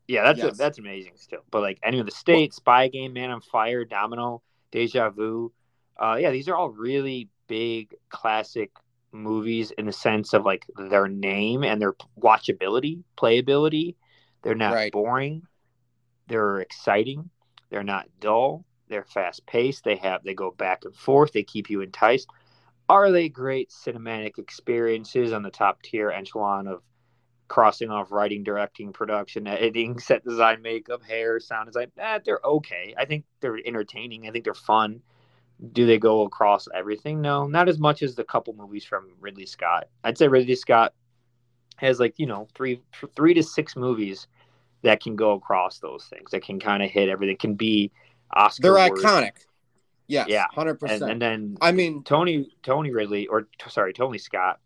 yeah, 0.08 0.22
that's 0.24 0.38
Yes. 0.38 0.54
a, 0.54 0.56
that's 0.56 0.78
amazing 0.78 1.12
still. 1.16 1.44
But 1.50 1.60
like 1.62 1.78
Enemy 1.82 2.00
of 2.00 2.06
the 2.06 2.12
State, 2.12 2.54
Spy 2.54 2.88
Game, 2.88 3.12
Man 3.12 3.30
on 3.30 3.40
Fire, 3.40 3.84
Domino, 3.84 4.42
Deja 4.70 5.10
Vu, 5.10 5.52
uh, 5.98 6.16
yeah, 6.20 6.30
these 6.30 6.48
are 6.48 6.56
all 6.56 6.70
really 6.70 7.28
big 7.46 7.94
classic 8.08 8.70
movies 9.12 9.70
in 9.72 9.86
the 9.86 9.92
sense 9.92 10.32
of 10.32 10.44
like 10.44 10.66
their 10.76 11.06
name 11.06 11.62
and 11.62 11.80
their 11.80 11.92
watchability, 12.20 13.02
playability. 13.16 13.94
They're 14.42 14.54
not 14.54 14.74
Right. 14.74 14.92
boring. 14.92 15.42
They're 16.26 16.60
exciting. 16.60 17.30
They're 17.70 17.84
not 17.84 18.08
dull. 18.20 18.64
They're 18.88 19.04
fast 19.04 19.46
paced. 19.46 19.84
They 19.84 19.96
have 19.96 20.22
they 20.24 20.34
go 20.34 20.50
back 20.50 20.84
and 20.84 20.94
forth. 20.94 21.32
They 21.32 21.42
keep 21.42 21.70
you 21.70 21.80
enticed. 21.80 22.28
Are 22.88 23.10
they 23.10 23.28
great 23.28 23.70
cinematic 23.70 24.38
experiences 24.38 25.32
on 25.32 25.42
the 25.42 25.50
top 25.50 25.82
tier 25.82 26.10
echelon 26.10 26.66
of 26.66 26.82
crossing 27.48 27.90
off 27.90 28.12
writing, 28.12 28.42
directing, 28.42 28.92
production, 28.92 29.46
editing, 29.46 29.98
set 30.00 30.24
design, 30.24 30.62
makeup, 30.62 31.02
hair, 31.02 31.40
sound 31.40 31.66
design? 31.66 31.90
Eh, 31.98 32.18
they're 32.24 32.40
okay. 32.44 32.94
I 32.98 33.04
think 33.04 33.24
they're 33.40 33.58
entertaining. 33.64 34.26
I 34.28 34.30
think 34.30 34.44
they're 34.44 34.54
fun. 34.54 35.00
Do 35.72 35.86
they 35.86 35.98
go 35.98 36.22
across 36.22 36.68
everything? 36.74 37.22
No, 37.22 37.46
not 37.46 37.68
as 37.68 37.78
much 37.78 38.02
as 38.02 38.16
the 38.16 38.24
couple 38.24 38.54
movies 38.54 38.84
from 38.84 39.12
Ridley 39.20 39.46
Scott. 39.46 39.88
I'd 40.02 40.18
say 40.18 40.28
Ridley 40.28 40.56
Scott 40.56 40.92
has 41.76 41.98
like 42.00 42.18
you 42.18 42.26
know 42.26 42.48
three 42.54 42.80
three 43.16 43.34
to 43.34 43.42
six 43.42 43.76
movies 43.76 44.26
that 44.82 45.02
can 45.02 45.16
go 45.16 45.32
across 45.32 45.78
those 45.78 46.04
things. 46.04 46.32
That 46.32 46.44
can 46.44 46.60
kind 46.60 46.82
of 46.82 46.90
hit 46.90 47.08
everything. 47.08 47.36
Can 47.36 47.54
be 47.54 47.92
Oscar. 48.32 48.62
They're 48.62 48.90
worthy. 48.90 49.04
iconic. 49.04 49.32
Yes, 50.06 50.28
Yeah. 50.28 50.46
hundred 50.52 50.74
And, 50.74 50.80
percent. 50.80 51.10
and 51.12 51.22
then 51.22 51.56
I 51.60 51.72
mean, 51.72 52.04
Tony 52.04 52.48
Tony 52.62 52.90
Ridley 52.92 53.26
or 53.26 53.42
t- 53.42 53.70
sorry 53.70 53.92
Tony 53.92 54.18
Scott 54.18 54.60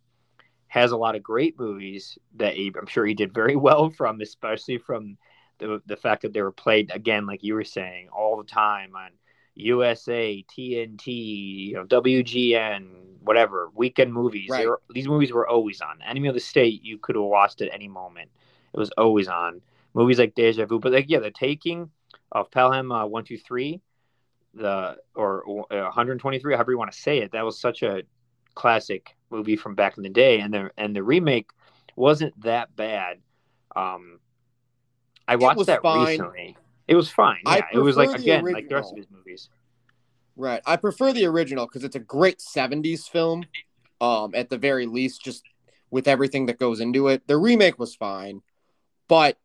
has 0.69 0.93
a 0.93 0.97
lot 0.97 1.15
of 1.17 1.23
great 1.23 1.59
movies 1.59 2.19
that 2.37 2.55
he, 2.55 2.73
I'm 2.79 2.87
sure 2.87 3.07
he 3.07 3.15
did 3.15 3.33
very 3.33 3.57
well 3.69 3.91
from, 3.91 4.21
especially 4.21 4.79
from 4.79 5.17
the 5.59 5.81
the 5.87 5.97
fact 5.97 6.23
that 6.23 6.33
they 6.33 6.43
were 6.43 6.53
played 6.53 6.91
again, 6.93 7.27
like 7.27 7.43
you 7.43 7.55
were 7.55 7.65
saying, 7.65 8.09
all 8.11 8.37
the 8.37 8.45
time 8.45 8.95
on 8.97 9.11
USA, 9.55 10.45
TNT, 10.49 11.69
you 11.69 11.75
know, 11.75 11.85
WGN, 11.85 12.87
whatever 13.23 13.71
weekend 13.75 14.13
movies. 14.13 14.49
Right. 14.51 14.67
were, 14.67 14.81
these 14.91 15.09
movies 15.09 15.33
were 15.33 15.49
always 15.49 15.81
on. 15.81 16.01
Enemy 16.07 16.29
of 16.29 16.35
the 16.35 16.41
State, 16.41 16.85
you 16.85 16.99
could 16.99 17.17
have 17.17 17.25
watched 17.25 17.61
at 17.61 17.73
any 17.73 17.89
moment. 17.89 18.31
It 18.73 18.79
was 18.79 18.91
always 18.97 19.29
on. 19.29 19.61
Movies 19.95 20.19
like 20.19 20.35
Deja 20.35 20.67
Vu, 20.67 20.79
but 20.79 20.93
like 20.93 21.07
yeah, 21.09 21.19
the 21.19 21.31
Taking 21.31 21.91
of 22.31 22.51
Pelham 22.51 22.93
uh, 22.93 23.07
One 23.07 23.25
Two 23.25 23.39
Three 23.39 23.81
the 24.55 24.97
or 25.15 25.43
uh, 25.71 25.83
123 25.83 26.55
however 26.55 26.73
you 26.73 26.79
want 26.79 26.91
to 26.91 26.99
say 26.99 27.19
it 27.19 27.33
that 27.33 27.45
was 27.45 27.61
such 27.61 27.83
a 27.83 28.03
classic 28.55 29.15
movie 29.31 29.57
from 29.57 29.75
back 29.75 29.97
in 29.97 30.03
the 30.03 30.09
day 30.09 30.41
and 30.41 30.53
the 30.53 30.71
and 30.77 30.97
the 30.97 31.03
remake 31.03 31.51
wasn't 31.97 32.39
that 32.41 32.75
bad 32.75 33.19
um 33.77 34.19
i 35.29 35.37
watched 35.37 35.67
that 35.67 35.83
fine. 35.83 36.09
recently 36.09 36.57
it 36.89 36.95
was 36.95 37.11
fine 37.11 37.39
yeah 37.47 37.67
it 37.73 37.79
was 37.79 37.97
like 37.97 38.11
again 38.19 38.45
like 38.45 38.69
the 38.69 38.75
rest 38.75 38.93
of 38.93 38.97
his 38.97 39.07
movies 39.11 39.51
right. 40.39 40.63
I 40.65 40.77
prefer 40.77 41.13
the 41.13 41.27
original 41.27 41.67
because 41.67 41.85
it's 41.85 41.97
a 41.97 42.01
great 42.01 42.39
'70s 42.39 43.07
film. 43.07 43.45
Um, 44.01 44.33
at 44.35 44.49
the 44.49 44.57
very 44.57 44.87
least, 44.87 45.25
just 45.25 45.43
with 45.91 46.07
everything 46.07 46.47
that 46.47 46.59
goes 46.59 46.79
into 46.79 47.09
it. 47.09 47.27
The 47.27 47.37
remake 47.37 47.81
was 47.81 47.97
fine, 47.97 48.43
but 49.09 49.37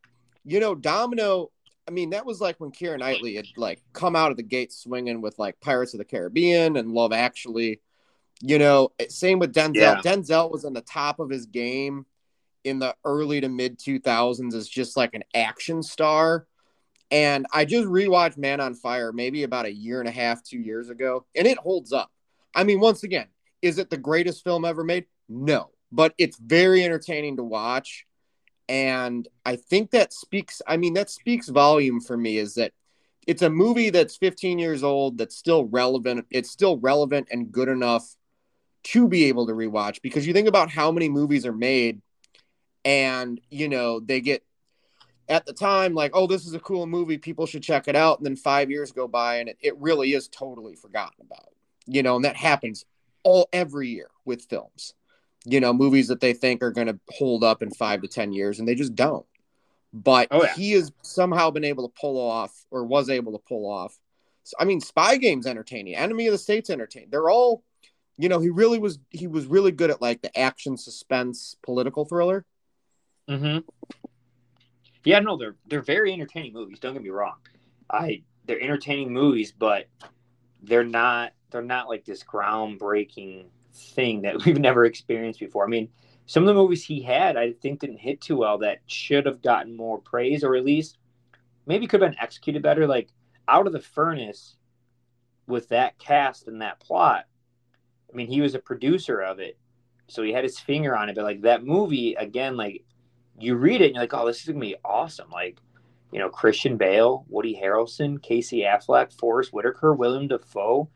you 0.46 0.60
know, 0.60 0.76
Domino. 0.76 1.50
I 1.88 1.92
mean, 1.92 2.12
that 2.12 2.26
was 2.26 2.40
like 2.40 2.60
when 2.60 2.72
Keira 2.72 2.98
Knightley 2.98 3.36
had 3.36 3.46
like 3.58 3.82
come 3.92 4.16
out 4.16 4.32
of 4.32 4.38
the 4.38 4.44
gate 4.44 4.72
swinging 4.72 5.22
with 5.22 5.38
like 5.38 5.60
Pirates 5.60 5.94
of 5.94 5.98
the 5.98 6.06
Caribbean 6.06 6.78
and 6.78 6.92
Love 6.92 7.12
Actually. 7.12 7.82
You 8.42 8.60
know, 8.60 8.92
eh, 9.00 9.06
same 9.10 9.40
with 9.40 9.54
Denzel. 9.54 9.76
Yeah. 9.76 10.02
Denzel 10.02 10.52
was 10.52 10.66
on 10.66 10.74
the 10.74 10.82
top 10.82 11.20
of 11.20 11.30
his 11.30 11.46
game 11.46 12.06
in 12.64 12.80
the 12.80 12.96
early 13.04 13.42
to 13.42 13.50
mid 13.50 13.80
2000s 13.80 14.54
as 14.54 14.68
just 14.68 14.96
like 14.98 15.14
an 15.14 15.24
action 15.36 15.84
star. 15.84 16.48
And 17.12 17.46
I 17.54 17.66
just 17.66 17.88
rewatched 17.88 18.38
Man 18.38 18.60
on 18.60 18.74
Fire 18.74 19.12
maybe 19.12 19.44
about 19.44 19.66
a 19.66 19.74
year 19.74 20.00
and 20.00 20.10
a 20.10 20.12
half, 20.12 20.44
two 20.44 20.60
years 20.60 20.90
ago, 20.90 21.26
and 21.36 21.46
it 21.46 21.58
holds 21.58 21.94
up. 21.94 22.10
I 22.56 22.64
mean, 22.64 22.80
once 22.80 23.04
again, 23.04 23.28
is 23.62 23.78
it 23.78 23.90
the 23.90 23.98
greatest 23.98 24.44
film 24.44 24.66
ever 24.66 24.84
made? 24.84 25.06
No, 25.30 25.70
but 25.92 26.14
it's 26.18 26.38
very 26.38 26.84
entertaining 26.84 27.38
to 27.38 27.44
watch. 27.44 28.06
And 28.70 29.28
I 29.46 29.58
think 29.58 29.92
that 29.92 30.14
speaks, 30.14 30.62
I 30.68 30.78
mean, 30.78 30.94
that 30.94 31.10
speaks 31.10 31.50
volume 31.50 32.00
for 32.00 32.16
me 32.16 32.38
is 32.38 32.56
that 32.56 32.72
it's 33.28 33.42
a 33.42 33.50
movie 33.50 33.90
that's 33.90 34.18
15 34.18 34.60
years 34.60 34.84
old, 34.84 35.18
that's 35.18 35.36
still 35.36 35.66
relevant. 35.66 36.26
It's 36.30 36.50
still 36.50 36.78
relevant 36.78 37.28
and 37.32 37.52
good 37.52 37.70
enough 37.70 38.16
to 38.84 39.08
be 39.08 39.26
able 39.26 39.48
to 39.48 39.54
rewatch 39.54 40.02
because 40.02 40.28
you 40.28 40.34
think 40.34 40.48
about 40.48 40.70
how 40.70 40.92
many 40.92 41.08
movies 41.08 41.46
are 41.46 41.54
made 41.54 42.02
and, 42.84 43.40
you 43.50 43.70
know, 43.70 44.00
they 44.00 44.20
get 44.20 44.44
at 45.30 45.46
the 45.46 45.54
time 45.54 45.94
like, 45.94 46.12
oh, 46.14 46.28
this 46.28 46.46
is 46.46 46.54
a 46.54 46.60
cool 46.60 46.86
movie. 46.86 47.18
People 47.18 47.46
should 47.46 47.64
check 47.64 47.88
it 47.88 47.96
out. 47.96 48.20
And 48.20 48.26
then 48.26 48.36
five 48.36 48.70
years 48.70 48.92
go 48.92 49.08
by 49.08 49.38
and 49.38 49.50
it, 49.50 49.58
it 49.62 49.78
really 49.78 50.14
is 50.14 50.28
totally 50.28 50.76
forgotten 50.76 51.26
about, 51.26 51.50
you 51.86 52.04
know, 52.04 52.18
and 52.18 52.26
that 52.26 52.36
happens 52.36 52.86
all 53.24 53.48
every 53.54 53.88
year 53.90 54.10
with 54.26 54.44
films 54.44 54.94
you 55.46 55.60
know, 55.60 55.74
movies 55.74 56.08
that 56.08 56.20
they 56.22 56.34
think 56.34 56.64
are 56.64 56.72
going 56.72 56.88
to 56.88 57.00
hold 57.12 57.44
up 57.44 57.62
in 57.62 57.72
five 57.72 58.02
to 58.02 58.08
10 58.08 58.32
years, 58.34 58.60
and 58.60 58.68
they 58.68 58.76
just 58.76 58.96
don't. 58.96 59.26
But 59.94 60.28
Oh, 60.32 60.44
yeah. 60.44 60.54
he 60.56 60.72
has 60.72 60.92
somehow 61.02 61.52
been 61.52 61.64
able 61.66 61.88
to 61.88 61.94
pull 62.00 62.18
off, 62.20 62.66
or 62.72 62.86
was 62.86 63.10
able 63.10 63.34
to 63.34 63.40
pull 63.48 63.70
off. 63.70 63.98
So, 64.44 64.56
I 64.60 64.66
mean, 64.66 64.82
Spy 64.82 65.18
Game's 65.18 65.48
entertaining, 65.48 65.96
Enemy 65.96 66.28
of 66.28 66.32
the 66.34 66.38
State's 66.38 66.70
entertaining. 66.70 67.10
They're 67.12 67.30
all, 67.30 67.64
you 68.18 68.30
know, 68.30 68.40
he 68.40 68.50
really 68.50 68.80
was, 68.80 69.00
he 69.10 69.28
was 69.28 69.46
really 69.46 69.72
good 69.72 69.90
at 69.92 70.02
like 70.02 70.22
the 70.22 70.38
action, 70.38 70.78
suspense, 70.78 71.56
political 71.64 72.06
thriller. 72.06 72.46
mm-hmm. 73.30 73.60
yeah 75.06 75.20
no 75.20 75.38
they're 75.38 75.56
they're 75.68 75.82
very 75.82 76.12
entertaining 76.14 76.54
movies 76.54 76.80
don't 76.80 76.94
get 76.94 77.02
me 77.04 77.10
wrong 77.10 77.36
i 77.90 78.22
they're 78.46 78.60
entertaining 78.62 79.12
movies 79.14 79.54
but 79.58 79.88
they're 80.62 80.84
not 80.84 81.32
they're 81.52 81.62
not 81.62 81.88
like 81.88 82.04
this 82.06 82.24
groundbreaking 82.24 83.46
thing 83.74 84.22
that 84.24 84.46
we've 84.46 84.60
never 84.60 84.86
experienced 84.86 85.40
before. 85.40 85.66
I 85.66 85.70
mean, 85.70 85.90
some 86.26 86.44
of 86.44 86.48
the 86.48 86.54
movies 86.54 86.84
he 86.84 87.02
had, 87.02 87.36
I 87.38 87.54
think, 87.54 87.80
didn't 87.82 87.98
hit 87.98 88.22
too 88.22 88.38
well. 88.38 88.58
That 88.60 88.80
should 88.88 89.26
have 89.26 89.42
gotten 89.42 89.76
more 89.76 90.00
praise, 90.00 90.44
or 90.44 90.56
at 90.56 90.66
least 90.66 90.98
maybe 91.66 91.88
could 91.88 92.02
have 92.02 92.12
been 92.12 92.20
executed 92.20 92.64
better. 92.64 92.88
Like 92.88 93.10
Out 93.48 93.68
of 93.68 93.74
the 93.74 93.82
Furnace, 93.82 94.56
with 95.48 95.70
that 95.70 96.00
cast 96.00 96.48
and 96.48 96.62
that 96.62 96.80
plot. 96.80 97.26
I 98.12 98.16
mean, 98.16 98.28
he 98.28 98.42
was 98.42 98.56
a 98.56 98.60
producer 98.60 99.20
of 99.20 99.40
it, 99.40 99.58
so 100.08 100.24
he 100.24 100.32
had 100.32 100.44
his 100.44 100.60
finger 100.60 100.96
on 100.96 101.10
it. 101.10 101.16
But 101.16 101.26
like 101.26 101.42
that 101.42 101.66
movie 101.66 102.14
again, 102.16 102.56
like 102.56 102.84
you 103.40 103.56
read 103.56 103.82
it 103.82 103.88
and 103.88 103.96
you're 103.96 104.04
like, 104.04 104.14
oh, 104.14 104.26
this 104.26 104.40
is 104.42 104.48
gonna 104.48 104.60
be 104.60 104.76
awesome. 104.86 105.30
Like 105.30 105.60
you 106.12 106.20
know, 106.20 106.30
Christian 106.30 106.78
Bale, 106.78 107.26
Woody 107.28 107.60
Harrelson, 107.62 108.22
Casey 108.22 108.62
Affleck, 108.62 109.12
Forest 109.18 109.52
Whitaker, 109.52 109.94
William 109.94 110.28
Dafoe. 110.28 110.90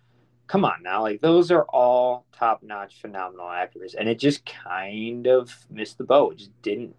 Come 0.47 0.63
on 0.63 0.81
now, 0.81 1.01
like 1.01 1.19
those 1.19 1.51
are 1.51 1.63
all 1.63 2.25
top-notch, 2.31 3.01
phenomenal 3.01 3.49
actors, 3.49 3.95
and 3.95 4.07
it 4.07 4.17
just 4.17 4.45
kind 4.45 5.27
of 5.27 5.53
missed 5.69 5.97
the 5.97 6.05
boat. 6.05 6.33
It 6.33 6.37
just 6.39 6.61
didn't. 6.61 6.95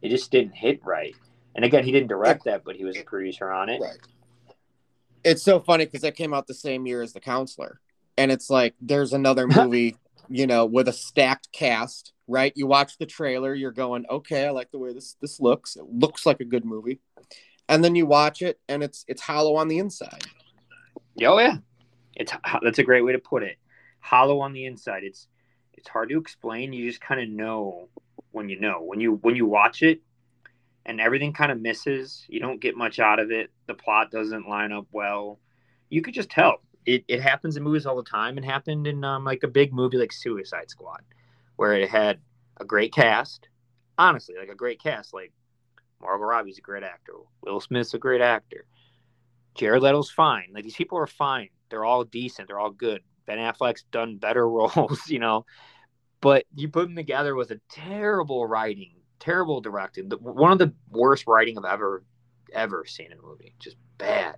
It 0.00 0.08
just 0.08 0.30
didn't 0.30 0.54
hit 0.54 0.80
right. 0.84 1.14
And 1.54 1.64
again, 1.64 1.84
he 1.84 1.92
didn't 1.92 2.08
direct 2.08 2.44
that, 2.44 2.64
but 2.64 2.76
he 2.76 2.84
was 2.84 2.96
a 2.96 3.02
producer 3.02 3.50
on 3.50 3.68
it. 3.68 3.80
Right. 3.80 3.98
It's 5.24 5.42
so 5.42 5.60
funny 5.60 5.84
because 5.84 6.02
that 6.02 6.14
came 6.14 6.32
out 6.32 6.46
the 6.46 6.54
same 6.54 6.86
year 6.86 7.02
as 7.02 7.12
The 7.12 7.20
Counselor, 7.20 7.80
and 8.16 8.30
it's 8.30 8.48
like 8.48 8.74
there's 8.80 9.12
another 9.12 9.46
movie, 9.54 9.96
you 10.28 10.46
know, 10.46 10.64
with 10.64 10.88
a 10.88 10.92
stacked 10.92 11.52
cast. 11.52 12.12
Right? 12.30 12.52
You 12.56 12.66
watch 12.66 12.98
the 12.98 13.06
trailer, 13.06 13.54
you're 13.54 13.72
going, 13.72 14.04
okay, 14.10 14.46
I 14.46 14.50
like 14.50 14.70
the 14.70 14.78
way 14.78 14.92
this 14.92 15.16
this 15.20 15.40
looks. 15.40 15.76
It 15.76 15.84
looks 15.90 16.24
like 16.24 16.40
a 16.40 16.44
good 16.44 16.64
movie, 16.64 17.00
and 17.68 17.84
then 17.84 17.94
you 17.94 18.06
watch 18.06 18.40
it, 18.40 18.60
and 18.68 18.82
it's 18.82 19.04
it's 19.08 19.20
hollow 19.22 19.56
on 19.56 19.68
the 19.68 19.78
inside. 19.78 20.24
Oh 21.22 21.38
yeah, 21.38 21.56
it's 22.18 22.32
that's 22.62 22.78
a 22.78 22.84
great 22.84 23.04
way 23.04 23.12
to 23.12 23.18
put 23.18 23.42
it. 23.42 23.56
Hollow 24.00 24.40
on 24.40 24.52
the 24.52 24.66
inside. 24.66 25.04
It's 25.04 25.28
it's 25.74 25.88
hard 25.88 26.08
to 26.10 26.18
explain. 26.18 26.72
You 26.72 26.88
just 26.88 27.00
kind 27.00 27.20
of 27.20 27.28
know 27.28 27.88
when 28.32 28.48
you 28.48 28.60
know 28.60 28.82
when 28.82 29.00
you 29.00 29.14
when 29.22 29.36
you 29.36 29.46
watch 29.46 29.82
it, 29.82 30.00
and 30.84 31.00
everything 31.00 31.32
kind 31.32 31.52
of 31.52 31.60
misses. 31.60 32.24
You 32.28 32.40
don't 32.40 32.60
get 32.60 32.76
much 32.76 32.98
out 32.98 33.20
of 33.20 33.30
it. 33.30 33.50
The 33.66 33.74
plot 33.74 34.10
doesn't 34.10 34.48
line 34.48 34.72
up 34.72 34.86
well. 34.92 35.38
You 35.88 36.02
could 36.02 36.14
just 36.14 36.30
tell. 36.30 36.60
It, 36.84 37.04
it 37.06 37.20
happens 37.20 37.56
in 37.56 37.62
movies 37.62 37.86
all 37.86 37.96
the 37.96 38.02
time. 38.02 38.38
It 38.38 38.44
happened 38.44 38.86
in 38.86 39.04
um, 39.04 39.24
like 39.24 39.42
a 39.42 39.48
big 39.48 39.72
movie 39.72 39.98
like 39.98 40.12
Suicide 40.12 40.70
Squad, 40.70 41.02
where 41.56 41.74
it 41.74 41.88
had 41.88 42.18
a 42.58 42.64
great 42.64 42.92
cast. 42.92 43.48
Honestly, 43.98 44.34
like 44.38 44.48
a 44.48 44.54
great 44.54 44.82
cast. 44.82 45.12
Like 45.12 45.32
Margot 46.00 46.24
Robbie's 46.24 46.58
a 46.58 46.62
great 46.62 46.82
actor. 46.82 47.12
Will 47.42 47.60
Smith's 47.60 47.94
a 47.94 47.98
great 47.98 48.20
actor. 48.20 48.64
Jared 49.54 49.82
Leto's 49.82 50.10
fine. 50.10 50.50
Like 50.54 50.64
these 50.64 50.76
people 50.76 50.98
are 50.98 51.06
fine. 51.06 51.48
They're 51.70 51.84
all 51.84 52.04
decent. 52.04 52.48
They're 52.48 52.58
all 52.58 52.70
good. 52.70 53.02
Ben 53.26 53.38
Affleck's 53.38 53.84
done 53.90 54.16
better 54.16 54.48
roles, 54.50 55.08
you 55.08 55.18
know. 55.18 55.44
But 56.20 56.46
you 56.54 56.68
put 56.68 56.86
them 56.86 56.96
together 56.96 57.34
with 57.34 57.50
a 57.50 57.60
terrible 57.70 58.46
writing, 58.46 58.92
terrible 59.20 59.60
directing. 59.60 60.10
One 60.10 60.52
of 60.52 60.58
the 60.58 60.72
worst 60.90 61.26
writing 61.26 61.56
I've 61.56 61.64
ever 61.64 62.02
ever 62.52 62.84
seen 62.86 63.12
in 63.12 63.18
a 63.18 63.22
movie. 63.22 63.54
Just 63.58 63.76
bad. 63.98 64.36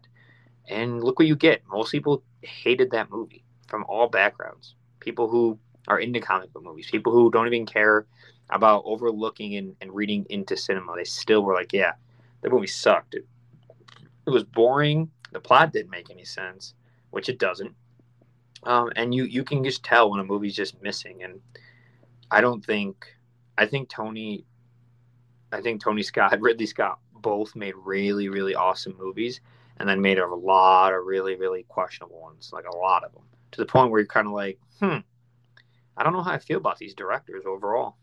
And 0.68 1.02
look 1.02 1.18
what 1.18 1.28
you 1.28 1.36
get. 1.36 1.62
Most 1.68 1.92
people 1.92 2.22
hated 2.42 2.90
that 2.90 3.10
movie 3.10 3.44
from 3.68 3.84
all 3.88 4.08
backgrounds. 4.08 4.74
People 5.00 5.28
who 5.28 5.58
are 5.88 5.98
into 5.98 6.20
comic 6.20 6.52
book 6.52 6.62
movies, 6.62 6.90
people 6.90 7.12
who 7.12 7.30
don't 7.30 7.46
even 7.46 7.66
care 7.66 8.06
about 8.50 8.82
overlooking 8.84 9.56
and, 9.56 9.76
and 9.80 9.94
reading 9.94 10.26
into 10.28 10.56
cinema. 10.56 10.94
They 10.96 11.04
still 11.04 11.42
were 11.42 11.54
like, 11.54 11.72
yeah, 11.72 11.92
the 12.42 12.50
movie 12.50 12.66
sucked. 12.66 13.14
It, 13.14 13.26
it 14.26 14.30
was 14.30 14.44
boring. 14.44 15.10
The 15.32 15.40
plot 15.40 15.72
didn't 15.72 15.90
make 15.90 16.10
any 16.10 16.24
sense, 16.24 16.74
which 17.10 17.28
it 17.28 17.38
doesn't. 17.38 17.74
Um, 18.62 18.92
and 18.96 19.14
you 19.14 19.24
you 19.24 19.44
can 19.44 19.64
just 19.64 19.84
tell 19.84 20.10
when 20.10 20.20
a 20.20 20.24
movie's 20.24 20.56
just 20.56 20.82
missing. 20.82 21.22
And 21.22 21.40
I 22.30 22.40
don't 22.40 22.64
think 22.64 23.06
I 23.56 23.66
think 23.66 23.88
Tony 23.88 24.44
I 25.52 25.60
think 25.60 25.82
Tony 25.82 26.02
Scott, 26.02 26.36
Ridley 26.40 26.66
Scott 26.66 26.98
both 27.12 27.54
made 27.54 27.74
really, 27.76 28.28
really 28.28 28.54
awesome 28.54 28.96
movies 28.98 29.40
and 29.78 29.88
then 29.88 30.00
made 30.00 30.18
a 30.18 30.26
lot 30.26 30.92
of 30.92 31.04
really, 31.04 31.36
really 31.36 31.64
questionable 31.68 32.20
ones, 32.20 32.50
like 32.52 32.66
a 32.66 32.76
lot 32.76 33.04
of 33.04 33.12
them, 33.12 33.22
to 33.52 33.60
the 33.60 33.66
point 33.66 33.90
where 33.90 34.00
you're 34.00 34.06
kind 34.06 34.26
of 34.26 34.32
like, 34.32 34.58
hmm, 34.78 34.98
I 35.96 36.02
don't 36.02 36.12
know 36.12 36.22
how 36.22 36.32
I 36.32 36.38
feel 36.38 36.58
about 36.58 36.78
these 36.78 36.94
directors 36.94 37.44
overall. 37.46 37.96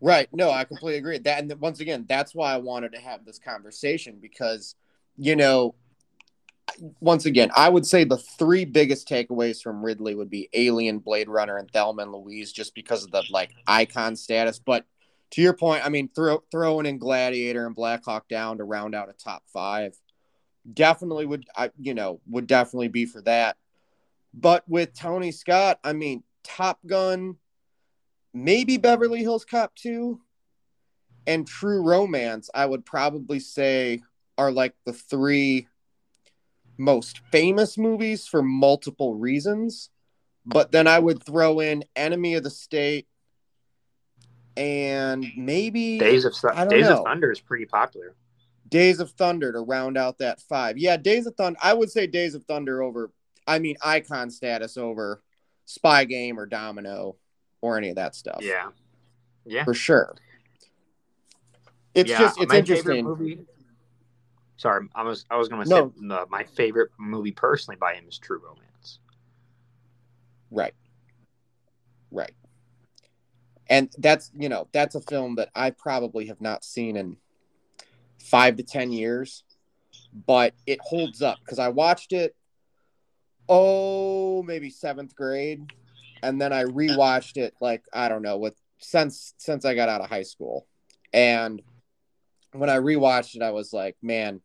Right. 0.00 0.28
No, 0.32 0.50
I 0.50 0.64
completely 0.64 0.98
agree. 0.98 1.18
That 1.18 1.42
and 1.42 1.60
once 1.60 1.80
again, 1.80 2.06
that's 2.08 2.34
why 2.34 2.52
I 2.52 2.58
wanted 2.58 2.92
to 2.92 3.00
have 3.00 3.24
this 3.24 3.38
conversation 3.38 4.18
because, 4.20 4.76
you 5.16 5.34
know, 5.34 5.74
once 7.00 7.26
again, 7.26 7.50
I 7.56 7.68
would 7.68 7.86
say 7.86 8.04
the 8.04 8.16
three 8.16 8.64
biggest 8.64 9.08
takeaways 9.08 9.62
from 9.62 9.84
Ridley 9.84 10.14
would 10.14 10.30
be 10.30 10.48
Alien, 10.52 10.98
Blade 10.98 11.28
Runner, 11.28 11.56
and 11.56 11.70
Thelma 11.70 12.02
and 12.02 12.12
Louise, 12.12 12.52
just 12.52 12.74
because 12.74 13.04
of 13.04 13.10
the 13.10 13.24
like 13.30 13.50
icon 13.66 14.16
status. 14.16 14.58
But 14.58 14.84
to 15.32 15.42
your 15.42 15.52
point, 15.52 15.84
I 15.84 15.88
mean, 15.88 16.08
throw, 16.14 16.42
throwing 16.50 16.86
in 16.86 16.98
Gladiator 16.98 17.66
and 17.66 17.74
Black 17.74 18.04
Hawk 18.04 18.28
Down 18.28 18.58
to 18.58 18.64
round 18.64 18.94
out 18.94 19.10
a 19.10 19.12
top 19.12 19.42
five 19.52 19.94
definitely 20.72 21.26
would, 21.26 21.46
I 21.56 21.70
you 21.78 21.94
know, 21.94 22.20
would 22.28 22.46
definitely 22.46 22.88
be 22.88 23.06
for 23.06 23.22
that. 23.22 23.56
But 24.34 24.68
with 24.68 24.94
Tony 24.94 25.32
Scott, 25.32 25.78
I 25.82 25.92
mean, 25.92 26.22
Top 26.44 26.78
Gun, 26.86 27.36
maybe 28.34 28.76
Beverly 28.76 29.20
Hills 29.20 29.44
Cop 29.44 29.74
2, 29.76 30.20
and 31.26 31.46
True 31.46 31.82
Romance, 31.82 32.50
I 32.54 32.66
would 32.66 32.84
probably 32.84 33.40
say 33.40 34.00
are 34.36 34.52
like 34.52 34.74
the 34.84 34.92
three 34.92 35.66
most 36.78 37.20
famous 37.30 37.76
movies 37.76 38.26
for 38.26 38.42
multiple 38.42 39.14
reasons. 39.14 39.90
But 40.46 40.72
then 40.72 40.86
I 40.86 40.98
would 40.98 41.22
throw 41.22 41.60
in 41.60 41.84
Enemy 41.94 42.34
of 42.34 42.42
the 42.42 42.50
State 42.50 43.06
and 44.56 45.24
maybe 45.36 45.98
Days 45.98 46.24
of 46.24 46.34
Days 46.68 46.88
know. 46.88 46.98
of 46.98 47.04
Thunder 47.04 47.30
is 47.30 47.40
pretty 47.40 47.66
popular. 47.66 48.14
Days 48.68 49.00
of 49.00 49.10
Thunder 49.12 49.52
to 49.52 49.60
round 49.60 49.96
out 49.96 50.18
that 50.18 50.40
five. 50.40 50.76
Yeah, 50.78 50.96
Days 50.96 51.26
of 51.26 51.34
Thunder. 51.36 51.58
I 51.62 51.74
would 51.74 51.90
say 51.90 52.06
Days 52.06 52.34
of 52.34 52.44
Thunder 52.44 52.82
over. 52.82 53.10
I 53.46 53.60
mean, 53.60 53.76
icon 53.82 54.30
status 54.30 54.76
over 54.76 55.22
Spy 55.64 56.04
Game 56.04 56.38
or 56.38 56.44
Domino 56.44 57.16
or 57.60 57.78
any 57.78 57.90
of 57.90 57.96
that 57.96 58.14
stuff. 58.14 58.40
Yeah, 58.42 58.70
yeah, 59.46 59.64
for 59.64 59.74
sure. 59.74 60.16
It's 61.94 62.10
yeah, 62.10 62.18
just 62.18 62.40
it's 62.40 62.52
interesting. 62.52 63.04
Movie, 63.04 63.40
sorry, 64.58 64.86
I 64.94 65.02
was 65.02 65.24
I 65.30 65.36
was 65.36 65.48
going 65.48 65.64
to 65.64 65.68
no. 65.68 65.92
say 65.98 66.24
my 66.28 66.44
favorite 66.44 66.90
movie 66.98 67.32
personally 67.32 67.78
by 67.80 67.94
him 67.94 68.04
is 68.06 68.18
True 68.18 68.40
Romance. 68.44 68.98
Right. 70.50 70.74
Right 72.10 72.32
and 73.68 73.90
that's 73.98 74.30
you 74.38 74.48
know 74.48 74.68
that's 74.72 74.94
a 74.94 75.00
film 75.00 75.36
that 75.36 75.50
I 75.54 75.70
probably 75.70 76.26
have 76.26 76.40
not 76.40 76.64
seen 76.64 76.96
in 76.96 77.16
five 78.18 78.56
to 78.56 78.62
ten 78.62 78.92
years, 78.92 79.44
but 80.26 80.54
it 80.66 80.80
holds 80.80 81.22
up 81.22 81.38
because 81.44 81.58
I 81.58 81.68
watched 81.68 82.12
it. 82.12 82.34
Oh, 83.48 84.42
maybe 84.42 84.70
seventh 84.70 85.14
grade, 85.14 85.72
and 86.22 86.40
then 86.40 86.52
I 86.52 86.64
rewatched 86.64 87.36
it 87.36 87.54
like 87.60 87.84
I 87.92 88.08
don't 88.08 88.22
know 88.22 88.38
with 88.38 88.54
since 88.78 89.34
since 89.36 89.64
I 89.64 89.74
got 89.74 89.88
out 89.88 90.00
of 90.00 90.08
high 90.08 90.22
school, 90.22 90.66
and 91.12 91.60
when 92.52 92.70
I 92.70 92.76
rewatched 92.76 93.36
it, 93.36 93.42
I 93.42 93.50
was 93.50 93.72
like, 93.72 93.96
man, 94.02 94.40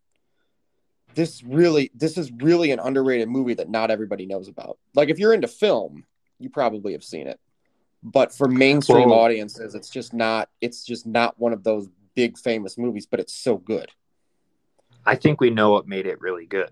this 1.15 1.43
really 1.43 1.91
this 1.95 2.17
is 2.17 2.31
really 2.31 2.71
an 2.71 2.79
underrated 2.79 3.29
movie 3.29 3.53
that 3.55 3.69
not 3.69 3.91
everybody 3.91 4.25
knows 4.25 4.47
about. 4.47 4.77
Like 4.95 5.09
if 5.09 5.19
you're 5.19 5.33
into 5.33 5.47
film, 5.47 6.05
you 6.39 6.49
probably 6.49 6.93
have 6.93 7.03
seen 7.03 7.27
it. 7.27 7.39
But 8.01 8.33
for 8.33 8.47
mainstream 8.47 9.09
well, 9.09 9.19
audiences 9.19 9.75
it's 9.75 9.89
just 9.89 10.13
not 10.13 10.49
it's 10.61 10.83
just 10.83 11.05
not 11.05 11.39
one 11.39 11.53
of 11.53 11.63
those 11.63 11.87
big 12.15 12.37
famous 12.37 12.77
movies 12.77 13.05
but 13.05 13.19
it's 13.19 13.33
so 13.33 13.57
good. 13.57 13.89
I 15.05 15.15
think 15.15 15.41
we 15.41 15.49
know 15.49 15.71
what 15.71 15.87
made 15.87 16.05
it 16.05 16.21
really 16.21 16.45
good. 16.45 16.71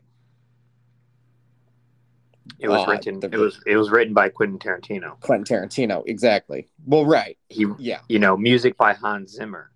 It 2.59 2.67
was 2.67 2.87
uh, 2.87 2.91
written 2.91 3.19
the, 3.19 3.29
it 3.31 3.37
was 3.37 3.61
it 3.65 3.77
was 3.77 3.89
written 3.89 4.13
by 4.13 4.29
quentin 4.29 4.59
tarantino. 4.59 5.19
Quentin 5.21 5.57
tarantino 5.57 6.03
exactly. 6.05 6.67
Well 6.85 7.05
right. 7.05 7.37
He 7.49 7.65
yeah. 7.77 7.99
you 8.09 8.19
know 8.19 8.35
music 8.35 8.77
by 8.77 8.93
hans 8.93 9.31
zimmer 9.31 9.71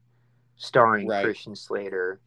starring 0.58 1.08
right. 1.08 1.24
christian 1.24 1.56
slater 1.56 2.22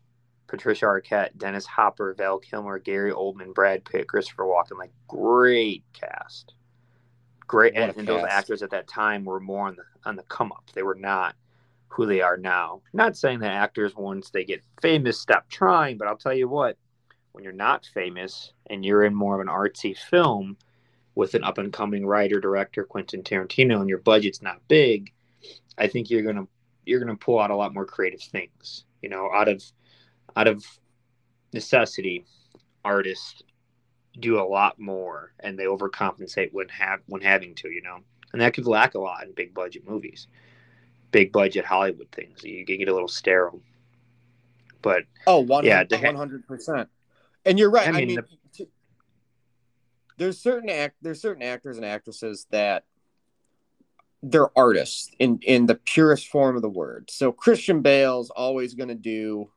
patricia 0.49 0.86
arquette 0.86 1.36
dennis 1.36 1.66
hopper 1.66 2.14
val 2.14 2.38
kilmer 2.38 2.78
gary 2.78 3.12
oldman 3.12 3.55
brad 3.55 3.84
pitt 3.84 4.09
christopher 4.09 4.44
walken 4.44 4.78
like 4.78 4.90
great 5.07 5.84
cast. 5.92 6.55
Great 7.46 7.74
and, 7.76 7.96
and 7.96 8.07
those 8.07 8.24
actors 8.28 8.62
at 8.62 8.70
that 8.70 8.88
time 8.88 9.24
were 9.24 9.40
more 9.40 9.68
on 9.68 9.76
the 9.76 9.82
on 10.05 10.16
the 10.16 10.22
come 10.24 10.53
up. 10.53 10.64
They 10.74 10.82
were 10.82 10.94
not 10.94 11.34
who 11.88 12.05
they 12.05 12.20
are 12.20 12.36
now. 12.36 12.82
Not 12.92 13.16
saying 13.16 13.38
that 13.40 13.53
actors 13.53 13.96
once 13.96 14.30
they 14.30 14.44
get 14.44 14.62
famous 14.80 15.20
stop 15.20 15.49
trying 15.49 15.99
but 15.99 16.09
i'll 16.09 16.16
tell 16.16 16.34
you 16.34 16.49
what 16.49 16.76
when 17.32 17.44
you're 17.44 17.53
not 17.53 17.88
famous 17.92 18.53
and 18.66 18.84
you're 18.84 19.05
in 19.05 19.14
more 19.14 19.34
of 19.34 19.40
an 19.40 19.53
artsy 19.53 19.96
film 19.96 20.57
with 21.14 21.34
an 21.34 21.44
up 21.44 21.59
and 21.59 21.72
coming 21.72 22.07
writer 22.07 22.40
director 22.40 22.84
quentin 22.84 23.22
tarantino 23.22 23.80
and 23.80 23.88
your 23.88 23.99
budget's 23.99 24.42
not 24.42 24.61
big 24.68 25.12
i 25.76 25.86
think 25.86 26.11
you're 26.11 26.22
gonna 26.22 26.46
you're 26.86 27.01
gonna 27.01 27.16
pull 27.16 27.38
out 27.38 27.51
a 27.51 27.57
lot 27.57 27.74
more 27.74 27.84
creative 27.84 28.20
things 28.20 28.84
you 29.03 29.09
know 29.09 29.30
out 29.32 29.49
of 29.49 29.62
out 30.39 30.47
of 30.47 30.64
necessity 31.53 32.24
artists 32.84 33.43
do 34.20 34.41
a 34.41 34.47
lot 34.47 34.78
more 34.78 35.32
and 35.41 35.59
they 35.59 35.64
overcompensate 35.64 36.53
when 36.53 36.68
have 36.68 37.01
when 37.07 37.20
having 37.20 37.57
to, 37.57 37.68
you 37.70 37.82
know. 37.82 37.99
And 38.32 38.41
that 38.41 38.55
could 38.55 38.66
lack 38.66 38.95
a 38.95 39.01
lot 39.01 39.24
in 39.24 39.32
big 39.32 39.53
budget 39.53 39.89
movies. 39.89 40.28
Big 41.11 41.32
budget 41.32 41.64
Hollywood 41.64 42.09
things. 42.12 42.45
You 42.45 42.64
can 42.64 42.78
get 42.78 42.89
a 42.89 42.93
little 42.93 43.09
sterile. 43.09 43.61
But 44.80 45.05
oh, 45.26 45.41
100, 45.41 45.91
yeah, 45.91 45.99
100%. 45.99 46.86
And 47.45 47.59
you're 47.59 47.70
right. 47.70 47.89
I, 47.89 47.99
I 47.99 48.05
mean, 48.05 48.20
the... 48.57 48.68
there's 50.18 50.41
certain 50.41 50.70
act 50.70 50.97
there's 51.03 51.20
certain 51.20 51.43
actors 51.43 51.78
and 51.78 51.86
actresses 51.86 52.47
that 52.51 52.84
they're 54.22 54.57
artists 54.57 55.11
in 55.18 55.41
in 55.43 55.66
the 55.66 55.74
purest 55.74 56.28
form 56.28 56.55
of 56.55 56.62
the 56.62 56.68
word. 56.68 57.11
So 57.11 57.32
Christian 57.32 57.82
Bale's 57.82 58.30
always 58.30 58.74
going 58.74 58.89
to 58.89 58.95
do, 58.95 59.51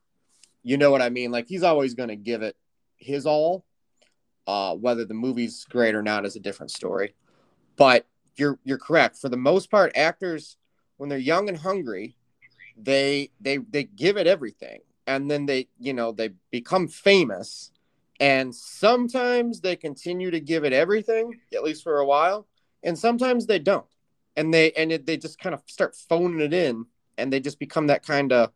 you 0.64 0.78
know 0.78 0.92
what 0.92 1.02
I 1.02 1.10
mean? 1.10 1.32
Like 1.32 1.48
he's 1.48 1.64
always 1.64 1.94
going 1.94 2.10
to 2.10 2.16
give 2.16 2.42
it 2.42 2.56
his 2.98 3.26
all. 3.26 3.66
Uh, 4.48 4.76
whether 4.76 5.06
the 5.06 5.14
movie's 5.14 5.66
great 5.66 5.94
or 5.94 6.02
not 6.02 6.26
is 6.26 6.36
a 6.36 6.40
different 6.40 6.72
story. 6.72 7.14
But 7.78 8.08
you're 8.36 8.60
you're 8.64 8.80
correct. 8.80 9.18
For 9.18 9.30
the 9.30 9.38
most 9.38 9.70
part, 9.70 9.92
actors 9.96 10.58
when 10.98 11.10
they're 11.10 11.18
young 11.20 11.48
and 11.48 11.58
hungry, 11.58 12.16
they 12.76 13.30
they 13.40 13.58
they 13.58 13.84
give 13.84 14.18
it 14.18 14.28
everything, 14.28 14.80
and 15.06 15.30
then 15.30 15.46
they 15.46 15.68
you 15.80 15.94
know 15.94 16.12
they 16.12 16.32
become 16.50 16.88
famous, 16.88 17.72
and 18.20 18.54
sometimes 18.54 19.62
they 19.62 19.76
continue 19.76 20.32
to 20.32 20.40
give 20.40 20.64
it 20.64 20.74
everything 20.74 21.40
at 21.54 21.64
least 21.64 21.84
for 21.84 22.00
a 22.00 22.06
while, 22.06 22.48
and 22.84 22.98
sometimes 22.98 23.46
they 23.46 23.60
don't 23.60 23.86
and 24.36 24.54
they 24.54 24.72
and 24.74 24.92
it, 24.92 25.06
they 25.06 25.18
just 25.18 25.40
kind 25.40 25.54
of 25.54 25.62
start 25.68 25.96
phoning 25.96 26.40
it 26.40 26.54
in 26.54 26.86
and 27.18 27.32
they 27.32 27.40
just 27.40 27.60
become 27.60 27.88
that 27.88 28.06
kind 28.06 28.32
of 28.32 28.52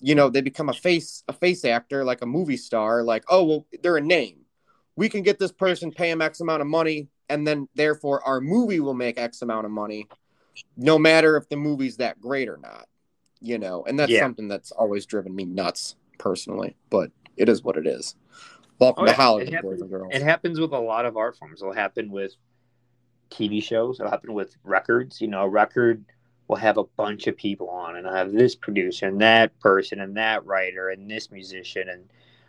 you 0.00 0.14
know 0.14 0.28
they 0.28 0.40
become 0.40 0.68
a 0.68 0.72
face 0.72 1.22
a 1.28 1.32
face 1.32 1.64
actor 1.64 2.04
like 2.04 2.22
a 2.22 2.26
movie 2.26 2.56
star 2.56 3.02
like 3.02 3.24
oh 3.28 3.44
well 3.44 3.66
they're 3.82 3.96
a 3.96 4.00
name 4.00 4.40
we 4.96 5.08
can 5.08 5.22
get 5.22 5.38
this 5.38 5.52
person 5.52 5.90
pay 5.90 6.10
them 6.10 6.20
x 6.22 6.40
amount 6.40 6.60
of 6.60 6.66
money 6.68 7.08
and 7.28 7.46
then 7.46 7.68
therefore 7.74 8.22
our 8.26 8.40
movie 8.40 8.80
will 8.80 8.94
make 8.94 9.18
x 9.18 9.42
amount 9.42 9.64
of 9.64 9.72
money 9.72 10.06
no 10.76 10.98
matter 10.98 11.36
if 11.36 11.48
the 11.48 11.56
movie's 11.56 11.96
that 11.96 12.20
great 12.20 12.48
or 12.48 12.58
not 12.58 12.86
you 13.40 13.58
know 13.58 13.84
and 13.86 13.98
that's 13.98 14.12
Yeah. 14.12 14.20
something 14.20 14.48
that's 14.48 14.70
always 14.72 15.06
driven 15.06 15.34
me 15.34 15.44
nuts 15.44 15.96
personally 16.18 16.76
but 16.90 17.10
it 17.36 17.48
is 17.48 17.62
what 17.62 17.76
it 17.76 17.86
is 17.86 18.14
welcome 18.78 19.02
Oh, 19.02 19.06
to 19.06 19.12
yeah. 19.12 19.16
hollywood 19.16 19.54
It 19.54 19.62
boys 19.62 19.72
happens- 19.72 19.80
and 19.82 19.90
girls 19.90 20.12
It 20.14 20.22
happens 20.22 20.60
with 20.60 20.72
a 20.72 20.78
lot 20.78 21.06
of 21.06 21.16
art 21.16 21.36
forms. 21.36 21.60
It'll 21.62 21.74
happen 21.74 22.10
with 22.10 22.34
TV 23.30 23.60
shows. 23.62 23.98
It'll 23.98 24.10
happen 24.10 24.32
with 24.34 24.54
records. 24.62 25.20
You 25.20 25.26
know, 25.28 25.42
a 25.42 25.48
record 25.48 26.04
will 26.48 26.56
have 26.56 26.76
a 26.76 26.84
bunch 26.84 27.26
of 27.26 27.36
people 27.36 27.68
on, 27.68 27.96
and 27.96 28.06
I'll 28.06 28.14
have 28.14 28.32
this 28.32 28.54
producer 28.54 29.08
and 29.08 29.20
that 29.20 29.58
person 29.60 30.00
and 30.00 30.16
that 30.16 30.44
writer 30.46 30.90
and 30.90 31.10
this 31.10 31.30
musician 31.30 31.88
and 31.88 32.04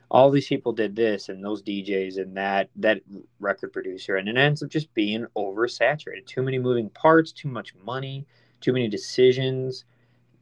all 0.09 0.29
these 0.31 0.47
people 0.47 0.71
did 0.71 0.95
this 0.95 1.27
and 1.29 1.43
those 1.43 1.61
DJs 1.61 2.17
and 2.17 2.37
that 2.37 2.69
that 2.77 3.01
record 3.39 3.73
producer, 3.73 4.15
and 4.15 4.29
it 4.29 4.37
ends 4.37 4.63
up 4.63 4.69
just 4.69 4.93
being 4.93 5.25
oversaturated. 5.35 6.25
Too 6.25 6.43
many 6.43 6.59
moving 6.59 6.89
parts, 6.91 7.31
too 7.31 7.49
much 7.49 7.75
money, 7.83 8.25
too 8.61 8.71
many 8.71 8.87
decisions, 8.87 9.83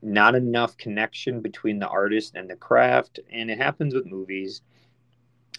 not 0.01 0.35
enough 0.35 0.77
connection 0.77 1.41
between 1.41 1.79
the 1.79 1.87
artist 1.87 2.35
and 2.35 2.49
the 2.49 2.55
craft, 2.55 3.19
and 3.31 3.49
it 3.49 3.57
happens 3.57 3.95
with 3.95 4.05
movies 4.05 4.61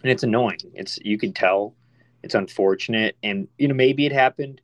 and 0.02 0.12
it's 0.12 0.22
annoying. 0.22 0.58
It's 0.74 0.98
you 1.02 1.18
can 1.18 1.32
tell 1.32 1.74
it's 2.22 2.34
unfortunate, 2.34 3.16
and 3.22 3.48
you 3.58 3.66
know 3.66 3.74
maybe 3.74 4.06
it 4.06 4.12
happened. 4.12 4.60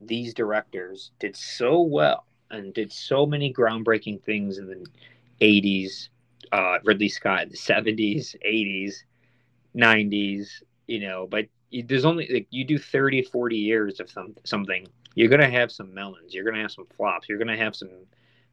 These 0.00 0.32
directors 0.32 1.10
did 1.18 1.36
so 1.36 1.82
well 1.82 2.24
and 2.50 2.74
did 2.74 2.92
so 2.92 3.26
many 3.26 3.52
groundbreaking 3.52 4.22
things 4.22 4.58
in 4.58 4.66
the 4.66 4.86
'80s. 5.40 6.10
Uh, 6.52 6.78
Ridley 6.84 7.08
Scott 7.08 7.42
in 7.44 7.48
the 7.50 7.56
'70s, 7.56 8.36
'80s, 8.42 9.04
'90s. 9.74 10.62
You 10.86 11.00
know, 11.00 11.26
but 11.30 11.46
you- 11.70 11.82
there's 11.84 12.04
only 12.04 12.26
like 12.28 12.46
you 12.50 12.64
do 12.64 12.78
30, 12.78 13.22
40 13.22 13.56
years 13.58 14.00
of 14.00 14.10
some 14.10 14.34
something. 14.44 14.86
You're 15.14 15.28
gonna 15.28 15.50
have 15.50 15.70
some 15.72 15.92
melons. 15.94 16.34
You're 16.34 16.44
gonna 16.44 16.62
have 16.62 16.72
some 16.72 16.86
flops. 16.96 17.28
You're 17.28 17.38
gonna 17.38 17.56
have 17.56 17.76
some 17.76 17.90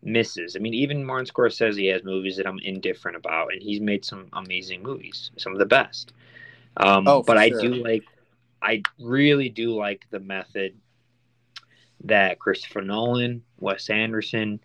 misses. 0.03 0.55
I 0.55 0.59
mean, 0.59 0.73
even 0.73 1.03
Martin 1.03 1.25
Scorsese 1.25 1.53
says 1.53 1.75
he 1.75 1.87
has 1.87 2.03
movies 2.03 2.37
that 2.37 2.47
I'm 2.47 2.59
indifferent 2.59 3.17
about, 3.17 3.51
and 3.53 3.61
he's 3.61 3.81
made 3.81 4.05
some 4.05 4.27
amazing 4.33 4.83
movies, 4.83 5.31
some 5.37 5.53
of 5.53 5.59
the 5.59 5.65
best. 5.65 6.13
Um, 6.77 7.07
Oh, 7.07 7.23
but 7.23 7.37
I 7.37 7.49
do 7.49 7.73
like, 7.83 8.03
I 8.61 8.83
really 8.99 9.49
do 9.49 9.75
like 9.75 10.05
the 10.11 10.19
method 10.19 10.75
that 12.03 12.39
Christopher 12.39 12.81
Nolan, 12.81 13.43
Wes 13.59 13.89
Anderson, 13.89 14.59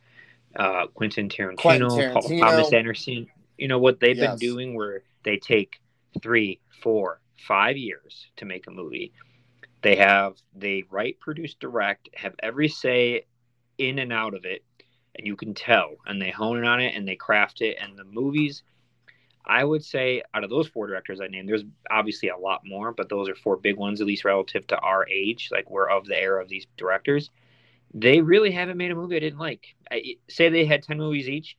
uh, 0.57 0.87
Quentin 0.89 1.29
Tarantino, 1.29 1.57
Quentin 1.57 1.89
Paul 2.13 2.23
Tarantino. 2.23 2.41
Thomas 2.41 2.73
Anderson, 2.73 3.27
you 3.59 3.69
know 3.69 3.79
what 3.79 4.01
they've 4.01 4.17
Yes. 4.17 4.39
been 4.39 4.39
doing, 4.39 4.75
where 4.75 5.03
they 5.25 5.39
take 5.39 5.81
three, 6.23 6.61
four, 6.83 7.21
five 7.47 7.77
years 7.77 8.27
to 8.37 8.45
make 8.45 8.67
a 8.67 8.71
movie. 8.71 9.13
They 9.83 9.97
have 9.97 10.37
they 10.55 10.85
write, 10.91 11.19
produce, 11.21 11.55
direct, 11.55 12.09
have 12.15 12.35
every 12.41 12.69
say 12.69 13.27
in 13.79 13.99
and 13.99 14.13
out 14.13 14.35
of 14.35 14.45
it, 14.45 14.63
and 15.17 15.27
you 15.27 15.37
can 15.37 15.55
tell. 15.55 15.97
And 16.07 16.21
they 16.21 16.31
hone 16.31 16.59
in 16.59 16.65
on 16.65 16.81
it 16.81 16.95
and 16.95 17.07
they 17.07 17.17
craft 17.17 17.63
it. 17.63 17.79
And 17.81 17.99
the 17.99 18.05
movies, 18.05 18.63
I 19.45 19.65
would 19.65 19.85
say, 19.85 20.23
out 20.35 20.45
of 20.45 20.51
those 20.51 20.69
four 20.69 20.87
directors 20.87 21.21
I 21.21 21.27
named, 21.27 21.49
there's 21.49 21.65
obviously 21.91 22.29
a 22.29 22.37
lot 22.37 22.63
more, 22.65 22.93
but 22.93 23.09
those 23.09 23.29
are 23.29 23.35
four 23.35 23.57
big 23.57 23.77
ones, 23.77 24.01
at 24.01 24.07
least 24.07 24.25
relative 24.25 24.67
to 24.69 24.79
our 24.79 25.07
age. 25.09 25.49
Like 25.51 25.69
we're 25.69 25.91
of 25.91 26.07
the 26.07 26.19
era 26.19 26.41
of 26.41 26.49
these 26.49 26.67
directors. 26.77 27.31
They 27.93 28.21
really 28.21 28.53
haven't 28.53 28.79
made 28.79 28.91
a 28.91 28.95
movie 28.95 29.17
I 29.17 29.21
didn't 29.21 29.41
like. 29.41 29.75
I, 29.91 30.17
say 30.29 30.49
they 30.49 30.65
had 30.65 30.83
ten 30.83 30.97
movies 30.97 31.29
each, 31.29 31.57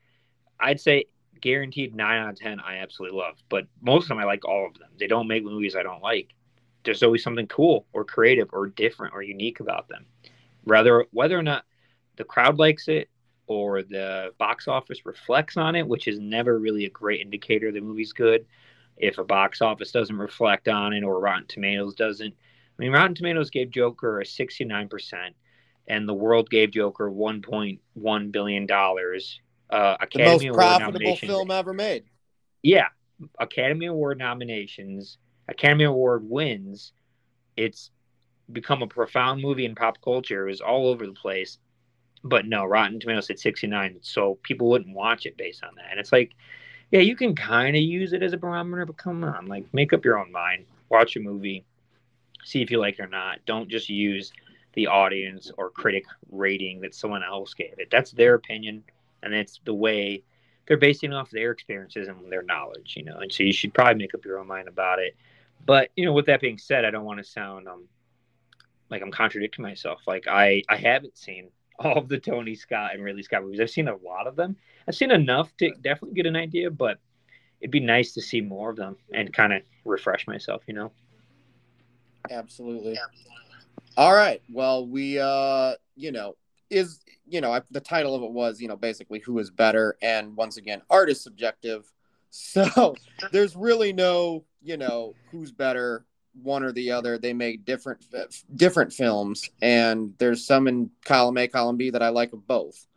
I'd 0.59 0.79
say 0.79 1.05
guaranteed 1.41 1.93
nine 1.93 2.21
out 2.21 2.29
of 2.29 2.39
ten 2.39 2.59
I 2.61 2.77
absolutely 2.77 3.19
love. 3.19 3.36
But 3.49 3.67
most 3.81 4.03
of 4.03 4.09
them 4.09 4.19
I 4.19 4.23
like 4.23 4.45
all 4.45 4.65
of 4.65 4.79
them. 4.79 4.89
They 4.97 5.07
don't 5.07 5.27
make 5.27 5.43
movies 5.43 5.75
I 5.75 5.84
don't 5.84 6.01
like. 6.01 6.34
There's 6.86 7.03
always 7.03 7.23
something 7.23 7.47
cool 7.47 7.86
or 7.93 8.05
creative 8.05 8.49
or 8.53 8.67
different 8.67 9.13
or 9.13 9.21
unique 9.21 9.59
about 9.59 9.89
them. 9.89 10.05
Whether 10.63 11.05
whether 11.11 11.38
or 11.38 11.43
not 11.43 11.65
the 12.15 12.23
crowd 12.23 12.59
likes 12.59 12.88
it 12.88 13.09
or 13.47 13.83
the 13.83 14.33
box 14.37 14.67
office 14.67 15.05
reflects 15.05 15.57
on 15.57 15.75
it, 15.75 15.87
which 15.87 16.07
is 16.07 16.19
never 16.19 16.57
really 16.57 16.85
a 16.85 16.89
great 16.89 17.21
indicator 17.21 17.71
the 17.71 17.81
movie's 17.81 18.13
good. 18.13 18.45
If 18.97 19.17
a 19.17 19.23
box 19.23 19.61
office 19.61 19.91
doesn't 19.91 20.17
reflect 20.17 20.67
on 20.67 20.93
it 20.93 21.03
or 21.03 21.19
Rotten 21.19 21.47
Tomatoes 21.47 21.95
doesn't. 21.95 22.33
I 22.33 22.81
mean, 22.81 22.91
Rotten 22.91 23.15
Tomatoes 23.15 23.49
gave 23.49 23.69
Joker 23.69 24.21
a 24.21 24.23
69%, 24.23 25.13
and 25.87 26.07
the 26.07 26.13
world 26.13 26.49
gave 26.49 26.71
Joker 26.71 27.09
$1.1 27.09 28.31
billion. 28.31 28.67
Uh, 29.69 29.97
the 30.13 30.23
most 30.23 30.47
profitable 30.53 31.15
film 31.17 31.51
ever 31.51 31.73
made 31.73 32.03
Yeah, 32.61 32.87
Academy 33.39 33.87
Award 33.87 34.17
nominations, 34.19 35.17
Academy 35.47 35.83
Award 35.83 36.27
wins. 36.27 36.93
It's 37.55 37.91
become 38.51 38.81
a 38.81 38.87
profound 38.87 39.41
movie 39.41 39.65
in 39.65 39.75
pop 39.75 40.01
culture. 40.01 40.47
It 40.47 40.51
was 40.51 40.61
all 40.61 40.87
over 40.87 41.05
the 41.05 41.13
place. 41.13 41.57
But 42.24 42.45
no, 42.45 42.63
Rotten 42.63 42.99
Tomatoes 42.99 43.30
at 43.30 43.39
69, 43.39 43.99
so 44.01 44.36
people 44.43 44.69
wouldn't 44.69 44.95
watch 44.95 45.26
it 45.26 45.36
based 45.38 45.63
on 45.63 45.76
that. 45.76 45.88
And 45.91 45.99
it's 45.99 46.11
like, 46.11 46.34
yeah, 46.91 47.01
you 47.01 47.15
can 47.15 47.36
kind 47.36 47.76
of 47.76 47.82
use 47.82 48.13
it 48.13 48.24
as 48.24 48.34
a 48.34 48.38
barometer, 48.38 48.86
but 48.86 48.97
come 48.97 49.24
on, 49.24 49.47
like 49.47 49.65
make 49.74 49.93
up 49.93 50.05
your 50.05 50.19
own 50.19 50.32
mind. 50.32 50.65
Watch 50.89 51.15
a 51.15 51.19
movie, 51.19 51.65
see 52.43 52.61
if 52.61 52.71
you 52.71 52.80
like 52.80 52.99
it 52.99 53.03
or 53.03 53.07
not. 53.07 53.39
Don't 53.45 53.69
just 53.69 53.89
use 53.89 54.32
the 54.74 54.88
audience 54.88 55.51
or 55.57 55.69
critic 55.69 56.05
rating 56.32 56.82
that 56.82 56.95
someone 56.95 57.24
else 57.24 57.53
gave 57.53 57.74
it. 57.78 57.89
That's 57.91 58.11
their 58.11 58.36
opinion, 58.36 58.84
and 59.21 59.34
it's 59.34 59.59
the 59.65 59.74
way 59.74 60.24
they're 60.67 60.78
basing 60.78 61.13
off 61.13 61.30
their 61.30 61.51
experiences 61.51 62.07
and 62.07 62.32
their 62.32 62.43
knowledge, 62.43 62.93
you 62.95 63.03
know. 63.03 63.17
And 63.17 63.32
so 63.32 63.43
you 63.43 63.53
should 63.53 63.74
probably 63.74 63.95
make 63.95 64.13
up 64.13 64.24
your 64.26 64.39
own 64.39 64.47
mind 64.47 64.67
about 64.67 64.99
it. 64.99 65.15
But 65.65 65.89
you 65.95 66.05
know, 66.05 66.13
with 66.13 66.28
that 66.28 66.41
being 66.41 66.57
said, 66.57 66.86
I 66.86 66.91
don't 66.91 67.05
want 67.05 67.19
to 67.19 67.24
sound 67.24 67.67
um 67.67 67.86
like 68.89 69.01
I'm 69.01 69.11
contradicting 69.11 69.63
myself. 69.63 70.01
Like 70.07 70.28
I 70.28 70.63
I 70.69 70.78
haven't 70.78 71.17
seen 71.17 71.49
all 71.80 71.97
of 71.97 72.07
the 72.07 72.19
Tony 72.19 72.55
Scott 72.55 72.91
and 72.93 73.03
Ridley 73.03 73.24
Scott 73.24 73.43
movies. 73.43 73.59
I've 73.59 73.69
seen 73.69 73.88
a 73.88 73.95
lot 73.97 74.28
of 74.28 74.36
them. 74.36 74.55
I've 74.88 74.95
seen 74.95 75.11
enough 75.11 75.55
to 75.57 75.71
definitely 75.82 76.15
get 76.15 76.26
an 76.26 76.36
idea, 76.36 76.69
but 76.69 76.99
it'd 77.61 77.71
be 77.71 77.80
nice 77.80 78.13
to 78.13 78.21
see 78.21 78.41
more 78.41 78.69
of 78.69 78.76
them 78.76 78.97
and 79.13 79.34
kind 79.34 79.53
of 79.53 79.61
refresh 79.86 80.28
myself, 80.28 80.63
you 80.67 80.74
know. 80.74 80.91
Absolutely. 82.30 82.97
All 83.97 84.13
right. 84.13 84.41
Well, 84.51 84.88
we, 84.88 85.19
uh, 85.19 85.74
you 85.95 86.11
know, 86.11 86.36
is, 86.69 86.99
you 87.28 87.41
know, 87.41 87.53
I, 87.53 87.61
the 87.71 87.80
title 87.80 88.15
of 88.15 88.24
it 88.24 88.32
was, 88.32 88.59
you 88.61 88.67
know, 88.67 88.76
basically 88.76 89.19
who 89.19 89.39
is 89.39 89.49
better. 89.49 89.97
And 90.01 90.36
once 90.36 90.57
again, 90.57 90.82
art 90.89 91.09
is 91.09 91.21
subjective. 91.21 91.86
So 92.36 92.95
there's 93.32 93.55
really 93.55 93.93
no, 93.93 94.43
you 94.63 94.76
know, 94.76 95.13
who's 95.30 95.51
better, 95.51 96.03
one 96.41 96.63
or 96.63 96.71
the 96.71 96.91
other. 96.91 97.17
They 97.17 97.34
make 97.34 97.65
different, 97.65 98.05
different 98.55 98.93
films. 98.93 99.49
And 99.61 100.13
there's 100.17 100.45
some 100.45 100.67
in 100.67 100.89
column 101.05 101.38
A, 101.38 101.47
column 101.47 101.77
B 101.77 101.89
that 101.89 102.01
I 102.01 102.09
like 102.09 102.34
of 102.34 102.47
both. 102.47 102.88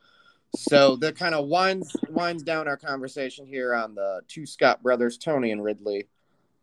So 0.56 0.96
that 0.96 1.16
kind 1.16 1.34
of 1.34 1.48
winds 1.48 1.94
winds 2.08 2.42
down 2.42 2.66
our 2.66 2.78
conversation 2.78 3.46
here 3.46 3.74
on 3.74 3.94
the 3.94 4.22
two 4.26 4.46
Scott 4.46 4.82
brothers, 4.82 5.18
Tony 5.18 5.50
and 5.50 5.62
Ridley. 5.62 6.06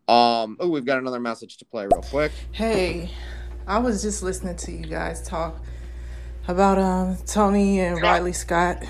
Um, 0.07 0.57
oh, 0.59 0.69
we've 0.69 0.86
got 0.86 0.97
another 0.97 1.19
message 1.19 1.57
to 1.57 1.65
play 1.65 1.84
real 1.86 2.01
quick. 2.01 2.32
Hey, 2.51 3.11
I 3.67 3.78
was 3.78 4.01
just 4.01 4.24
listening 4.24 4.55
to 4.57 4.71
you 4.71 4.86
guys 4.86 5.21
talk 5.21 5.61
about 6.47 6.80
um, 6.80 7.17
Tony 7.26 7.80
and 7.80 8.01
Riley 8.01 8.34
Scott. 8.34 8.84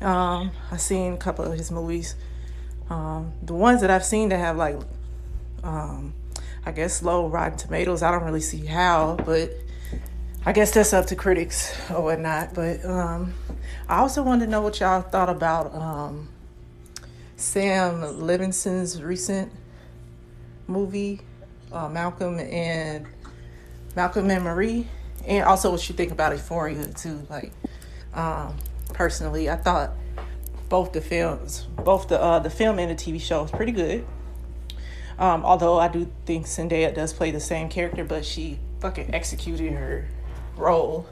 Um, 0.00 0.50
I've 0.70 0.80
seen 0.80 1.12
a 1.12 1.16
couple 1.16 1.44
of 1.44 1.56
his 1.56 1.70
movies. 1.70 2.16
Um, 2.90 3.32
the 3.42 3.54
ones 3.54 3.80
that 3.80 3.90
I've 3.90 4.04
seen 4.04 4.28
that 4.30 4.38
have 4.38 4.56
like, 4.56 4.78
um, 5.62 6.12
I 6.64 6.72
guess 6.72 7.02
low 7.02 7.28
Rotten 7.28 7.58
Tomatoes. 7.58 8.02
I 8.02 8.10
don't 8.10 8.24
really 8.24 8.40
see 8.40 8.64
how, 8.64 9.16
but 9.24 9.50
I 10.46 10.52
guess 10.52 10.72
that's 10.72 10.92
up 10.92 11.06
to 11.06 11.16
critics 11.16 11.74
or 11.90 12.02
whatnot. 12.02 12.54
But 12.54 12.84
um, 12.84 13.34
I 13.88 13.98
also 13.98 14.22
wanted 14.22 14.46
to 14.46 14.50
know 14.50 14.60
what 14.60 14.78
y'all 14.78 15.02
thought 15.02 15.28
about 15.28 15.74
um, 15.74 16.28
Sam 17.36 18.20
Livingston's 18.20 19.02
recent 19.02 19.52
movie, 20.68 21.20
uh, 21.72 21.88
Malcolm 21.88 22.38
and 22.38 23.06
Malcolm 23.96 24.30
and 24.30 24.44
Marie, 24.44 24.86
and 25.26 25.44
also 25.44 25.70
what 25.72 25.88
you 25.88 25.94
think 25.96 26.12
about 26.12 26.32
Euphoria 26.32 26.86
too. 26.86 27.26
Like, 27.28 27.52
um, 28.14 28.56
personally, 28.92 29.50
I 29.50 29.56
thought 29.56 29.92
both 30.68 30.92
the 30.92 31.00
films, 31.00 31.66
both 31.84 32.08
the 32.08 32.22
uh, 32.22 32.38
the 32.38 32.50
film 32.50 32.78
and 32.78 32.90
the 32.90 32.94
TV 32.94 33.20
show 33.20 33.42
was 33.42 33.50
pretty 33.50 33.72
good. 33.72 34.06
Um, 35.18 35.44
although 35.44 35.78
I 35.78 35.88
do 35.88 36.10
think 36.26 36.46
Zendaya 36.46 36.94
does 36.94 37.12
play 37.12 37.30
the 37.30 37.40
same 37.40 37.68
character, 37.68 38.04
but 38.04 38.24
she 38.24 38.58
fucking 38.80 39.14
executed 39.14 39.72
her 39.72 40.08
role. 40.56 41.06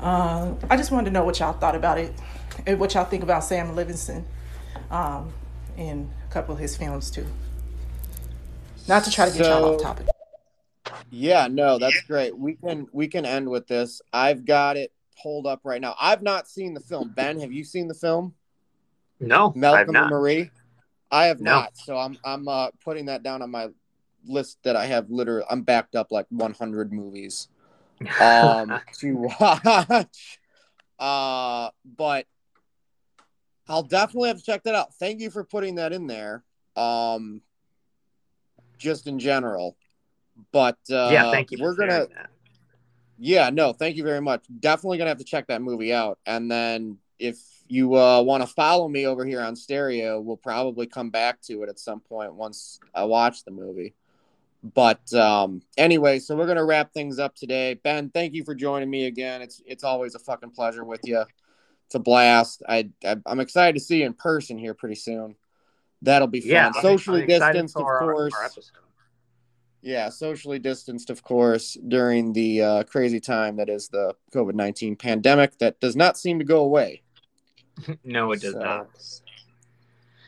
Um, 0.00 0.58
I 0.68 0.76
just 0.76 0.90
wanted 0.90 1.06
to 1.06 1.10
know 1.12 1.24
what 1.24 1.38
y'all 1.38 1.52
thought 1.52 1.76
about 1.76 1.98
it 1.98 2.12
and 2.66 2.80
what 2.80 2.94
y'all 2.94 3.04
think 3.04 3.22
about 3.22 3.44
Sam 3.44 3.76
Livingston 3.76 4.24
um, 4.90 5.32
in 5.76 6.10
a 6.28 6.32
couple 6.32 6.54
of 6.54 6.60
his 6.60 6.76
films 6.76 7.10
too. 7.10 7.26
Not 8.88 9.04
to 9.04 9.10
try 9.10 9.30
to 9.30 9.36
get 9.36 9.46
y'all 9.46 9.74
off 9.74 9.82
topic. 9.82 10.08
Yeah, 11.10 11.46
no, 11.48 11.78
that's 11.78 12.00
great. 12.02 12.36
We 12.36 12.54
can 12.54 12.88
we 12.92 13.06
can 13.06 13.24
end 13.24 13.48
with 13.48 13.68
this. 13.68 14.02
I've 14.12 14.44
got 14.44 14.76
it 14.76 14.92
pulled 15.22 15.46
up 15.46 15.60
right 15.62 15.80
now. 15.80 15.94
I've 16.00 16.22
not 16.22 16.48
seen 16.48 16.74
the 16.74 16.80
film. 16.80 17.12
Ben, 17.14 17.38
have 17.40 17.52
you 17.52 17.64
seen 17.64 17.86
the 17.86 17.94
film? 17.94 18.34
No, 19.20 19.50
I've 19.50 19.56
Malcolm 19.56 19.94
and. 19.94 20.10
Marie? 20.10 20.50
I 21.12 21.26
have 21.26 21.40
No. 21.40 21.52
not. 21.52 21.76
So 21.76 21.96
I'm 21.96 22.18
I'm 22.24 22.48
uh, 22.48 22.70
putting 22.82 23.06
that 23.06 23.22
down 23.22 23.42
on 23.42 23.50
my 23.50 23.68
list 24.26 24.58
that 24.62 24.76
I 24.76 24.86
have 24.86 25.10
literally 25.10 25.44
I'm 25.50 25.62
backed 25.62 25.94
up 25.94 26.10
like 26.10 26.26
100 26.30 26.92
movies 26.92 27.48
um 28.20 28.80
to 29.00 29.30
watch. 29.40 30.40
Uh 30.98 31.70
but 31.84 32.26
I'll 33.68 33.82
definitely 33.82 34.28
have 34.28 34.38
to 34.38 34.44
check 34.44 34.62
that 34.64 34.74
out. 34.74 34.94
Thank 34.94 35.20
you 35.20 35.30
for 35.30 35.44
putting 35.44 35.76
that 35.76 35.92
in 35.92 36.06
there. 36.06 36.44
Um 36.76 37.42
just 38.78 39.06
in 39.06 39.18
general. 39.18 39.76
But 40.50 40.78
uh 40.90 41.10
yeah, 41.10 41.30
thank 41.30 41.50
you. 41.50 41.58
We're 41.60 41.74
gonna 41.74 42.06
that. 42.06 42.30
yeah, 43.18 43.50
no, 43.50 43.72
thank 43.72 43.96
you 43.96 44.04
very 44.04 44.20
much. 44.20 44.44
Definitely 44.60 44.98
gonna 44.98 45.10
have 45.10 45.18
to 45.18 45.24
check 45.24 45.48
that 45.48 45.60
movie 45.62 45.92
out. 45.92 46.18
And 46.26 46.50
then 46.50 46.98
if 47.18 47.38
you 47.68 47.94
uh, 47.96 48.20
want 48.22 48.42
to 48.42 48.46
follow 48.46 48.88
me 48.88 49.06
over 49.06 49.24
here 49.24 49.40
on 49.40 49.56
stereo, 49.56 50.20
we'll 50.20 50.36
probably 50.36 50.86
come 50.86 51.10
back 51.10 51.40
to 51.42 51.62
it 51.62 51.68
at 51.68 51.78
some 51.78 52.00
point 52.00 52.34
once 52.34 52.78
I 52.94 53.04
watch 53.04 53.44
the 53.44 53.50
movie. 53.50 53.94
But 54.74 55.12
um, 55.14 55.62
anyway, 55.76 56.18
so 56.20 56.36
we're 56.36 56.46
gonna 56.46 56.64
wrap 56.64 56.92
things 56.92 57.18
up 57.18 57.34
today. 57.34 57.74
Ben, 57.74 58.10
thank 58.10 58.34
you 58.34 58.44
for 58.44 58.54
joining 58.54 58.88
me 58.90 59.06
again. 59.06 59.42
It's 59.42 59.60
it's 59.66 59.82
always 59.84 60.14
a 60.14 60.20
fucking 60.20 60.50
pleasure 60.50 60.84
with 60.84 61.00
you. 61.04 61.24
It's 61.86 61.94
a 61.96 61.98
blast. 61.98 62.62
I, 62.68 62.88
I 63.04 63.16
I'm 63.26 63.40
excited 63.40 63.74
to 63.78 63.80
see 63.84 64.00
you 64.00 64.06
in 64.06 64.14
person 64.14 64.56
here 64.58 64.72
pretty 64.74 64.94
soon. 64.94 65.34
That'll 66.02 66.28
be 66.28 66.40
fun. 66.40 66.50
Yeah, 66.50 66.72
Socially 66.80 67.22
I'm 67.22 67.28
distanced, 67.28 67.76
of 67.76 67.82
for 67.82 67.92
our- 68.02 68.12
course. 68.12 68.32
our. 68.34 68.50
Yeah, 69.84 70.10
socially 70.10 70.60
distanced, 70.60 71.10
of 71.10 71.24
course, 71.24 71.76
during 71.88 72.32
the 72.32 72.62
uh, 72.62 72.82
crazy 72.84 73.18
time 73.18 73.56
that 73.56 73.68
is 73.68 73.88
the 73.88 74.14
COVID 74.32 74.54
19 74.54 74.94
pandemic 74.94 75.58
that 75.58 75.80
does 75.80 75.96
not 75.96 76.16
seem 76.16 76.38
to 76.38 76.44
go 76.44 76.60
away, 76.60 77.01
No, 78.04 78.32
it 78.32 78.40
does 78.40 78.52
So, 78.52 78.60
not. 78.60 78.88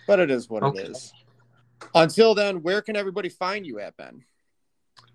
but 0.07 0.19
it 0.21 0.31
is 0.31 0.49
what 0.49 0.63
Okay. 0.63 0.81
it 0.81 0.91
is. 0.91 1.13
Until 1.95 2.35
then, 2.35 2.63
where 2.63 2.81
can 2.83 2.97
everybody 2.97 3.29
find 3.29 3.67
you 3.67 3.79
at, 3.81 3.97
Ben? 3.97 4.25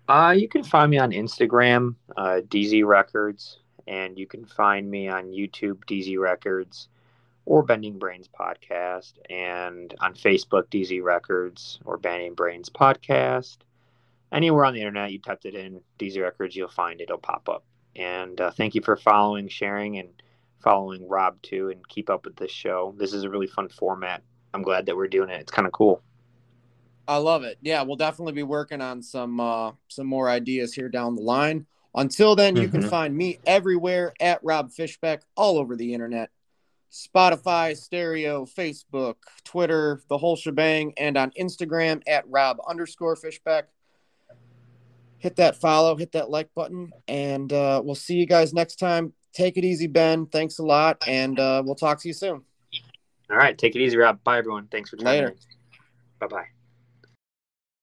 Uh, 0.08 0.34
you 0.36 0.48
can 0.48 0.62
find 0.64 0.90
me 0.90 0.98
on 0.98 1.10
Instagram, 1.12 1.94
uh, 2.16 2.40
DZ 2.48 2.84
Records, 2.84 3.58
and 3.86 4.18
you 4.18 4.26
can 4.26 4.44
find 4.44 4.88
me 4.90 5.08
on 5.08 5.26
YouTube, 5.26 5.78
DZ 5.86 6.18
Records, 6.18 6.88
or 7.46 7.62
Bending 7.62 7.98
Brains 7.98 8.28
Podcast, 8.28 9.14
and 9.28 9.94
on 10.00 10.14
Facebook, 10.14 10.64
DZ 10.70 11.02
Records 11.02 11.80
or 11.84 11.96
Bending 11.96 12.34
Brains 12.34 12.68
Podcast. 12.68 13.58
Anywhere 14.32 14.64
on 14.64 14.74
the 14.74 14.80
internet, 14.80 15.10
you 15.12 15.18
typed 15.18 15.44
it 15.46 15.54
in 15.54 15.80
DZ 15.98 16.20
Records, 16.22 16.54
you'll 16.54 16.68
find 16.68 17.00
it. 17.00 17.04
It'll 17.04 17.18
pop 17.18 17.48
up. 17.48 17.64
And 17.96 18.40
uh, 18.40 18.52
thank 18.52 18.74
you 18.76 18.80
for 18.82 18.96
following, 18.96 19.48
sharing, 19.48 19.98
and 19.98 20.10
following 20.62 21.06
Rob 21.08 21.40
too, 21.42 21.70
and 21.70 21.86
keep 21.88 22.10
up 22.10 22.24
with 22.24 22.36
this 22.36 22.50
show. 22.50 22.94
This 22.98 23.12
is 23.12 23.24
a 23.24 23.30
really 23.30 23.46
fun 23.46 23.68
format. 23.68 24.22
I'm 24.52 24.62
glad 24.62 24.86
that 24.86 24.96
we're 24.96 25.08
doing 25.08 25.30
it. 25.30 25.40
It's 25.40 25.52
kind 25.52 25.66
of 25.66 25.72
cool. 25.72 26.02
I 27.08 27.16
love 27.16 27.42
it. 27.42 27.58
Yeah, 27.60 27.82
we'll 27.82 27.96
definitely 27.96 28.34
be 28.34 28.42
working 28.42 28.80
on 28.80 29.02
some 29.02 29.40
uh, 29.40 29.72
some 29.88 30.06
more 30.06 30.28
ideas 30.28 30.74
here 30.74 30.88
down 30.88 31.16
the 31.16 31.22
line. 31.22 31.66
Until 31.94 32.36
then, 32.36 32.54
you 32.54 32.68
can 32.68 32.82
Mhm. 32.82 32.90
find 32.90 33.16
me 33.16 33.40
everywhere 33.46 34.12
at 34.20 34.38
Rob 34.44 34.70
Fishbeck, 34.70 35.22
all 35.36 35.58
over 35.58 35.74
the 35.74 35.92
internet. 35.92 36.30
Spotify, 36.92 37.76
stereo, 37.76 38.44
Facebook, 38.44 39.16
Twitter, 39.44 40.00
the 40.08 40.18
whole 40.18 40.36
shebang, 40.36 40.92
and 40.96 41.16
on 41.16 41.30
Instagram 41.32 42.02
at 42.06 42.28
Rob 42.28 42.58
underscore 42.68 43.16
Fishbeck. 43.16 43.64
Hit 45.18 45.36
that 45.36 45.56
follow, 45.56 45.96
hit 45.96 46.12
that 46.12 46.30
like 46.30 46.52
button, 46.54 46.92
and 47.06 47.52
uh, 47.52 47.82
we'll 47.84 47.94
see 47.94 48.14
you 48.14 48.26
guys 48.26 48.54
next 48.54 48.76
time. 48.76 49.12
Take 49.32 49.56
it 49.56 49.64
easy, 49.64 49.86
Ben. 49.86 50.26
Thanks 50.26 50.58
a 50.58 50.62
lot, 50.64 51.02
and 51.06 51.38
uh, 51.38 51.62
we'll 51.64 51.74
talk 51.74 52.00
to 52.00 52.08
you 52.08 52.14
soon. 52.14 52.42
All 53.30 53.36
right, 53.36 53.56
take 53.56 53.76
it 53.76 53.80
easy, 53.80 53.96
Rob. 53.96 54.22
Bye, 54.24 54.38
everyone. 54.38 54.66
Thanks 54.70 54.90
for 54.90 54.96
tuning 54.96 55.12
Later. 55.12 55.34
Bye 56.18 56.26
bye. 56.26 56.59